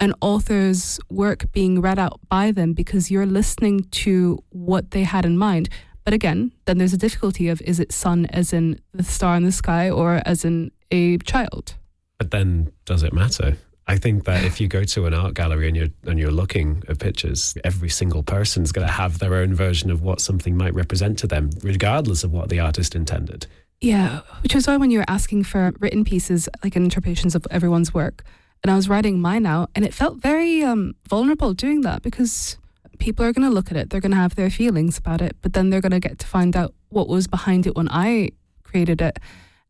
an 0.00 0.14
author's 0.20 1.00
work 1.10 1.50
being 1.52 1.80
read 1.80 1.98
out 1.98 2.20
by 2.28 2.52
them 2.52 2.72
because 2.72 3.10
you're 3.10 3.26
listening 3.26 3.84
to 3.90 4.38
what 4.50 4.92
they 4.92 5.02
had 5.02 5.24
in 5.24 5.36
mind. 5.36 5.68
But 6.04 6.14
again, 6.14 6.52
then 6.64 6.78
there's 6.78 6.92
a 6.92 6.98
difficulty 6.98 7.48
of 7.48 7.60
is 7.62 7.80
it 7.80 7.92
sun 7.92 8.26
as 8.26 8.52
in 8.52 8.80
the 8.92 9.02
star 9.02 9.36
in 9.36 9.44
the 9.44 9.52
sky 9.52 9.90
or 9.90 10.22
as 10.24 10.44
in 10.44 10.70
a 10.90 11.18
child? 11.18 11.74
But 12.18 12.30
then 12.30 12.72
does 12.84 13.02
it 13.02 13.12
matter? 13.12 13.56
I 13.86 13.96
think 13.96 14.24
that 14.24 14.44
if 14.44 14.60
you 14.60 14.68
go 14.68 14.84
to 14.84 15.06
an 15.06 15.14
art 15.14 15.34
gallery 15.34 15.66
and 15.66 15.76
you're 15.76 15.88
and 16.04 16.18
you're 16.18 16.30
looking 16.30 16.82
at 16.88 16.98
pictures, 16.98 17.56
every 17.64 17.88
single 17.88 18.22
person's 18.22 18.70
going 18.70 18.86
to 18.86 18.92
have 18.92 19.18
their 19.18 19.34
own 19.34 19.54
version 19.54 19.90
of 19.90 20.02
what 20.02 20.20
something 20.20 20.56
might 20.56 20.74
represent 20.74 21.18
to 21.20 21.26
them, 21.26 21.50
regardless 21.62 22.22
of 22.22 22.30
what 22.30 22.50
the 22.50 22.60
artist 22.60 22.94
intended. 22.94 23.46
Yeah, 23.80 24.20
which 24.42 24.54
is 24.54 24.66
why 24.66 24.76
when 24.76 24.90
you 24.90 24.98
were 24.98 25.04
asking 25.08 25.44
for 25.44 25.72
written 25.78 26.04
pieces, 26.04 26.48
like 26.62 26.76
interpretations 26.76 27.34
of 27.34 27.46
everyone's 27.50 27.94
work, 27.94 28.24
and 28.62 28.70
I 28.70 28.76
was 28.76 28.88
writing 28.88 29.20
mine 29.20 29.46
out, 29.46 29.70
and 29.74 29.84
it 29.84 29.94
felt 29.94 30.20
very 30.20 30.62
um, 30.62 30.94
vulnerable 31.08 31.54
doing 31.54 31.82
that 31.82 32.02
because 32.02 32.58
people 32.98 33.24
are 33.24 33.32
going 33.32 33.48
to 33.48 33.54
look 33.54 33.70
at 33.70 33.76
it, 33.76 33.90
they're 33.90 34.00
going 34.00 34.12
to 34.12 34.18
have 34.18 34.34
their 34.34 34.50
feelings 34.50 34.98
about 34.98 35.20
it, 35.20 35.36
but 35.42 35.52
then 35.52 35.70
they're 35.70 35.80
going 35.80 35.92
to 35.92 36.00
get 36.00 36.18
to 36.18 36.26
find 36.26 36.56
out 36.56 36.74
what 36.88 37.08
was 37.08 37.26
behind 37.26 37.66
it 37.66 37.76
when 37.76 37.88
I 37.90 38.30
created 38.64 39.00
it. 39.00 39.18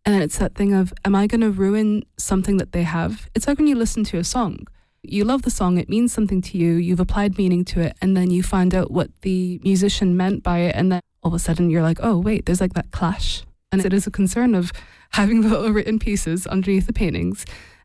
And 0.05 0.15
then 0.15 0.23
it's 0.23 0.39
that 0.39 0.55
thing 0.55 0.73
of, 0.73 0.93
am 1.05 1.15
I 1.15 1.27
going 1.27 1.43
to 1.43 1.51
ruin 1.51 2.05
something 2.17 2.57
that 2.57 2.73
they 2.73 2.85
have? 2.85 3.29
It's 3.35 3.47
like 3.47 3.59
when 3.59 3.67
you 3.67 3.75
listen 3.75 4.05
to 4.05 4.19
a 4.19 4.25
song. 4.25 4.67
You 5.03 5.25
love 5.25 5.43
the 5.43 5.51
song, 5.51 5.79
it 5.79 5.89
means 5.89 6.13
something 6.13 6.43
to 6.43 6.59
you, 6.59 6.75
you've 6.75 7.01
applied 7.01 7.39
meaning 7.39 7.65
to 7.67 7.81
it, 7.81 7.97
and 8.03 8.17
then 8.17 8.31
you 8.31 8.43
find 8.43 8.75
out 8.75 8.91
what 8.91 9.11
the 9.21 9.61
musician 9.63 10.17
meant 10.17 10.43
by 10.43 10.59
it, 10.61 10.75
and 10.75 10.91
then 10.91 11.01
all 11.23 11.29
of 11.29 11.35
a 11.35 11.39
sudden 11.39 11.71
you're 11.71 11.83
like, 11.83 11.99
oh, 12.03 12.19
wait, 12.19 12.47
there's 12.47 12.61
like 12.61 12.75
that 12.75 12.91
clash. 12.91 13.43
And 13.71 13.85
it 13.85 13.93
is 13.93 14.07
a 14.07 14.11
concern 14.11 14.55
of 14.55 14.73
having 15.11 15.43
the 15.43 15.49
little 15.51 15.71
written 15.71 15.99
pieces 15.99 16.47
underneath 16.47 16.87
the 16.87 16.93
paintings 16.93 17.45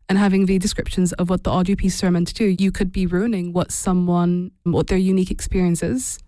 and 0.10 0.18
having 0.18 0.46
the 0.46 0.60
descriptions 0.60 1.14
of 1.14 1.30
what 1.30 1.44
the 1.44 1.50
audio 1.50 1.76
pieces 1.76 2.04
are 2.04 2.12
meant 2.12 2.28
to 2.30 2.34
do, 2.34 2.56
you 2.60 2.72
could 2.72 2.92
be 2.92 3.06
ruining 3.06 3.54
what 3.54 3.72
someone, 3.72 4.52
what 4.64 4.88
their 4.88 4.98
unique 4.98 5.32
experience 5.32 5.82
is. 5.82 6.20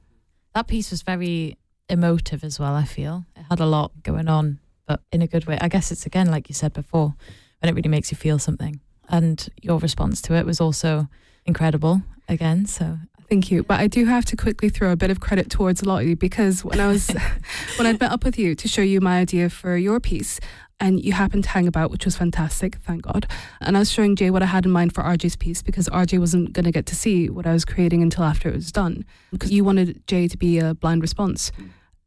That 0.54 0.68
piece 0.68 0.92
was 0.92 1.02
very 1.02 1.58
emotive 1.90 2.44
as 2.44 2.60
well, 2.60 2.74
I 2.74 2.86
feel. 2.86 3.26
It 3.36 3.46
had 3.50 3.60
a 3.60 3.66
lot 3.66 3.92
going 4.04 4.28
on, 4.28 4.60
but 4.88 5.02
in 5.12 5.22
a 5.22 5.28
good 5.28 5.46
way. 5.46 5.58
I 5.60 5.68
guess 5.68 5.92
it's 5.92 6.06
again, 6.06 6.32
like 6.32 6.50
you 6.50 6.56
said 6.56 6.74
before, 6.74 7.16
when 7.60 7.70
it 7.70 7.76
really 7.76 7.90
makes 7.90 8.12
you 8.12 8.18
feel 8.18 8.40
something. 8.40 8.80
And 9.10 9.48
your 9.62 9.80
response 9.80 10.22
to 10.24 10.34
it 10.34 10.46
was 10.46 10.62
also 10.62 11.08
incredible 11.46 12.02
again. 12.28 12.66
So 12.66 12.98
Thank 13.30 13.50
you. 13.50 13.64
But 13.64 13.80
I 13.80 13.88
do 13.88 14.06
have 14.06 14.24
to 14.26 14.38
quickly 14.38 14.70
throw 14.70 14.92
a 14.92 14.96
bit 14.96 15.10
of 15.10 15.20
credit 15.20 15.50
towards 15.50 15.84
Lottie 15.84 16.14
because 16.14 16.64
when 16.64 16.80
I 16.80 16.88
was 16.88 17.10
when 17.78 17.88
I'd 17.88 18.00
met 18.00 18.12
up 18.12 18.24
with 18.24 18.38
you 18.38 18.54
to 18.56 18.68
show 18.68 18.82
you 18.82 19.02
my 19.02 19.20
idea 19.20 19.50
for 19.50 19.76
your 19.76 20.00
piece, 20.00 20.40
and 20.80 21.04
you 21.04 21.14
happened 21.14 21.44
to 21.46 21.50
hang 21.50 21.68
about, 21.68 21.92
which 21.92 22.06
was 22.06 22.18
fantastic, 22.18 22.76
thank 22.78 23.04
God. 23.04 23.28
And 23.62 23.78
I 23.78 23.80
was 23.80 23.92
showing 23.92 24.16
Jay 24.16 24.30
what 24.30 24.44
I 24.44 24.48
had 24.48 24.66
in 24.66 24.72
mind 24.72 24.94
for 24.94 25.04
RJ's 25.04 25.36
piece 25.36 25.62
because 25.62 25.88
RJ 25.90 26.20
wasn't 26.20 26.54
going 26.54 26.66
to 26.66 26.72
get 26.72 26.86
to 26.88 26.96
see 26.96 27.30
what 27.30 27.48
I 27.48 27.54
was 27.54 27.66
creating 27.66 28.02
until 28.02 28.24
after 28.24 28.50
it 28.50 28.56
was 28.56 28.72
done 28.72 29.06
because 29.32 29.52
you 29.52 29.64
wanted 29.64 30.06
Jay 30.08 30.28
to 30.28 30.38
be 30.38 30.60
a 30.60 30.74
blind 30.74 31.02
response. 31.02 31.52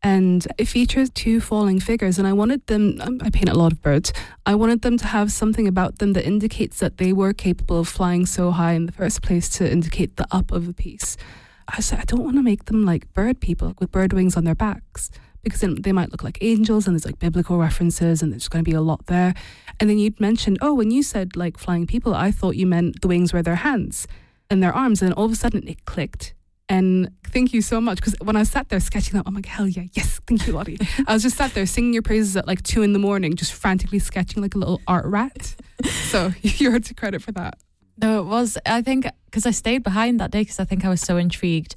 And 0.01 0.47
it 0.59 0.67
features 0.67 1.11
two 1.11 1.41
falling 1.41 1.81
figures, 1.81 2.19
and 2.19 2.29
I 2.29 2.33
wanted 2.33 2.65
them. 2.69 3.01
um, 3.01 3.19
I 3.21 3.31
paint 3.31 3.49
a 3.49 3.55
lot 3.59 3.73
of 3.73 3.83
birds. 3.83 4.13
I 4.47 4.55
wanted 4.55 4.83
them 4.83 4.97
to 4.97 5.07
have 5.07 5.33
something 5.33 5.67
about 5.67 5.99
them 5.99 6.13
that 6.13 6.25
indicates 6.25 6.79
that 6.79 6.99
they 6.99 7.13
were 7.13 7.33
capable 7.33 7.81
of 7.81 7.89
flying 7.89 8.25
so 8.25 8.53
high 8.53 8.75
in 8.75 8.87
the 8.87 8.93
first 8.93 9.23
place 9.23 9.49
to 9.51 9.69
indicate 9.69 10.17
the 10.17 10.27
up 10.31 10.53
of 10.53 10.67
the 10.69 10.73
piece. 10.73 11.17
I 11.67 11.81
said, 11.81 11.99
I 11.99 12.05
don't 12.05 12.23
want 12.23 12.37
to 12.37 12.43
make 12.43 12.67
them 12.67 12.85
like 12.85 13.13
bird 13.13 13.41
people 13.41 13.75
with 13.81 13.91
bird 13.91 14.13
wings 14.13 14.37
on 14.37 14.45
their 14.45 14.55
backs 14.55 15.11
because 15.49 15.77
they 15.81 15.93
might 15.93 16.11
look 16.11 16.23
like 16.23 16.39
angels 16.41 16.87
and 16.87 16.95
there's 16.95 17.05
like 17.05 17.19
biblical 17.19 17.59
references 17.59 18.23
and 18.23 18.33
there's 18.33 18.49
going 18.49 18.65
to 18.65 18.69
be 18.69 18.75
a 18.75 18.81
lot 18.81 19.07
there. 19.07 19.35
And 19.81 19.89
then 19.89 19.99
you'd 19.99 20.21
mentioned, 20.21 20.59
oh, 20.61 20.75
when 20.75 20.91
you 20.91 21.03
said 21.03 21.37
like 21.37 21.59
flying 21.59 21.87
people, 21.87 22.15
I 22.15 22.31
thought 22.31 22.57
you 22.57 22.67
meant 22.67 23.01
the 23.01 23.09
wings 23.09 23.33
were 23.33 23.43
their 23.43 23.57
hands 23.57 24.07
and 24.51 24.63
their 24.63 24.73
arms. 24.73 25.03
And 25.03 25.13
all 25.15 25.25
of 25.25 25.33
a 25.33 25.37
sudden 25.37 25.67
it 25.69 25.85
clicked. 25.85 26.35
And 26.69 27.11
thank 27.27 27.53
you 27.53 27.63
so 27.63 27.81
much. 27.81 27.97
Because 27.97 28.15
when 28.21 28.37
I 28.37 28.43
sat 28.43 28.69
there 28.69 28.81
sketching 28.81 29.15
that, 29.15 29.25
I'm 29.27 29.35
like, 29.35 29.47
hell 29.47 29.67
yeah, 29.67 29.85
yes, 29.95 30.21
thank 30.27 30.47
you, 30.47 30.53
Lottie. 30.53 30.79
I 31.07 31.15
was 31.15 31.23
just 31.23 31.37
sat 31.37 31.55
there 31.55 31.65
singing 31.65 31.95
your 31.95 32.03
praises 32.03 32.37
at 32.37 32.47
like 32.47 32.63
two 32.63 32.83
in 32.83 32.93
the 32.93 32.99
morning, 32.99 33.37
just 33.37 33.55
frantically 33.55 33.99
sketching 33.99 34.43
like 34.43 34.55
a 34.55 34.59
little 34.59 34.81
art 34.87 35.07
rat. 35.07 35.57
so 35.85 36.33
you're 36.43 36.79
to 36.79 36.95
credit 36.95 37.23
for 37.23 37.33
that. 37.33 37.59
No, 38.01 38.21
it 38.21 38.25
was. 38.25 38.59
I 38.67 38.83
think 38.83 39.09
because 39.25 39.47
I 39.47 39.51
stayed 39.51 39.83
behind 39.83 40.21
that 40.21 40.31
day 40.31 40.43
because 40.43 40.61
I 40.61 40.65
think 40.65 40.85
I 40.85 40.89
was 40.89 41.01
so 41.01 41.17
intrigued 41.17 41.75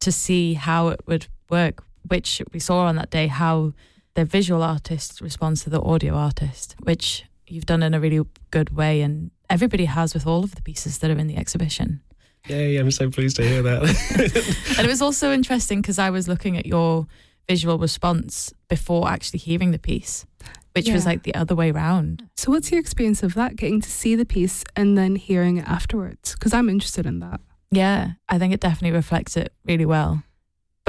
to 0.00 0.10
see 0.10 0.54
how 0.54 0.88
it 0.88 1.00
would 1.06 1.26
work, 1.48 1.84
which 2.10 2.42
we 2.52 2.58
saw 2.58 2.86
on 2.86 2.96
that 2.96 3.10
day 3.10 3.28
how 3.28 3.72
the 4.14 4.24
visual 4.24 4.62
artist 4.62 5.20
responds 5.20 5.62
to 5.64 5.70
the 5.70 5.80
audio 5.80 6.14
artist, 6.14 6.74
which 6.82 7.24
you've 7.46 7.66
done 7.66 7.82
in 7.82 7.94
a 7.94 8.00
really 8.00 8.24
good 8.50 8.76
way, 8.76 9.00
and 9.00 9.30
everybody 9.48 9.84
has 9.84 10.14
with 10.14 10.26
all 10.26 10.44
of 10.44 10.54
the 10.54 10.62
pieces 10.62 10.98
that 10.98 11.10
are 11.10 11.18
in 11.18 11.26
the 11.26 11.36
exhibition. 11.36 12.00
Yay, 12.48 12.76
I'm 12.76 12.90
so 12.90 13.10
pleased 13.10 13.36
to 13.36 13.46
hear 13.46 13.62
that. 13.62 13.82
and 14.78 14.86
it 14.86 14.90
was 14.90 15.02
also 15.02 15.32
interesting 15.32 15.80
because 15.80 15.98
I 15.98 16.10
was 16.10 16.26
looking 16.26 16.56
at 16.56 16.66
your 16.66 17.06
visual 17.48 17.78
response 17.78 18.52
before 18.68 19.08
actually 19.08 19.40
hearing 19.40 19.70
the 19.70 19.78
piece, 19.78 20.26
which 20.74 20.88
was 20.88 21.06
like 21.06 21.22
the 21.22 21.34
other 21.34 21.54
way 21.54 21.70
round. 21.70 22.28
So 22.36 22.50
what's 22.50 22.70
your 22.70 22.80
experience 22.80 23.22
of 23.22 23.34
that, 23.34 23.56
getting 23.56 23.80
to 23.80 23.90
see 23.90 24.16
the 24.16 24.24
piece 24.24 24.64
and 24.74 24.96
then 24.96 25.16
hearing 25.16 25.58
it 25.58 25.68
afterwards? 25.68 26.32
Because 26.34 26.54
I'm 26.54 26.68
interested 26.68 27.06
in 27.06 27.20
that. 27.20 27.40
Yeah, 27.70 28.12
I 28.28 28.38
think 28.38 28.52
it 28.52 28.60
definitely 28.60 28.96
reflects 28.96 29.36
it 29.36 29.52
really 29.64 29.86
well. 29.86 30.22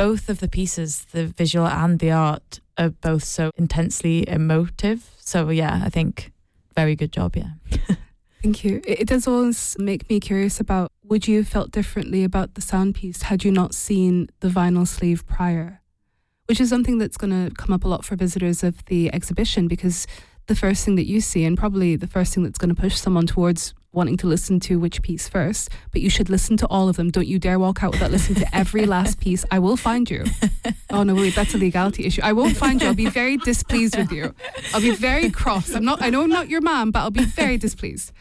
Both 0.01 0.29
of 0.29 0.39
the 0.39 0.47
pieces, 0.47 1.05
the 1.11 1.27
visual 1.27 1.67
and 1.67 1.99
the 1.99 2.09
art, 2.09 2.59
are 2.75 2.89
both 2.89 3.23
so 3.23 3.51
intensely 3.55 4.27
emotive. 4.27 5.07
So, 5.19 5.49
yeah, 5.49 5.79
I 5.85 5.89
think 5.89 6.31
very 6.75 6.95
good 6.95 7.11
job. 7.11 7.35
Yeah. 7.35 7.51
Thank 8.41 8.63
you. 8.63 8.81
It, 8.87 9.07
does 9.07 9.27
always 9.27 9.75
make 9.77 10.09
me 10.09 10.19
curious 10.19 10.59
about 10.59 10.91
would 11.03 11.27
you 11.27 11.37
have 11.37 11.47
felt 11.47 11.69
differently 11.69 12.23
about 12.23 12.55
the 12.55 12.61
sound 12.61 12.95
piece 12.95 13.21
had 13.21 13.43
you 13.43 13.51
not 13.51 13.75
seen 13.75 14.27
the 14.39 14.47
vinyl 14.47 14.87
sleeve 14.87 15.23
prior? 15.27 15.81
Which 16.47 16.59
is 16.59 16.69
something 16.69 16.97
that's 16.97 17.17
going 17.17 17.49
to 17.49 17.53
come 17.53 17.71
up 17.71 17.83
a 17.83 17.87
lot 17.87 18.03
for 18.03 18.15
visitors 18.15 18.63
of 18.63 18.83
the 18.85 19.13
exhibition 19.13 19.67
because 19.67 20.07
the 20.47 20.55
first 20.55 20.83
thing 20.83 20.95
that 20.95 21.05
you 21.05 21.21
see, 21.21 21.45
and 21.45 21.55
probably 21.55 21.95
the 21.95 22.07
first 22.07 22.33
thing 22.33 22.43
that's 22.43 22.57
going 22.57 22.73
to 22.73 22.81
push 22.81 22.95
someone 22.95 23.27
towards 23.27 23.75
wanting 23.93 24.17
to 24.17 24.27
listen 24.27 24.59
to 24.61 24.79
which 24.79 25.01
piece 25.01 25.27
first, 25.27 25.69
but 25.91 26.01
you 26.01 26.09
should 26.09 26.29
listen 26.29 26.55
to 26.57 26.67
all 26.67 26.87
of 26.87 26.95
them. 26.95 27.09
Don't 27.09 27.27
you 27.27 27.39
dare 27.39 27.59
walk 27.59 27.83
out 27.83 27.91
without 27.91 28.11
listening 28.11 28.39
to 28.39 28.55
every 28.55 28.85
last 28.85 29.19
piece. 29.19 29.43
I 29.51 29.59
will 29.59 29.77
find 29.77 30.09
you. 30.09 30.25
Oh 30.93 31.03
no, 31.03 31.15
wait, 31.15 31.33
that's 31.35 31.53
a 31.53 31.57
legality 31.57 32.03
issue. 32.05 32.21
I 32.21 32.33
won't 32.33 32.57
find 32.57 32.81
you. 32.81 32.87
I'll 32.89 32.93
be 32.93 33.05
very 33.05 33.37
displeased 33.37 33.97
with 33.97 34.11
you. 34.11 34.35
I'll 34.73 34.81
be 34.81 34.93
very 34.93 35.29
cross. 35.29 35.73
I'm 35.73 35.85
not. 35.85 36.01
I 36.01 36.09
know 36.09 36.21
I'm 36.21 36.29
not 36.29 36.49
your 36.49 36.59
mom, 36.59 36.91
but 36.91 36.99
I'll 36.99 37.11
be 37.11 37.23
very 37.23 37.57
displeased. 37.57 38.11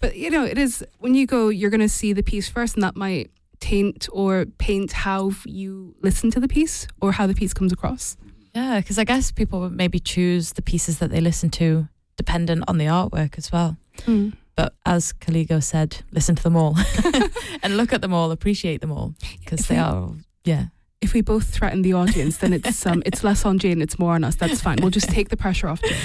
But 0.00 0.16
you 0.16 0.30
know, 0.30 0.42
it 0.42 0.56
is 0.56 0.82
when 1.00 1.14
you 1.14 1.26
go, 1.26 1.50
you're 1.50 1.68
going 1.68 1.82
to 1.82 1.88
see 1.88 2.14
the 2.14 2.22
piece 2.22 2.48
first, 2.48 2.76
and 2.76 2.82
that 2.82 2.96
might 2.96 3.30
taint 3.60 4.08
or 4.10 4.46
paint 4.56 4.92
how 4.92 5.32
you 5.44 5.94
listen 6.00 6.30
to 6.30 6.40
the 6.40 6.48
piece 6.48 6.86
or 7.02 7.12
how 7.12 7.26
the 7.26 7.34
piece 7.34 7.52
comes 7.52 7.74
across. 7.74 8.16
Yeah, 8.54 8.80
because 8.80 8.98
I 8.98 9.04
guess 9.04 9.30
people 9.30 9.60
would 9.60 9.72
maybe 9.72 9.98
choose 9.98 10.52
the 10.52 10.62
pieces 10.62 10.98
that 11.00 11.10
they 11.10 11.20
listen 11.20 11.50
to 11.50 11.88
dependent 12.16 12.64
on 12.68 12.78
the 12.78 12.86
artwork 12.86 13.36
as 13.36 13.52
well. 13.52 13.76
Mm. 14.06 14.34
But 14.56 14.74
as 14.86 15.12
Caligo 15.12 15.62
said, 15.62 16.02
listen 16.12 16.36
to 16.36 16.42
them 16.42 16.56
all 16.56 16.76
and 17.62 17.76
look 17.76 17.92
at 17.92 18.00
them 18.00 18.12
all, 18.12 18.30
appreciate 18.30 18.80
them 18.80 18.92
all 18.92 19.14
because 19.40 19.66
they 19.66 19.78
are, 19.78 20.10
yeah. 20.44 20.66
If 21.00 21.12
we 21.12 21.20
both 21.20 21.50
threaten 21.50 21.82
the 21.82 21.92
audience, 21.92 22.38
then 22.38 22.54
it's 22.54 22.86
um, 22.86 23.02
it's 23.04 23.22
less 23.22 23.44
on 23.44 23.58
Jay 23.58 23.72
and 23.72 23.82
it's 23.82 23.98
more 23.98 24.14
on 24.14 24.24
us. 24.24 24.36
That's 24.36 24.62
fine. 24.62 24.78
We'll 24.80 24.90
just 24.90 25.10
take 25.10 25.28
the 25.28 25.36
pressure 25.36 25.68
off 25.68 25.82
Jay. 25.82 25.96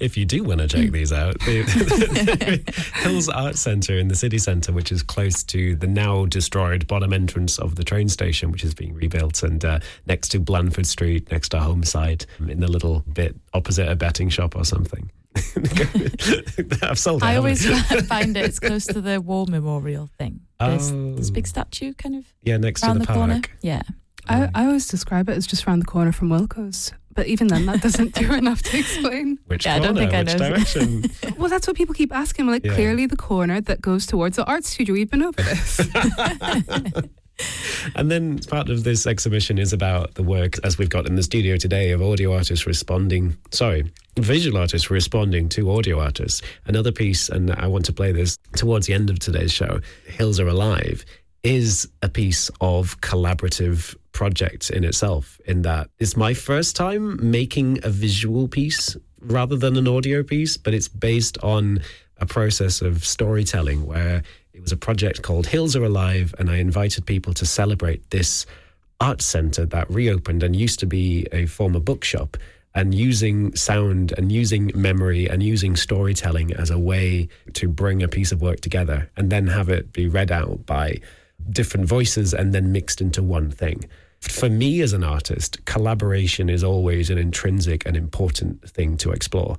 if 0.00 0.18
you 0.18 0.26
do 0.26 0.44
want 0.44 0.60
to 0.60 0.68
check 0.68 0.90
these 0.90 1.12
out, 1.12 1.38
the, 1.40 2.62
Hills 3.02 3.30
Art 3.30 3.56
Centre 3.56 3.98
in 3.98 4.08
the 4.08 4.14
city 4.14 4.36
centre, 4.36 4.70
which 4.72 4.92
is 4.92 5.02
close 5.02 5.42
to 5.44 5.76
the 5.76 5.86
now 5.86 6.26
destroyed 6.26 6.86
bottom 6.86 7.14
entrance 7.14 7.58
of 7.58 7.76
the 7.76 7.84
train 7.84 8.10
station, 8.10 8.52
which 8.52 8.64
is 8.64 8.74
being 8.74 8.92
rebuilt, 8.92 9.42
and 9.42 9.64
uh, 9.64 9.78
next 10.06 10.28
to 10.30 10.40
Blandford 10.40 10.86
Street, 10.86 11.30
next 11.30 11.50
to 11.50 11.60
Holmeside, 11.60 12.26
in 12.46 12.60
the 12.60 12.68
little 12.70 13.00
bit 13.12 13.34
opposite 13.54 13.88
a 13.88 13.96
betting 13.96 14.28
shop 14.28 14.56
or 14.56 14.64
something. 14.66 15.10
I've 16.82 16.98
sold 16.98 17.22
it. 17.22 17.26
I 17.26 17.32
haven't 17.32 17.36
always 17.38 17.66
find 18.08 18.36
it, 18.36 18.44
it's 18.44 18.58
close 18.60 18.86
to 18.86 19.00
the 19.00 19.20
war 19.20 19.46
memorial 19.48 20.08
thing. 20.18 20.40
This, 20.60 20.90
Oh. 20.92 21.14
this 21.14 21.30
big 21.30 21.46
statue 21.46 21.92
kind 21.94 22.16
of 22.16 22.24
Yeah, 22.42 22.56
next 22.58 22.80
to 22.82 22.86
around 22.88 22.98
the 23.00 23.06
the, 23.06 23.12
corner. 23.12 23.34
park. 23.34 23.50
Yeah. 23.62 23.82
I, 24.26 24.48
I 24.54 24.64
always 24.66 24.86
describe 24.88 25.28
it 25.28 25.36
as 25.36 25.46
just 25.46 25.66
around 25.66 25.80
the 25.80 25.84
corner 25.86 26.12
from 26.12 26.30
Wilko's. 26.30 26.92
But 27.14 27.26
even 27.28 27.46
then, 27.48 27.66
that 27.66 27.80
doesn't 27.82 28.14
do 28.14 28.32
enough 28.32 28.62
to 28.62 28.78
explain. 28.78 29.38
Which 29.46 29.66
Yeah, 29.66 29.74
I 29.76 29.78
don't 29.78 29.94
corner? 29.94 30.10
think 30.10 30.14
I 30.14 30.22
Which 30.22 30.40
know. 30.40 30.48
direction? 30.48 31.04
Well, 31.38 31.48
that's 31.48 31.66
what 31.66 31.76
people 31.76 31.94
keep 31.94 32.12
asking. 32.12 32.46
Like, 32.46 32.64
Yeah. 32.64 32.74
clearly 32.74 33.06
the 33.06 33.16
corner 33.16 33.60
that 33.60 33.80
goes 33.82 34.06
towards 34.06 34.36
the 34.36 34.44
art 34.46 34.64
studio. 34.64 34.94
We've 34.94 35.10
been 35.10 35.22
over 35.22 35.40
this. 35.42 35.80
and 37.94 38.10
then 38.10 38.38
part 38.38 38.68
of 38.68 38.84
this 38.84 39.06
exhibition 39.06 39.58
is 39.58 39.72
about 39.72 40.14
the 40.14 40.22
work, 40.22 40.54
as 40.64 40.78
we've 40.78 40.88
got 40.88 41.06
in 41.06 41.16
the 41.16 41.22
studio 41.22 41.56
today, 41.56 41.90
of 41.90 42.02
audio 42.02 42.34
artists 42.34 42.66
responding, 42.66 43.36
sorry, 43.50 43.90
visual 44.18 44.58
artists 44.58 44.90
responding 44.90 45.48
to 45.50 45.70
audio 45.70 46.00
artists. 46.00 46.42
Another 46.66 46.92
piece, 46.92 47.28
and 47.28 47.50
I 47.52 47.66
want 47.66 47.84
to 47.86 47.92
play 47.92 48.12
this 48.12 48.38
towards 48.56 48.86
the 48.86 48.94
end 48.94 49.10
of 49.10 49.18
today's 49.18 49.52
show, 49.52 49.80
Hills 50.06 50.38
Are 50.40 50.48
Alive, 50.48 51.04
is 51.42 51.88
a 52.02 52.08
piece 52.08 52.50
of 52.60 53.00
collaborative 53.00 53.94
project 54.12 54.70
in 54.70 54.84
itself, 54.84 55.40
in 55.46 55.62
that 55.62 55.90
it's 55.98 56.16
my 56.16 56.32
first 56.32 56.76
time 56.76 57.18
making 57.30 57.80
a 57.82 57.90
visual 57.90 58.48
piece 58.48 58.96
rather 59.20 59.56
than 59.56 59.76
an 59.76 59.88
audio 59.88 60.22
piece, 60.22 60.56
but 60.56 60.72
it's 60.74 60.88
based 60.88 61.36
on 61.42 61.80
a 62.18 62.26
process 62.26 62.80
of 62.80 63.04
storytelling 63.04 63.86
where 63.86 64.22
it 64.54 64.62
was 64.62 64.72
a 64.72 64.76
project 64.76 65.22
called 65.22 65.48
Hills 65.48 65.74
Are 65.74 65.84
Alive, 65.84 66.32
and 66.38 66.48
I 66.48 66.56
invited 66.56 67.04
people 67.04 67.34
to 67.34 67.44
celebrate 67.44 68.08
this 68.10 68.46
art 69.00 69.20
center 69.20 69.66
that 69.66 69.90
reopened 69.90 70.44
and 70.44 70.54
used 70.54 70.78
to 70.78 70.86
be 70.86 71.26
a 71.32 71.46
former 71.46 71.80
bookshop. 71.80 72.36
And 72.76 72.92
using 72.92 73.54
sound 73.54 74.14
and 74.16 74.32
using 74.32 74.72
memory 74.74 75.28
and 75.28 75.44
using 75.44 75.76
storytelling 75.76 76.52
as 76.54 76.70
a 76.70 76.78
way 76.78 77.28
to 77.52 77.68
bring 77.68 78.02
a 78.02 78.08
piece 78.08 78.32
of 78.32 78.42
work 78.42 78.60
together 78.60 79.08
and 79.16 79.30
then 79.30 79.46
have 79.46 79.68
it 79.68 79.92
be 79.92 80.08
read 80.08 80.32
out 80.32 80.66
by 80.66 81.00
different 81.50 81.86
voices 81.86 82.34
and 82.34 82.52
then 82.52 82.72
mixed 82.72 83.00
into 83.00 83.22
one 83.22 83.50
thing. 83.50 83.84
For 84.20 84.48
me 84.48 84.80
as 84.80 84.92
an 84.92 85.04
artist, 85.04 85.64
collaboration 85.66 86.48
is 86.48 86.64
always 86.64 87.10
an 87.10 87.18
intrinsic 87.18 87.86
and 87.86 87.96
important 87.96 88.68
thing 88.68 88.96
to 88.98 89.12
explore. 89.12 89.56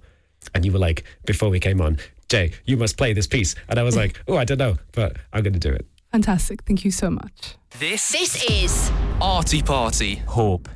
And 0.53 0.65
you 0.65 0.73
were 0.73 0.79
like, 0.79 1.05
before 1.25 1.49
we 1.49 1.59
came 1.59 1.79
on, 1.79 1.97
Jay, 2.29 2.53
you 2.65 2.77
must 2.77 2.97
play 2.97 3.13
this 3.13 3.27
piece. 3.27 3.55
And 3.69 3.79
I 3.79 3.83
was 3.83 3.95
like, 3.95 4.21
oh, 4.27 4.37
I 4.37 4.45
don't 4.45 4.57
know, 4.57 4.77
but 4.91 5.17
I'm 5.31 5.43
going 5.43 5.53
to 5.53 5.59
do 5.59 5.71
it. 5.71 5.85
Fantastic. 6.11 6.63
Thank 6.63 6.85
you 6.85 6.91
so 6.91 7.09
much. 7.09 7.55
This 7.79 8.11
this 8.11 8.43
is 8.49 8.91
Arty 9.21 9.61
Party. 9.61 10.15
Hope. 10.27 10.69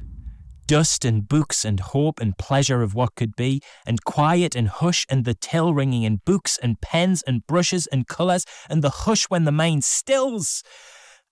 Dust 0.67 1.03
and 1.05 1.27
books 1.27 1.65
and 1.65 1.79
hope 1.79 2.19
and 2.19 2.37
pleasure 2.37 2.83
of 2.83 2.93
what 2.93 3.15
could 3.15 3.35
be, 3.35 3.61
and 3.87 4.03
quiet 4.03 4.55
and 4.55 4.67
hush 4.67 5.07
and 5.09 5.25
the 5.25 5.33
till 5.33 5.73
ringing 5.73 6.05
and 6.05 6.23
books 6.25 6.59
and 6.61 6.79
pens 6.81 7.23
and 7.25 7.47
brushes 7.47 7.87
and 7.87 8.07
colours 8.07 8.45
and 8.69 8.83
the 8.83 8.89
hush 8.89 9.25
when 9.29 9.45
the 9.45 9.51
mind 9.51 9.83
stills 9.83 10.61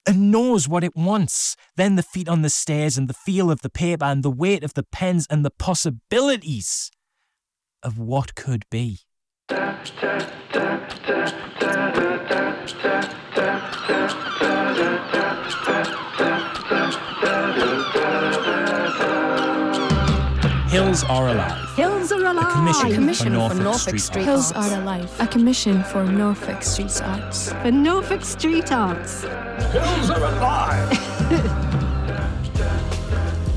and 0.08 0.32
knows 0.32 0.68
what 0.68 0.84
it 0.84 0.96
wants. 0.96 1.56
Then 1.76 1.98
the 1.98 2.02
feet 2.02 2.30
on 2.30 2.42
the 2.42 2.50
stairs 2.50 2.98
and 2.98 3.08
the 3.08 3.14
feel 3.14 3.52
of 3.52 3.62
the 3.62 3.70
paper 3.70 4.06
and 4.06 4.24
the 4.24 4.32
weight 4.32 4.64
of 4.64 4.74
the 4.74 4.86
pens 4.92 5.28
and 5.30 5.46
the 5.46 5.52
possibilities 5.52 6.90
of 7.84 8.00
what 8.00 8.34
could 8.34 8.64
be. 8.72 9.02
Hills 20.70 21.04
are 21.06 21.30
alive. 21.30 21.76
Hills 21.78 22.12
are 22.12 22.26
alive. 22.26 22.46
A 22.46 22.52
commission, 22.52 22.94
commission 22.94 23.34
for 23.48 23.54
Norfolk, 23.56 24.00
Street, 24.00 24.26
Hills 24.26 24.52
Arts. 24.52 24.74
are 24.74 24.82
alive. 24.82 25.22
A 25.22 25.28
commission 25.28 25.82
for 25.86 26.04
Norfolk 26.04 26.62
Street 26.62 27.02
Arts. 27.02 27.54
For 27.54 27.72
Norfolk 27.72 28.26
Street 28.26 28.70
Arts. 28.74 29.24
Hills 29.24 30.10
are 30.10 30.26
alive. 30.26 30.92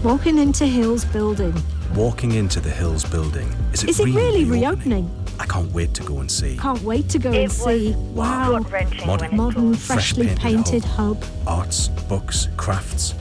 Walking 0.05 0.39
into 0.39 0.67
Hills 0.67 1.05
building. 1.05 1.53
Walking 1.97 2.33
into 2.33 2.61
the 2.61 2.71
Hills 2.71 3.05
building. 3.05 3.53
Is 3.73 3.83
it 3.83 3.91
Is 3.91 3.99
it 3.99 4.05
really, 4.05 4.45
really 4.45 4.61
reopening? 4.61 5.11
I 5.41 5.47
can't 5.47 5.73
wait 5.73 5.95
to 5.95 6.03
go 6.03 6.19
and 6.19 6.31
see. 6.31 6.59
Can't 6.59 6.83
wait 6.83 7.09
to 7.09 7.19
go 7.19 7.33
and 7.33 7.51
see. 7.51 7.95
Wow. 8.13 8.59
Modern, 9.07 9.35
Modern, 9.35 9.75
fresh 9.75 10.13
freshly 10.13 10.27
painted 10.27 10.43
painted 10.43 10.85
hub. 10.85 11.25
Arts, 11.47 11.89
books, 11.89 12.49
crafts. 12.59 13.15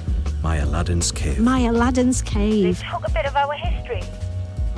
My 0.43 0.57
Aladdin's 0.57 1.13
cave. 1.13 1.39
My 1.39 1.59
Aladdin's 1.59 2.21
cave. 2.21 2.77
They 2.77 2.89
took 2.91 3.07
a 3.07 3.11
bit 3.11 3.25
of 3.25 3.37
our 3.37 3.53
history. 3.53 4.03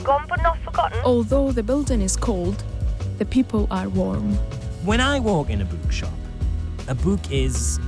Gone 0.03 0.27
but 0.29 0.43
not 0.43 0.59
forgotten. 0.59 0.99
Although 1.03 1.51
the 1.51 1.63
building 1.63 2.01
is 2.01 2.15
cold, 2.15 2.63
the 3.17 3.25
people 3.25 3.67
are 3.71 3.89
warm. 3.89 4.35
When 4.85 5.01
I 5.01 5.19
walk 5.19 5.49
in 5.49 5.61
a 5.61 5.65
bookshop, 5.65 6.13
a 6.87 6.93
book 6.93 7.19
is 7.31 7.79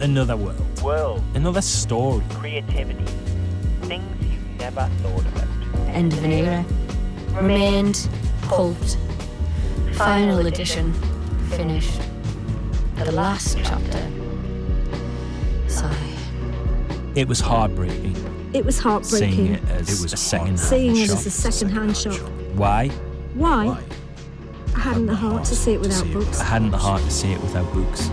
another 0.00 0.38
world. 0.38 0.82
World. 0.82 1.22
Another 1.34 1.60
story. 1.60 2.24
Creativity. 2.30 3.04
Things 3.82 4.24
you 4.24 4.38
never 4.56 4.88
thought 5.02 5.26
about. 5.26 5.48
End 5.88 6.14
of 6.14 6.24
an 6.24 6.32
era. 6.32 6.64
Remained. 7.34 8.08
Pulped. 8.52 8.98
Final 9.92 10.46
edition. 10.46 10.92
Finished. 11.56 11.98
The 12.96 13.10
last 13.10 13.56
chapter. 13.64 14.10
Sigh. 15.68 15.96
It 17.14 17.26
was 17.28 17.40
heartbreaking. 17.40 18.14
It 18.52 18.66
was 18.66 18.76
Seeing 18.76 18.90
heartbreaking. 18.90 19.54
it 19.54 19.68
as 19.70 20.04
a 20.12 20.16
second 20.18 20.58
Seeing 20.58 20.98
it 20.98 21.08
as 21.10 21.24
a 21.24 21.30
second-hand 21.30 21.96
shop. 21.96 22.18
Why? 22.54 22.88
Why? 23.32 23.82
I 24.76 24.80
hadn't 24.80 25.06
the 25.06 25.14
heart 25.14 25.44
to 25.44 25.54
see 25.54 25.72
it 25.72 25.80
without 25.80 26.12
books. 26.12 26.38
I 26.38 26.44
hadn't 26.44 26.72
the 26.72 26.76
heart 26.76 27.00
to 27.00 27.10
see 27.10 27.32
it 27.32 27.40
without 27.40 27.72
books. 27.72 28.10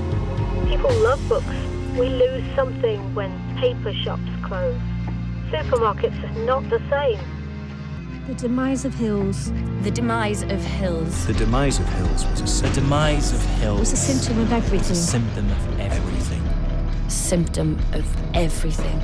People 0.70 0.94
love 1.04 1.20
books. 1.28 1.46
We 1.98 2.08
lose 2.08 2.46
something 2.56 3.14
when 3.14 3.30
paper 3.60 3.94
shops 4.06 4.22
close. 4.46 4.80
Supermarkets 5.52 6.24
are 6.24 6.46
not 6.46 6.64
the 6.70 6.80
same. 6.90 7.20
The 8.30 8.36
demise 8.36 8.86
of 8.86 8.94
Hills. 8.94 9.52
The 9.82 9.90
demise 9.90 10.44
of 10.44 10.62
Hills. 10.62 11.26
The 11.26 11.34
demise 11.34 11.80
of 11.80 11.90
Hills 11.94 12.26
was 12.28 12.62
a 12.62 12.68
The 12.68 12.74
demise 12.76 13.34
of 13.34 13.44
Hills 13.58 13.80
was 13.80 13.94
a 13.94 13.98
symptom 13.98 14.38
of 14.38 14.52
was 14.52 14.52
a 14.52 14.56
everything. 14.56 14.96
symptom 14.96 15.50
of 15.50 15.80
everything. 15.80 16.44
Symptom 17.10 17.80
of 17.92 18.36
everything. 18.36 19.02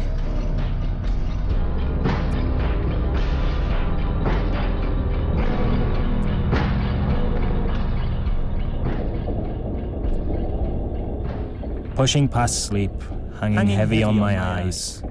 Pushing 11.96 12.28
past 12.28 12.66
sleep, 12.66 12.92
hanging, 13.40 13.58
Hanging 13.58 13.76
heavy, 13.76 14.04
on 14.04 14.20
my 14.20 14.40
eyes. 14.40 15.02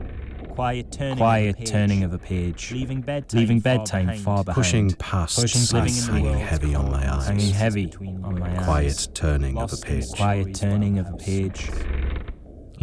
Quiet 0.55 0.93
turning, 0.93 1.17
Quiet 1.17 1.49
of, 1.49 1.55
a 1.55 1.59
page. 1.59 1.71
turning 1.71 2.05
of 2.05 2.13
a 2.13 2.19
page. 2.19 2.71
Leaving 2.73 3.01
bedtime, 3.01 3.41
Leaving 3.41 3.61
far 3.61 3.77
bedtime 3.79 4.07
behind. 4.07 4.23
far 4.23 4.45
behind. 4.45 4.55
Pushing 4.55 4.91
past 4.93 5.41
Pushing 5.41 5.61
sleep, 5.63 5.83
past 5.83 6.07
hanging 6.09 6.39
heavy 6.39 6.75
on 6.77 6.91
my 6.93 7.13
eyes. 7.13 7.27
Hanging 7.27 7.53
heavy 7.53 7.93
on 8.23 8.39
my 8.39 8.57
eyes. 8.59 8.65
Quiet 8.65 9.09
turning 9.15 9.59
of 9.59 9.73
a 9.73 9.77
page. 9.77 10.11
Quiet 10.13 10.55
turning 10.55 10.99
of 11.01 11.09
a 11.09 11.17
page. 11.17 11.69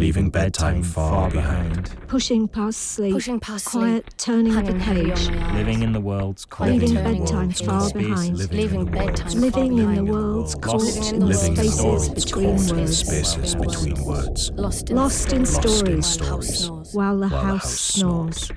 Leaving 0.02 0.32
bedtime 0.32 0.82
far 0.82 1.30
behind. 1.30 1.95
Pushing 2.08 2.47
past 2.47 2.80
sleep. 2.82 3.14
Pushing 3.14 3.39
past 3.39 3.68
Quiet 3.68 4.04
sleep. 4.06 4.18
turning 4.18 4.47
of 4.47 4.66
Hanging 4.66 4.78
the 4.80 4.84
heavy 4.84 5.04
page. 5.12 5.28
on 5.28 5.36
my 5.36 5.47
eyes. 5.49 5.56
Living 5.58 5.84
in 5.84 5.91
the 5.93 6.02
world's 6.02 6.43
Quiet 6.43 6.72
Leaving 6.82 6.95
bedtime 6.95 7.52
far 7.52 7.91
behind. 7.91 8.36
Living 8.36 8.58
Leaving 8.58 8.80
in 8.80 8.86
the 8.88 8.91
bedtime 8.91 9.06
world's 9.06 9.34
far 9.36 9.41
Living 9.41 9.68
in 9.68 9.76
the 9.78 9.84
behind. 9.86 10.10
world's 10.10 10.56
Lost 10.56 10.64
cold 10.64 11.14
in 11.14 11.20
the 11.20 11.26
Living 11.28 11.47
in 11.49 11.54
the 11.54 11.64
spaces 11.64 11.84
world's 11.84 12.10
between 12.10 12.47
words. 12.68 12.97
spaces 12.97 13.56
between 13.56 14.04
words. 14.04 14.52
Lost 14.56 14.89
in, 14.89 14.95
Lost 14.95 15.34
in 15.34 15.45
stories. 15.45 16.06
stories. 16.08 16.12
While 16.12 16.20
the 16.20 16.26
house 16.26 16.49
snores. 16.49 16.93
While 16.95 17.20
the 17.20 17.28
While 17.28 17.30
the 17.30 17.36
house 17.36 17.62
house 17.62 17.80
snores. 17.80 18.52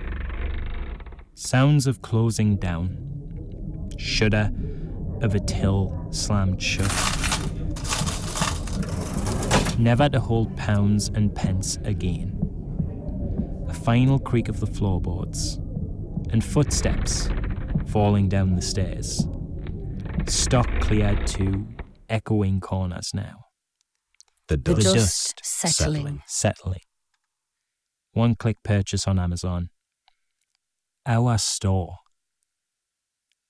Sounds 1.34 1.86
of 1.86 2.00
closing 2.00 2.56
down. 2.56 3.90
Shudder 3.98 4.50
of 5.20 5.34
a 5.34 5.40
till 5.40 6.06
slammed 6.10 6.62
shut. 6.62 7.13
Never 9.78 10.08
to 10.08 10.20
hold 10.20 10.56
pounds 10.56 11.08
and 11.08 11.34
pence 11.34 11.78
again. 11.84 12.38
A 13.68 13.74
final 13.74 14.18
creak 14.18 14.48
of 14.48 14.60
the 14.60 14.66
floorboards. 14.66 15.56
And 16.30 16.42
footsteps 16.44 17.28
falling 17.86 18.28
down 18.28 18.56
the 18.56 18.62
stairs. 18.62 19.26
Stock 20.26 20.68
cleared 20.80 21.26
to 21.28 21.66
echoing 22.08 22.60
corners 22.60 23.10
now. 23.14 23.46
The 24.48 24.56
The 24.56 24.74
dust, 24.74 25.36
dust 25.36 25.42
settling. 25.76 26.22
Settling. 26.26 26.80
One 28.12 28.36
click 28.36 28.58
purchase 28.62 29.08
on 29.08 29.18
Amazon. 29.18 29.70
Our 31.06 31.36
store. 31.38 31.96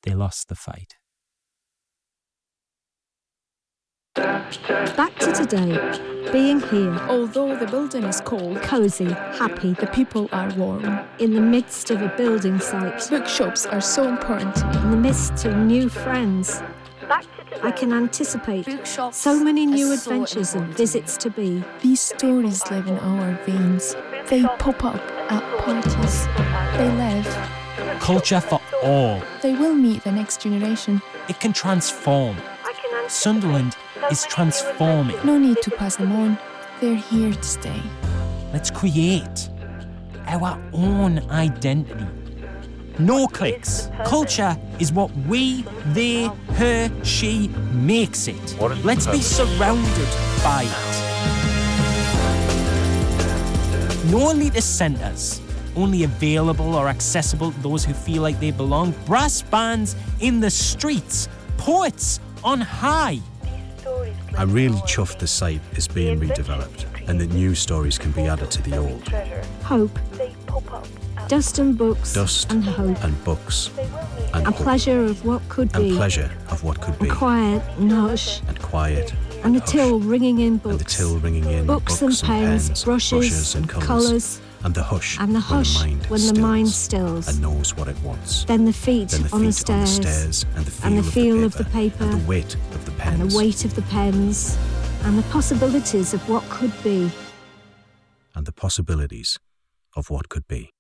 They 0.02 0.14
lost 0.14 0.48
the 0.48 0.54
fight. 0.54 0.96
Back 4.14 5.18
to 5.18 5.32
today. 5.32 6.30
Being 6.30 6.60
here. 6.60 6.96
Although 7.08 7.56
the 7.56 7.66
building 7.66 8.04
is 8.04 8.20
cold, 8.20 8.62
Cozy, 8.62 9.10
happy, 9.10 9.72
the 9.72 9.88
people 9.88 10.28
are 10.30 10.48
warm. 10.54 11.00
in 11.18 11.34
the 11.34 11.40
midst 11.40 11.90
of 11.90 12.00
a 12.00 12.08
building 12.16 12.60
site. 12.60 13.08
Bookshops 13.10 13.66
are 13.66 13.80
so 13.80 14.08
important. 14.08 14.56
In 14.76 14.90
the 14.92 14.96
midst 14.96 15.44
of 15.44 15.56
new 15.56 15.88
friends. 15.88 16.62
I 17.62 17.72
can 17.72 17.92
anticipate 17.92 18.68
so 18.86 19.42
many 19.42 19.66
new 19.66 19.92
adventures 19.92 20.54
and 20.54 20.66
visits 20.74 21.16
to 21.16 21.30
be. 21.30 21.64
These 21.80 22.00
stories 22.00 22.62
live 22.70 22.86
in 22.86 22.98
our 22.98 23.34
veins. 23.44 23.96
They 24.28 24.42
pop 24.58 24.84
up 24.84 25.02
at 25.30 25.42
parties. 25.58 26.26
They 26.78 26.90
live. 26.92 28.00
Culture 28.00 28.40
for 28.40 28.60
all. 28.82 29.20
They 29.42 29.54
will 29.54 29.74
meet 29.74 30.04
the 30.04 30.12
next 30.12 30.40
generation. 30.40 31.02
It 31.28 31.40
can 31.40 31.52
transform. 31.52 32.36
Sunderland 33.08 33.76
is 34.10 34.24
transforming. 34.26 35.16
No 35.24 35.38
need 35.38 35.60
to 35.62 35.70
pass 35.70 35.96
them 35.96 36.12
on. 36.12 36.38
They're 36.80 36.94
here 36.94 37.32
to 37.32 37.42
stay. 37.42 37.82
Let's 38.52 38.70
create 38.70 39.48
our 40.26 40.60
own 40.72 41.18
identity. 41.30 42.06
No 42.98 43.26
clicks. 43.26 43.88
Culture 44.04 44.56
is 44.78 44.92
what 44.92 45.10
we, 45.26 45.62
they, 45.86 46.30
her, 46.54 46.90
she 47.04 47.48
makes 47.72 48.28
it. 48.28 48.56
Let's 48.84 49.06
be 49.06 49.20
surrounded 49.20 50.08
by 50.42 50.62
it. 50.64 50.94
No 54.10 54.32
elitist 54.32 54.62
centres, 54.62 55.40
only 55.74 56.04
available 56.04 56.74
or 56.74 56.88
accessible 56.88 57.50
to 57.50 57.60
those 57.60 57.84
who 57.84 57.94
feel 57.94 58.22
like 58.22 58.38
they 58.38 58.52
belong. 58.52 58.94
Brass 59.06 59.42
bands 59.42 59.96
in 60.20 60.38
the 60.38 60.50
streets, 60.50 61.28
poets 61.56 62.20
on 62.44 62.60
high. 62.60 63.18
I'm 64.36 64.52
really 64.52 64.78
chuffed 64.82 65.18
the 65.18 65.26
site 65.26 65.60
is 65.76 65.86
being 65.88 66.18
redeveloped 66.20 66.86
and 67.08 67.20
that 67.20 67.32
new 67.32 67.54
stories 67.54 67.98
can 67.98 68.10
be 68.12 68.22
added 68.22 68.50
to 68.52 68.62
the 68.62 68.76
old. 68.76 69.06
Hope. 69.62 69.98
Dust 71.28 71.58
and 71.58 71.76
books. 71.78 72.12
Dust 72.12 72.50
and 72.52 72.64
hope. 72.64 73.02
and 73.02 73.24
books 73.24 73.70
and 74.34 74.46
A 74.46 74.50
hope 74.50 74.56
pleasure 74.56 75.04
of 75.04 75.24
what 75.24 75.46
could 75.48 75.72
be. 75.72 75.88
and 75.88 75.96
pleasure 75.96 76.30
of 76.50 76.62
what 76.64 76.80
could 76.80 76.98
be 76.98 77.08
And 77.08 77.16
quiet 77.16 77.62
and 77.78 77.90
hush. 77.92 78.40
and 78.48 78.60
quiet 78.60 79.14
And 79.42 79.54
the 79.56 79.60
till 79.60 80.00
ringing 80.00 80.40
in 80.40 80.58
books. 80.58 80.70
and 80.72 80.80
the 80.80 80.84
books. 80.84 80.96
till 80.96 81.18
ringing 81.18 81.44
in 81.44 81.66
Books 81.66 82.02
and 82.02 82.20
pens, 82.22 82.84
brushes 82.84 83.54
and 83.54 83.70
and 83.70 83.80
colours 83.80 84.40
and 84.64 84.74
the 84.74 84.82
hush 84.82 85.18
And 85.20 85.34
the 85.34 85.40
hush 85.40 85.78
when 85.80 85.90
the 85.92 85.98
mind 86.00 86.06
when 86.08 86.20
the 86.20 86.26
stills 86.26 86.38
mind 86.40 86.68
stills. 86.68 87.28
and 87.28 87.40
knows 87.42 87.76
what 87.76 87.88
it 87.88 87.96
wants. 88.02 88.44
Then 88.44 88.64
the 88.64 88.72
feet, 88.72 89.08
Then 89.10 89.22
the 89.22 89.30
on, 89.34 89.44
the 89.44 89.52
feet 89.52 89.70
on 89.70 89.80
the 89.80 89.86
stairs, 89.86 89.90
stairs 89.90 90.46
and 90.56 90.64
the 90.66 90.70
feel, 90.70 90.86
and 90.86 90.96
the 90.96 91.00
of, 91.06 91.12
feel 91.14 91.36
the 91.40 91.44
of 91.46 91.54
the 91.56 91.64
paper, 91.64 92.04
and 92.04 92.12
the 92.22 92.26
weight 92.26 92.54
of 92.72 92.83
the 92.96 93.06
and 93.06 93.30
the 93.30 93.36
weight 93.36 93.64
of 93.64 93.74
the 93.74 93.82
pens, 93.82 94.58
and 95.02 95.18
the 95.18 95.22
possibilities 95.30 96.14
of 96.14 96.26
what 96.28 96.42
could 96.50 96.72
be. 96.82 97.10
and 98.34 98.46
the 98.46 98.52
possibilities 98.52 99.38
of 99.96 100.10
what 100.10 100.28
could 100.28 100.46
be. 100.48 100.70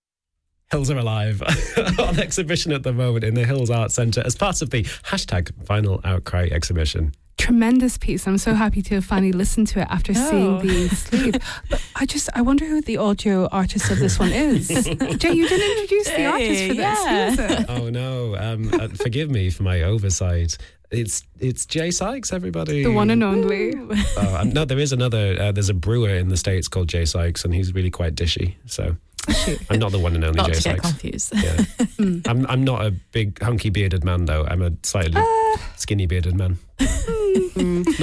Hills 0.72 0.90
are 0.90 0.98
alive 0.98 1.40
on 2.00 2.18
exhibition 2.18 2.72
at 2.72 2.82
the 2.82 2.92
moment 2.92 3.22
in 3.24 3.34
the 3.34 3.44
Hills 3.44 3.70
Art 3.70 3.92
Centre 3.92 4.22
as 4.24 4.34
part 4.34 4.60
of 4.62 4.70
the 4.70 4.82
hashtag 4.82 5.52
Final 5.66 6.00
Outcry 6.04 6.48
exhibition. 6.50 7.12
Tremendous 7.36 7.98
piece. 7.98 8.26
I'm 8.26 8.38
so 8.38 8.54
happy 8.54 8.80
to 8.82 8.94
have 8.96 9.04
finally 9.04 9.30
listened 9.32 9.68
to 9.68 9.80
it 9.82 9.88
after 9.90 10.12
Oh. 10.16 10.30
seeing 10.30 10.58
the 10.66 10.88
sleeve. 10.96 11.36
But 11.70 11.82
I 11.94 12.06
just, 12.06 12.28
I 12.34 12.40
wonder 12.42 12.64
who 12.64 12.80
the 12.80 12.96
audio 12.96 13.46
artist 13.48 13.90
of 13.90 13.98
this 13.98 14.18
one 14.18 14.32
is. 14.32 14.66
Jay, 15.18 15.32
you 15.32 15.48
didn't 15.48 15.70
introduce 15.78 16.08
the 16.10 16.24
artist 16.26 16.62
for 16.68 16.74
this. 16.74 16.78
yeah. 16.78 17.30
Who 17.30 17.42
is 17.42 17.50
it? 17.60 17.66
oh 17.68 17.90
no! 17.90 18.36
Um, 18.36 18.72
uh, 18.72 18.88
forgive 18.88 19.30
me 19.30 19.50
for 19.50 19.62
my 19.64 19.82
oversight. 19.82 20.56
It's 20.90 21.24
it's 21.40 21.66
Jay 21.66 21.90
Sykes, 21.90 22.32
everybody. 22.32 22.84
The 22.84 22.92
one 22.92 23.10
and 23.10 23.22
only. 23.24 23.72
Oh, 24.16 24.36
um, 24.40 24.50
no, 24.50 24.64
there 24.64 24.78
is 24.78 24.92
another. 24.92 25.36
Uh, 25.40 25.52
there's 25.52 25.68
a 25.70 25.74
brewer 25.74 26.10
in 26.10 26.28
the 26.28 26.36
states 26.36 26.68
called 26.68 26.88
Jay 26.88 27.04
Sykes, 27.04 27.44
and 27.44 27.54
he's 27.54 27.74
really 27.74 27.90
quite 27.90 28.14
dishy. 28.14 28.54
So 28.66 28.96
I'm 29.70 29.78
not 29.78 29.92
the 29.92 29.98
one 29.98 30.14
and 30.14 30.22
only 30.24 30.36
Not 30.36 30.48
Jay 30.52 30.54
to 30.54 30.62
get 30.62 30.76
Sykes. 30.82 30.90
confused. 30.90 31.32
Yeah. 31.34 31.64
I'm 32.30 32.46
I'm 32.46 32.62
not 32.64 32.84
a 32.84 32.90
big 33.12 33.40
hunky 33.42 33.70
bearded 33.70 34.04
man 34.04 34.26
though. 34.26 34.44
I'm 34.46 34.62
a 34.62 34.72
slightly 34.82 35.14
Ah. 35.16 35.72
skinny 35.76 36.06
bearded 36.06 36.36
man. 36.36 36.58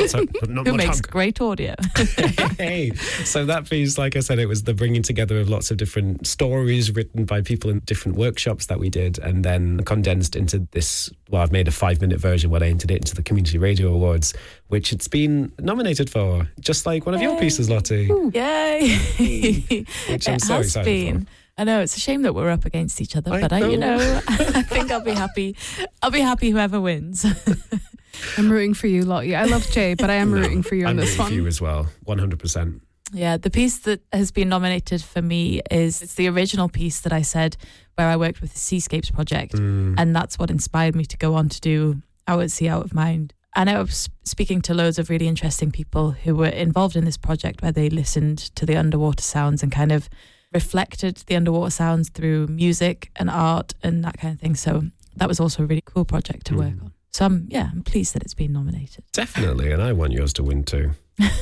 not 0.02 0.10
so, 0.10 0.26
not 0.48 0.68
Who 0.68 0.74
makes 0.74 1.02
great 1.02 1.40
audio? 1.42 1.76
hey, 2.58 2.92
so 3.24 3.46
that 3.46 3.70
piece, 3.70 3.98
like 3.98 4.16
I 4.16 4.20
said, 4.20 4.40
it 4.40 4.48
was 4.48 4.64
the 4.64 4.74
bringing 4.74 5.02
together 5.02 5.40
of 5.40 5.50
lots 5.50 5.72
of 5.72 5.78
different 5.78 6.28
stories 6.28 6.94
written 6.96 7.26
by 7.26 7.42
people 7.42 7.70
in 7.70 7.80
different 7.80 8.18
workshops 8.18 8.66
that 8.68 8.80
we 8.80 8.90
did, 8.90 9.20
and 9.20 9.44
then 9.44 9.84
condensed 9.84 10.36
into 10.36 10.68
this. 10.72 11.10
Well, 11.30 11.42
I've 11.42 11.52
made 11.52 11.68
a 11.68 11.72
five-minute 11.72 12.20
version 12.20 12.50
where 12.50 12.64
I 12.64 12.68
entered 12.68 12.92
it 12.92 12.98
into 12.98 13.16
the 13.16 13.24
Community 13.24 13.58
Radio 13.58 13.94
Awards, 13.94 14.34
which 14.68 14.92
it's 14.92 15.08
been 15.08 15.52
nominated 15.60 16.10
for, 16.10 16.50
just 16.60 16.86
like 16.86 17.06
one 17.06 17.16
of 17.16 17.22
your 17.22 17.40
pieces, 17.40 17.70
Lottie. 17.70 18.10
Yay! 18.34 19.86
Which 20.10 20.28
I'm 20.28 20.36
it 20.36 20.42
so 20.42 20.56
has 20.56 20.66
excited 20.68 20.86
been. 20.86 21.28
I 21.58 21.64
know 21.64 21.82
it's 21.82 21.96
a 21.98 22.00
shame 22.00 22.22
that 22.24 22.34
we're 22.34 22.50
up 22.50 22.66
against 22.66 23.02
each 23.02 23.16
other, 23.16 23.34
I 23.34 23.42
but 23.42 23.54
I, 23.54 23.60
you 23.68 23.78
know. 23.78 23.98
know, 23.98 24.22
I 24.28 24.62
think 24.64 24.92
I'll 24.92 25.02
be 25.04 25.12
happy. 25.12 25.56
I'll 26.02 26.12
be 26.12 26.22
happy 26.22 26.50
whoever 26.50 26.80
wins. 26.82 27.26
I'm 28.38 28.52
rooting 28.52 28.74
for 28.74 28.88
you, 28.88 29.04
Lottie. 29.04 29.36
I 29.36 29.46
love 29.46 29.70
Jay, 29.72 29.94
but 29.94 30.10
I 30.10 30.16
am 30.16 30.32
No, 30.32 30.38
rooting 30.42 30.64
for 30.64 30.76
you 30.76 30.86
on 30.86 30.92
I'm 30.92 30.98
this 30.98 31.10
rooting 31.12 31.20
one. 31.20 31.28
for 31.30 31.36
you 31.36 31.48
as 31.48 31.62
well, 31.62 31.88
100%. 32.08 32.82
Yeah, 33.14 33.38
the 33.38 33.50
piece 33.50 33.80
that 33.80 34.02
has 34.14 34.32
been 34.32 34.48
nominated 34.50 35.02
for 35.04 35.22
me 35.22 35.62
is 35.70 36.02
it's 36.02 36.14
the 36.16 36.28
original 36.30 36.70
piece 36.70 37.02
that 37.02 37.12
I 37.12 37.22
said 37.24 37.58
where 37.96 38.08
I 38.08 38.16
worked 38.16 38.42
with 38.42 38.54
the 38.54 38.60
Seascapes 38.60 39.12
project, 39.12 39.54
Mm. 39.54 39.96
and 39.98 40.16
that's 40.16 40.40
what 40.40 40.50
inspired 40.50 40.96
me 40.96 41.06
to 41.06 41.18
go 41.18 41.36
on 41.36 41.50
to 41.50 41.60
do 41.60 42.02
Out 42.28 42.42
at 42.42 42.52
Sea, 42.52 42.70
Out 42.70 42.86
of 42.86 42.94
Mind. 42.94 43.34
And 43.54 43.70
I 43.70 43.78
was 43.82 44.10
speaking 44.24 44.62
to 44.62 44.74
loads 44.74 44.98
of 44.98 45.10
really 45.10 45.28
interesting 45.28 45.72
people 45.72 46.12
who 46.12 46.36
were 46.36 46.48
involved 46.48 46.96
in 46.96 47.04
this 47.04 47.18
project 47.18 47.62
where 47.62 47.74
they 47.74 47.90
listened 47.90 48.38
to 48.56 48.66
the 48.66 48.78
underwater 48.78 49.22
sounds 49.24 49.62
and 49.62 49.72
kind 49.74 49.92
of 49.92 50.10
reflected 50.54 51.18
the 51.28 51.36
underwater 51.36 51.72
sounds 51.72 52.10
through 52.10 52.48
music 52.48 53.12
and 53.16 53.30
art 53.30 53.74
and 53.84 54.04
that 54.04 54.18
kind 54.18 54.34
of 54.34 54.40
thing. 54.40 54.56
So 54.56 54.84
that 55.16 55.28
was 55.28 55.40
also 55.40 55.64
a 55.64 55.66
really 55.66 55.84
cool 55.86 56.06
project 56.06 56.46
to 56.48 56.58
work 56.58 56.74
hmm. 56.74 56.86
on. 56.86 56.94
So 57.12 57.26
I'm 57.26 57.48
yeah, 57.50 57.70
I'm 57.72 57.84
pleased 57.84 58.14
that 58.16 58.24
it's 58.24 58.34
been 58.34 58.54
nominated. 58.54 59.04
Definitely, 59.12 59.72
and 59.72 59.82
I 59.82 59.92
want 59.92 60.14
yours 60.14 60.32
to 60.34 60.44
win 60.44 60.64
too. 60.64 60.92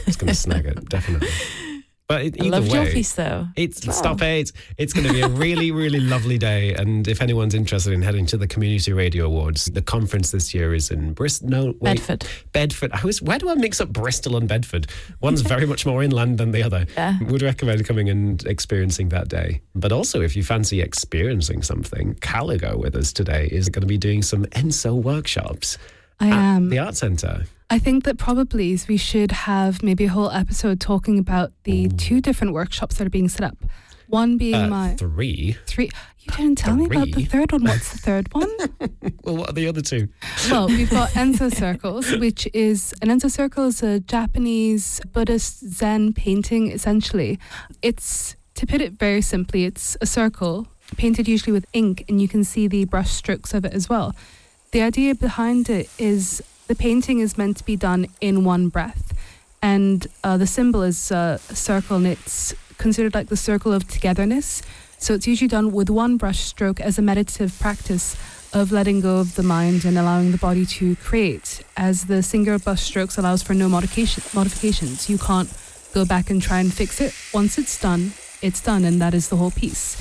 It's 0.08 0.18
going 0.18 0.28
to 0.28 0.36
snag 0.36 0.66
it, 0.66 0.90
definitely. 0.90 1.30
But 2.10 2.26
it, 2.26 2.42
I 2.42 2.46
either 2.46 2.50
loved 2.58 2.72
way, 2.72 2.84
your 2.86 2.92
piece 2.92 3.14
though. 3.14 3.48
It's 3.56 3.86
Wow. 3.86 3.94
stop 3.94 4.22
it. 4.24 4.52
It's 4.80 4.94
going 4.94 5.06
to 5.06 5.14
be 5.14 5.22
a 5.22 5.28
really, 5.30 5.70
really 5.72 6.00
lovely 6.00 6.40
day. 6.40 6.74
And 6.74 7.08
if 7.08 7.22
anyone's 7.22 7.54
interested 7.54 7.94
in 7.94 8.02
heading 8.02 8.26
to 8.26 8.38
the 8.38 8.48
Community 8.48 8.92
Radio 8.94 9.26
Awards, 9.28 9.66
the 9.66 9.84
conference 9.84 10.32
this 10.32 10.52
year 10.52 10.74
is 10.74 10.90
in 10.90 11.14
Bristol. 11.14 11.50
No, 11.50 11.66
wait, 11.80 11.98
Bedford. 12.08 12.26
Bedford. 12.52 12.92
I 12.94 13.06
was, 13.06 13.22
where 13.22 13.38
do 13.38 13.48
I 13.52 13.54
mix 13.54 13.80
up 13.80 13.90
Bristol 13.94 14.38
and 14.38 14.48
Bedford? 14.48 14.88
One's 15.22 15.42
very 15.42 15.68
much 15.68 15.86
more 15.86 16.02
inland 16.02 16.40
than 16.40 16.50
the 16.50 16.64
other. 16.64 16.88
Yeah. 16.98 17.20
Would 17.28 17.44
recommend 17.44 17.86
coming 17.86 18.10
and 18.10 18.44
experiencing 18.48 19.10
that 19.10 19.28
day. 19.28 19.62
But 19.76 19.92
also, 19.92 20.20
if 20.22 20.36
you 20.36 20.42
fancy 20.44 20.82
experiencing 20.82 21.62
something, 21.62 22.16
Caligo 22.16 22.76
with 22.76 22.96
us 22.96 23.14
today 23.14 23.48
is 23.52 23.70
going 23.70 23.82
to 23.82 23.88
be 23.88 24.00
doing 24.00 24.24
some 24.24 24.46
ENSO 24.48 24.96
workshops 25.00 25.78
I 26.20 26.30
at 26.30 26.34
am. 26.34 26.70
the 26.70 26.80
Art 26.80 26.96
Centre. 26.96 27.44
I 27.70 27.78
think 27.80 28.04
that 28.06 28.18
probably 28.18 28.78
we 28.88 28.98
should 28.98 29.32
have 29.32 29.84
maybe 29.84 30.06
a 30.06 30.10
whole 30.10 30.32
episode 30.32 30.80
talking 30.80 31.20
about 31.20 31.52
the 31.66 31.88
two 31.90 32.20
different 32.20 32.54
workshops 32.54 32.98
that 32.98 33.06
are 33.06 33.12
being 33.12 33.30
set 33.30 33.44
up. 33.44 33.58
One 34.08 34.38
being 34.38 34.56
Uh, 34.56 34.68
my 34.68 34.96
three. 34.96 35.56
three. 35.68 35.92
You 36.20 36.32
didn't 36.36 36.58
tell 36.58 36.76
me 36.76 36.86
about 36.86 37.12
the 37.12 37.26
third 37.26 37.52
one. 37.52 37.64
What's 37.64 37.92
the 37.92 37.98
third 38.10 38.34
one? 38.34 38.50
Well, 39.24 39.38
what 39.38 39.50
are 39.52 39.54
the 39.54 39.68
other 39.68 39.82
two? 39.82 40.10
well, 40.50 40.68
we've 40.68 40.90
got 40.90 41.10
Enso 41.24 41.54
Circles, 41.54 42.12
which 42.18 42.48
is 42.54 42.94
an 43.04 43.10
Enso 43.10 43.30
Circle 43.30 43.66
is 43.68 43.84
a 43.84 44.00
Japanese 44.00 45.00
Buddhist 45.14 45.60
Zen 45.60 46.14
painting. 46.14 46.72
Essentially, 46.72 47.38
it's 47.84 48.36
to 48.56 48.66
put 48.66 48.82
it 48.82 48.94
very 48.94 49.22
simply, 49.22 49.66
it's 49.66 49.96
a 50.02 50.08
circle 50.08 50.68
painted 50.98 51.28
usually 51.28 51.54
with 51.54 51.66
ink, 51.74 52.04
and 52.10 52.20
you 52.20 52.28
can 52.28 52.44
see 52.44 52.68
the 52.68 52.86
brush 52.86 53.12
strokes 53.12 53.54
of 53.54 53.64
it 53.64 53.74
as 53.74 53.88
well. 53.90 54.16
The 54.72 54.82
idea 54.82 55.14
behind 55.14 55.70
it 55.70 55.88
is 56.00 56.42
the 56.70 56.76
painting 56.76 57.18
is 57.18 57.36
meant 57.36 57.58
to 57.58 57.64
be 57.64 57.76
done 57.76 58.06
in 58.22 58.46
one 58.46 58.70
breath, 58.70 59.18
and 59.60 60.06
uh, 60.24 60.38
the 60.38 60.46
symbol 60.46 60.84
is 60.84 61.12
uh, 61.12 61.40
a 61.50 61.56
circle, 61.56 61.98
and 61.98 62.06
it's 62.06 62.54
considered 62.78 63.16
like 63.16 63.28
the 63.28 63.36
circle 63.36 63.74
of 63.74 63.88
togetherness. 63.88 64.62
So 65.00 65.16
it's 65.16 65.26
usually 65.26 65.48
done 65.48 65.72
with 65.72 65.90
one 65.90 66.18
brush 66.18 66.40
stroke 66.40 66.80
as 66.80 67.00
a 67.00 67.02
meditative 67.02 67.60
practice 67.60 68.16
of 68.54 68.72
letting 68.72 69.02
go 69.02 69.18
of 69.18 69.34
the 69.34 69.42
mind 69.42 69.84
and 69.84 69.98
allowing 69.98 70.32
the 70.32 70.38
body 70.38 70.64
to 70.78 70.96
create. 70.98 71.64
As 71.76 72.06
the 72.06 72.22
singular 72.22 72.60
brush 72.60 72.84
strokes 72.84 73.18
allows 73.18 73.42
for 73.42 73.56
no 73.56 73.68
modification, 73.68 74.24
modifications. 74.36 75.10
You 75.10 75.18
can't 75.18 75.52
go 75.96 76.06
back 76.06 76.30
and 76.30 76.40
try 76.40 76.60
and 76.60 76.72
fix 76.72 77.02
it. 77.02 77.16
Once 77.34 77.58
it's 77.58 77.82
done, 77.82 78.14
it's 78.44 78.62
done, 78.62 78.86
and 78.86 79.02
that 79.02 79.16
is 79.16 79.30
the 79.30 79.38
whole 79.38 79.52
piece. 79.52 79.98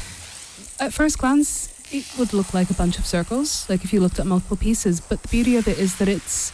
At 0.79 0.93
first 0.93 1.19
glance, 1.19 1.73
it 1.91 2.05
would 2.18 2.32
look 2.32 2.53
like 2.55 2.70
a 2.70 2.74
bunch 2.74 2.99
of 2.99 3.07
circles, 3.07 3.68
like 3.68 3.84
if 3.84 3.93
you 3.93 4.01
looked 4.01 4.18
at 4.18 4.26
multiple 4.26 4.57
pieces, 4.57 5.01
but 5.01 5.22
the 5.22 5.28
beauty 5.28 5.57
of 5.57 5.66
it 5.68 5.78
is 5.78 5.97
that 5.99 6.09
it's 6.09 6.53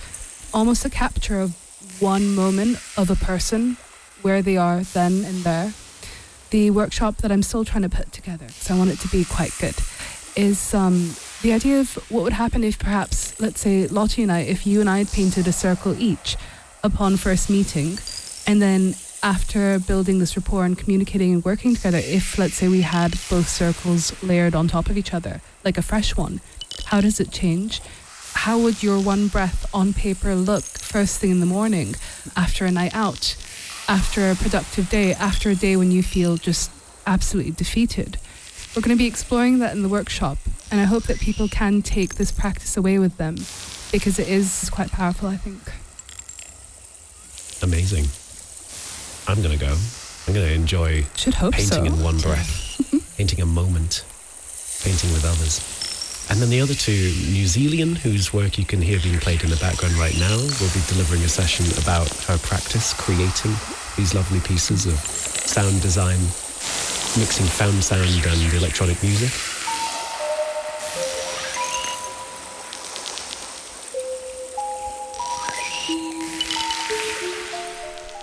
almost 0.55 0.85
a 0.85 0.91
capture 0.91 1.41
of 1.41 1.55
one 2.01 2.35
moment 2.35 2.79
of 2.97 3.11
a 3.11 3.17
person, 3.17 3.77
where 4.23 4.43
they 4.43 4.57
are 4.57 4.81
then 4.81 5.25
and 5.25 5.45
there. 5.45 5.73
The 6.51 6.71
workshop 6.71 7.17
that 7.19 7.33
I'm 7.33 7.43
still 7.43 7.65
trying 7.65 7.83
to 7.83 7.89
put 7.89 8.13
together, 8.13 8.47
because 8.47 8.71
I 8.71 8.79
want 8.79 8.91
it 8.91 9.01
to 9.01 9.09
be 9.09 9.25
quite 9.25 9.53
good, 9.61 9.75
is 10.37 10.73
um, 10.73 11.15
the 11.43 11.53
idea 11.53 11.81
of 11.81 11.95
what 12.11 12.23
would 12.23 12.33
happen 12.33 12.65
if 12.65 12.79
perhaps, 12.79 13.39
let's 13.41 13.61
say, 13.61 13.87
Lottie 13.89 14.23
and 14.23 14.33
I, 14.33 14.41
if 14.41 14.67
you 14.67 14.81
and 14.81 14.89
I 14.89 14.99
had 14.99 15.11
painted 15.13 15.47
a 15.47 15.53
circle 15.53 15.95
each 16.01 16.37
upon 16.83 17.17
first 17.17 17.51
meeting, 17.51 17.99
and 18.47 18.63
then 18.63 18.95
after 19.25 19.81
building 19.81 20.21
this 20.21 20.37
rapport 20.37 20.65
and 20.65 20.79
communicating 20.79 21.33
and 21.33 21.45
working 21.45 21.75
together, 21.75 21.99
if 21.99 22.39
let's 22.39 22.55
say 22.55 22.69
we 22.69 22.83
had 22.83 23.11
both 23.29 23.49
circles 23.49 24.23
layered 24.23 24.55
on 24.55 24.69
top 24.69 24.89
of 24.89 24.97
each 24.97 25.13
other, 25.13 25.41
like 25.65 25.77
a 25.77 25.83
fresh 25.83 26.17
one, 26.17 26.41
how 26.85 27.01
does 27.01 27.19
it 27.19 27.33
change? 27.33 27.81
how 28.35 28.59
would 28.59 28.83
your 28.83 29.01
one 29.01 29.29
breath 29.29 29.67
on 29.73 29.93
paper 29.93 30.35
look 30.35 30.65
first 30.65 31.19
thing 31.19 31.31
in 31.31 31.41
the 31.41 31.47
morning 31.47 31.95
after 32.37 32.67
a 32.67 32.71
night 32.71 32.95
out, 32.95 33.37
after 33.89 34.31
a 34.31 34.35
productive 34.35 34.91
day, 34.91 35.15
after 35.15 35.51
a 35.51 35.55
day 35.55 35.77
when 35.77 35.91
you 35.91 36.03
feel 36.03 36.37
just 36.37 36.71
absolutely 37.07 37.53
defeated? 37.53 38.19
We're 38.75 38.83
going 38.83 38.97
to 38.97 39.03
be 39.03 39.07
exploring 39.07 39.61
that 39.61 39.75
in 39.75 39.83
the 39.83 39.89
workshop, 39.89 40.39
and 40.71 40.81
I 40.81 40.85
hope 40.85 41.05
that 41.05 41.21
people 41.21 41.49
can 41.49 41.81
take 41.81 42.17
this 42.17 42.33
practice 42.33 42.77
away 42.77 42.99
with 42.99 43.17
them 43.17 43.37
because 43.93 44.19
it 44.19 44.29
is 44.29 44.69
quite 44.71 44.91
powerful, 44.91 45.29
I 45.29 45.37
think. 45.37 45.63
Amazing. 47.63 48.07
I'm 49.27 49.43
going 49.43 49.59
to 49.59 49.65
go. 49.65 49.77
I'm 50.27 50.35
going 50.35 50.47
to 50.47 50.55
enjoy 50.55 51.05
Should 51.17 51.35
hope 51.35 51.55
painting 51.55 51.85
so. 51.85 51.85
in 51.85 52.03
one 52.03 52.19
breath, 52.19 52.81
painting 53.17 53.41
a 53.41 53.47
moment, 53.47 54.05
painting 54.83 55.13
with 55.13 55.25
others. 55.25 55.61
And 56.31 56.41
then 56.41 56.49
the 56.49 56.61
other 56.61 56.75
two, 56.75 57.13
New 57.33 57.47
Zealand, 57.47 57.99
whose 57.99 58.33
work 58.33 58.57
you 58.57 58.65
can 58.65 58.81
hear 58.81 58.99
being 59.01 59.19
played 59.19 59.45
in 59.45 59.51
the 59.51 59.57
background 59.57 59.95
right 59.95 60.17
now, 60.19 60.37
will 60.37 60.73
be 60.73 60.81
delivering 60.89 61.23
a 61.23 61.29
session 61.29 61.67
about 61.83 62.09
her 62.25 62.39
practice 62.39 62.95
creating 62.95 63.53
these 63.97 64.15
lovely 64.15 64.41
pieces 64.41 64.87
of 64.87 64.99
sound 64.99 65.83
design, 65.83 66.19
mixing 67.21 67.47
found 67.47 67.85
sound 67.85 68.09
and 68.09 68.55
electronic 68.55 69.03
music. 69.03 69.54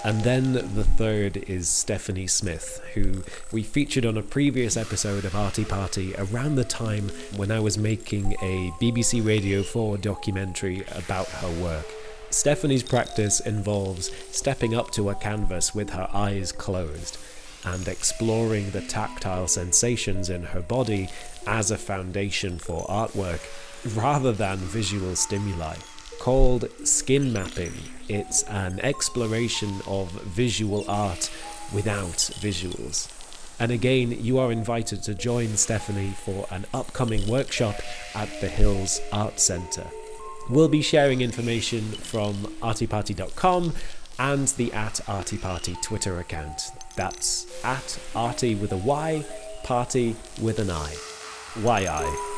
And 0.04 0.24
then 0.24 0.54
the 0.54 0.84
third 0.84 1.38
is 1.47 1.70
Stephanie 1.70 2.26
Smith, 2.26 2.82
who 2.95 3.24
we 3.52 3.62
featured 3.62 4.04
on 4.04 4.18
a 4.18 4.24
previous 4.24 4.76
episode 4.76 5.26
of 5.26 5.36
Arty 5.36 5.64
Party 5.64 6.16
around 6.18 6.56
the 6.56 6.64
time 6.64 7.10
when 7.36 7.52
I 7.52 7.60
was 7.60 7.78
making 7.78 8.34
a 8.41 8.72
BBC 8.82 9.24
Radio 9.24 9.62
4 9.62 9.97
documentary 9.97 10.84
about 10.95 11.28
her 11.28 11.62
work. 11.62 11.86
Stephanie's 12.32 12.82
practice 12.82 13.41
involves 13.41 14.12
stepping 14.32 14.74
up 14.74 14.89
to 14.91 15.12
a 15.12 15.16
canvas 15.16 15.76
with 15.76 15.91
her 15.91 16.10
eyes 16.12 16.52
closed 16.52 17.20
and 17.64 17.88
exploring 17.88 18.72
the 18.72 18.82
tactile 18.82 19.47
sensations 19.47 20.32
in 20.32 20.41
her 20.41 20.62
body 20.62 21.10
as 21.45 21.70
a 21.70 21.78
foundation 21.78 22.58
for 22.58 22.88
artwork 22.88 23.41
rather 23.95 24.32
than 24.32 24.58
visual 24.58 25.16
stimuli 25.16 25.76
called 26.22 26.70
skin 26.84 27.34
mapping. 27.34 27.74
It's 28.08 28.44
an 28.44 28.80
exploration 28.82 29.82
of 29.88 30.12
visual 30.12 30.86
art 30.88 31.32
without 31.74 32.18
visuals. 32.44 33.10
And 33.60 33.72
again, 33.72 34.16
you 34.24 34.38
are 34.38 34.52
invited 34.52 35.02
to 35.04 35.16
join 35.16 35.58
Stephanie 35.58 36.14
for 36.24 36.46
an 36.52 36.68
upcoming 36.76 37.28
workshop 37.28 37.74
at 38.14 38.30
the 38.40 38.48
Hills 38.48 39.02
Art 39.12 39.40
Centre. 39.40 39.88
We'll 40.48 40.70
be 40.70 40.84
sharing 40.84 41.22
information 41.22 41.82
from 41.82 42.36
artyparty.com 42.62 43.74
and 44.20 44.48
the 44.50 44.72
at 44.74 45.02
artyparty 45.08 45.82
Twitter 45.82 46.20
account. 46.20 46.70
That's 46.96 47.66
at 47.66 48.00
arty 48.14 48.54
with 48.54 48.74
a 48.74 48.78
Y, 48.78 49.26
party 49.64 50.16
with 50.40 50.60
an 50.60 50.70
I. 50.70 50.96
YI. 51.58 52.31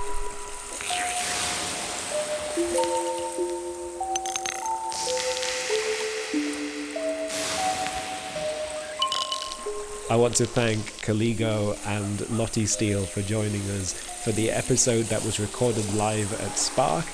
I 10.10 10.18
want 10.18 10.36
to 10.36 10.46
thank 10.46 10.82
Caligo 11.02 11.78
and 11.88 12.30
Lottie 12.38 12.66
Steele 12.66 13.06
for 13.06 13.22
joining 13.22 13.62
us 13.72 13.94
for 13.94 14.34
the 14.34 14.52
episode 14.52 15.04
that 15.04 15.24
was 15.24 15.40
recorded 15.40 15.92
live 15.94 16.32
at 16.42 16.58
Spark. 16.58 17.06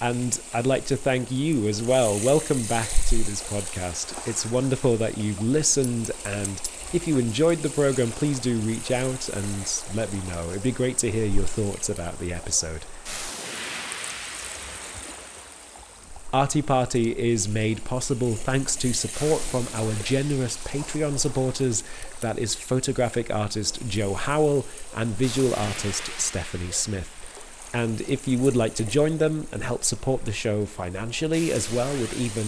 And 0.00 0.40
I'd 0.54 0.66
like 0.66 0.86
to 0.86 0.96
thank 0.96 1.30
you 1.30 1.68
as 1.68 1.82
well. 1.82 2.18
Welcome 2.24 2.62
back 2.62 2.88
to 3.08 3.16
this 3.16 3.46
podcast. 3.46 4.26
It's 4.26 4.50
wonderful 4.50 4.96
that 4.96 5.18
you've 5.18 5.42
listened. 5.42 6.12
And 6.24 6.60
if 6.94 7.06
you 7.06 7.18
enjoyed 7.18 7.58
the 7.58 7.68
program, 7.68 8.08
please 8.10 8.40
do 8.40 8.56
reach 8.60 8.90
out 8.90 9.28
and 9.28 9.82
let 9.94 10.10
me 10.10 10.20
know. 10.30 10.48
It'd 10.48 10.62
be 10.62 10.72
great 10.72 10.96
to 10.98 11.10
hear 11.10 11.26
your 11.26 11.44
thoughts 11.44 11.90
about 11.90 12.18
the 12.18 12.32
episode. 12.32 12.80
Arty 16.32 16.62
Party 16.62 17.10
is 17.18 17.48
made 17.48 17.84
possible 17.84 18.34
thanks 18.34 18.76
to 18.76 18.94
support 18.94 19.40
from 19.40 19.66
our 19.74 19.92
generous 20.04 20.56
Patreon 20.64 21.18
supporters 21.18 21.82
that 22.20 22.38
is 22.38 22.54
photographic 22.54 23.34
artist 23.34 23.84
Joe 23.88 24.14
Howell 24.14 24.64
and 24.94 25.08
visual 25.08 25.52
artist 25.56 26.04
Stephanie 26.20 26.70
Smith. 26.70 27.16
And 27.74 28.02
if 28.02 28.28
you 28.28 28.38
would 28.38 28.54
like 28.54 28.74
to 28.76 28.84
join 28.84 29.18
them 29.18 29.48
and 29.50 29.64
help 29.64 29.82
support 29.82 30.24
the 30.24 30.30
show 30.30 30.66
financially 30.66 31.50
as 31.50 31.72
well 31.72 31.92
with 31.94 32.16
even 32.20 32.46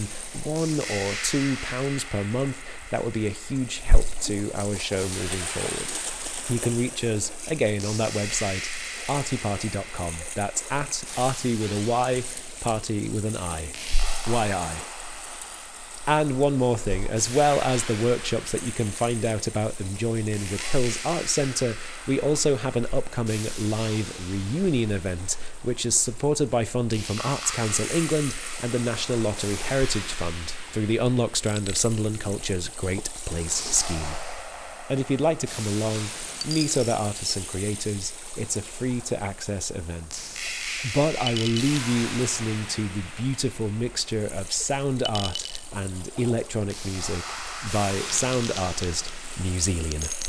one 0.49 0.79
or 0.79 1.13
two 1.25 1.57
pounds 1.65 2.05
per 2.05 2.23
month, 2.23 2.57
that 2.89 3.03
would 3.03 3.13
be 3.13 3.27
a 3.27 3.31
huge 3.31 3.79
help 3.79 4.05
to 4.21 4.49
our 4.53 4.77
show 4.77 5.01
moving 5.01 5.43
forward. 5.51 6.55
You 6.55 6.59
can 6.59 6.79
reach 6.79 7.03
us 7.03 7.51
again 7.51 7.83
on 7.85 7.97
that 7.97 8.11
website, 8.11 8.63
artyparty.com. 9.07 10.13
That's 10.35 10.71
at 10.71 11.03
arty 11.17 11.55
with 11.55 11.85
a 11.85 11.89
Y 11.89 12.23
party 12.63 13.09
with 13.09 13.25
an 13.25 13.35
I. 13.35 13.67
YI. 14.25 14.93
And 16.07 16.39
one 16.39 16.57
more 16.57 16.77
thing, 16.77 17.07
as 17.07 17.33
well 17.33 17.61
as 17.61 17.83
the 17.83 18.05
workshops 18.05 18.51
that 18.53 18.63
you 18.63 18.71
can 18.71 18.87
find 18.87 19.23
out 19.25 19.47
about 19.47 19.79
and 19.79 19.97
join 19.97 20.27
in 20.27 20.39
with 20.51 20.71
Hills 20.71 21.05
Art 21.05 21.25
Centre, 21.25 21.75
we 22.07 22.19
also 22.21 22.55
have 22.55 22.75
an 22.77 22.87
upcoming 22.93 23.41
live 23.59 24.07
reunion 24.31 24.91
event, 24.91 25.37
which 25.63 25.85
is 25.85 25.95
supported 25.95 26.49
by 26.49 26.63
funding 26.63 26.99
from 26.99 27.19
Arts 27.23 27.51
Council 27.51 27.85
England 27.95 28.33
and 28.61 28.71
the 28.71 28.79
National 28.79 29.17
Lottery 29.17 29.55
Heritage 29.55 30.01
Fund 30.01 30.35
through 30.71 30.87
the 30.87 30.97
Unlock 30.97 31.35
strand 31.35 31.67
of 31.67 31.77
Sunderland 31.77 32.19
Culture's 32.19 32.69
Great 32.69 33.05
Place 33.05 33.53
scheme. 33.53 33.97
And 34.89 34.99
if 34.99 35.09
you'd 35.11 35.21
like 35.21 35.39
to 35.39 35.47
come 35.47 35.67
along, 35.67 35.99
meet 36.47 36.77
other 36.77 36.93
artists 36.93 37.37
and 37.37 37.47
creators, 37.47 38.11
it's 38.37 38.57
a 38.57 38.61
free 38.61 38.99
to 39.01 39.21
access 39.21 39.71
event 39.71 40.62
but 40.93 41.17
I 41.21 41.31
will 41.33 41.47
leave 41.47 41.87
you 41.87 42.19
listening 42.19 42.57
to 42.71 42.81
the 42.81 43.03
beautiful 43.17 43.69
mixture 43.69 44.29
of 44.33 44.51
sound 44.51 45.03
art 45.07 45.59
and 45.75 46.11
electronic 46.17 46.75
music 46.85 47.23
by 47.71 47.91
sound 48.11 48.51
artist 48.59 49.09
New 49.43 49.59
Zealand. 49.59 50.22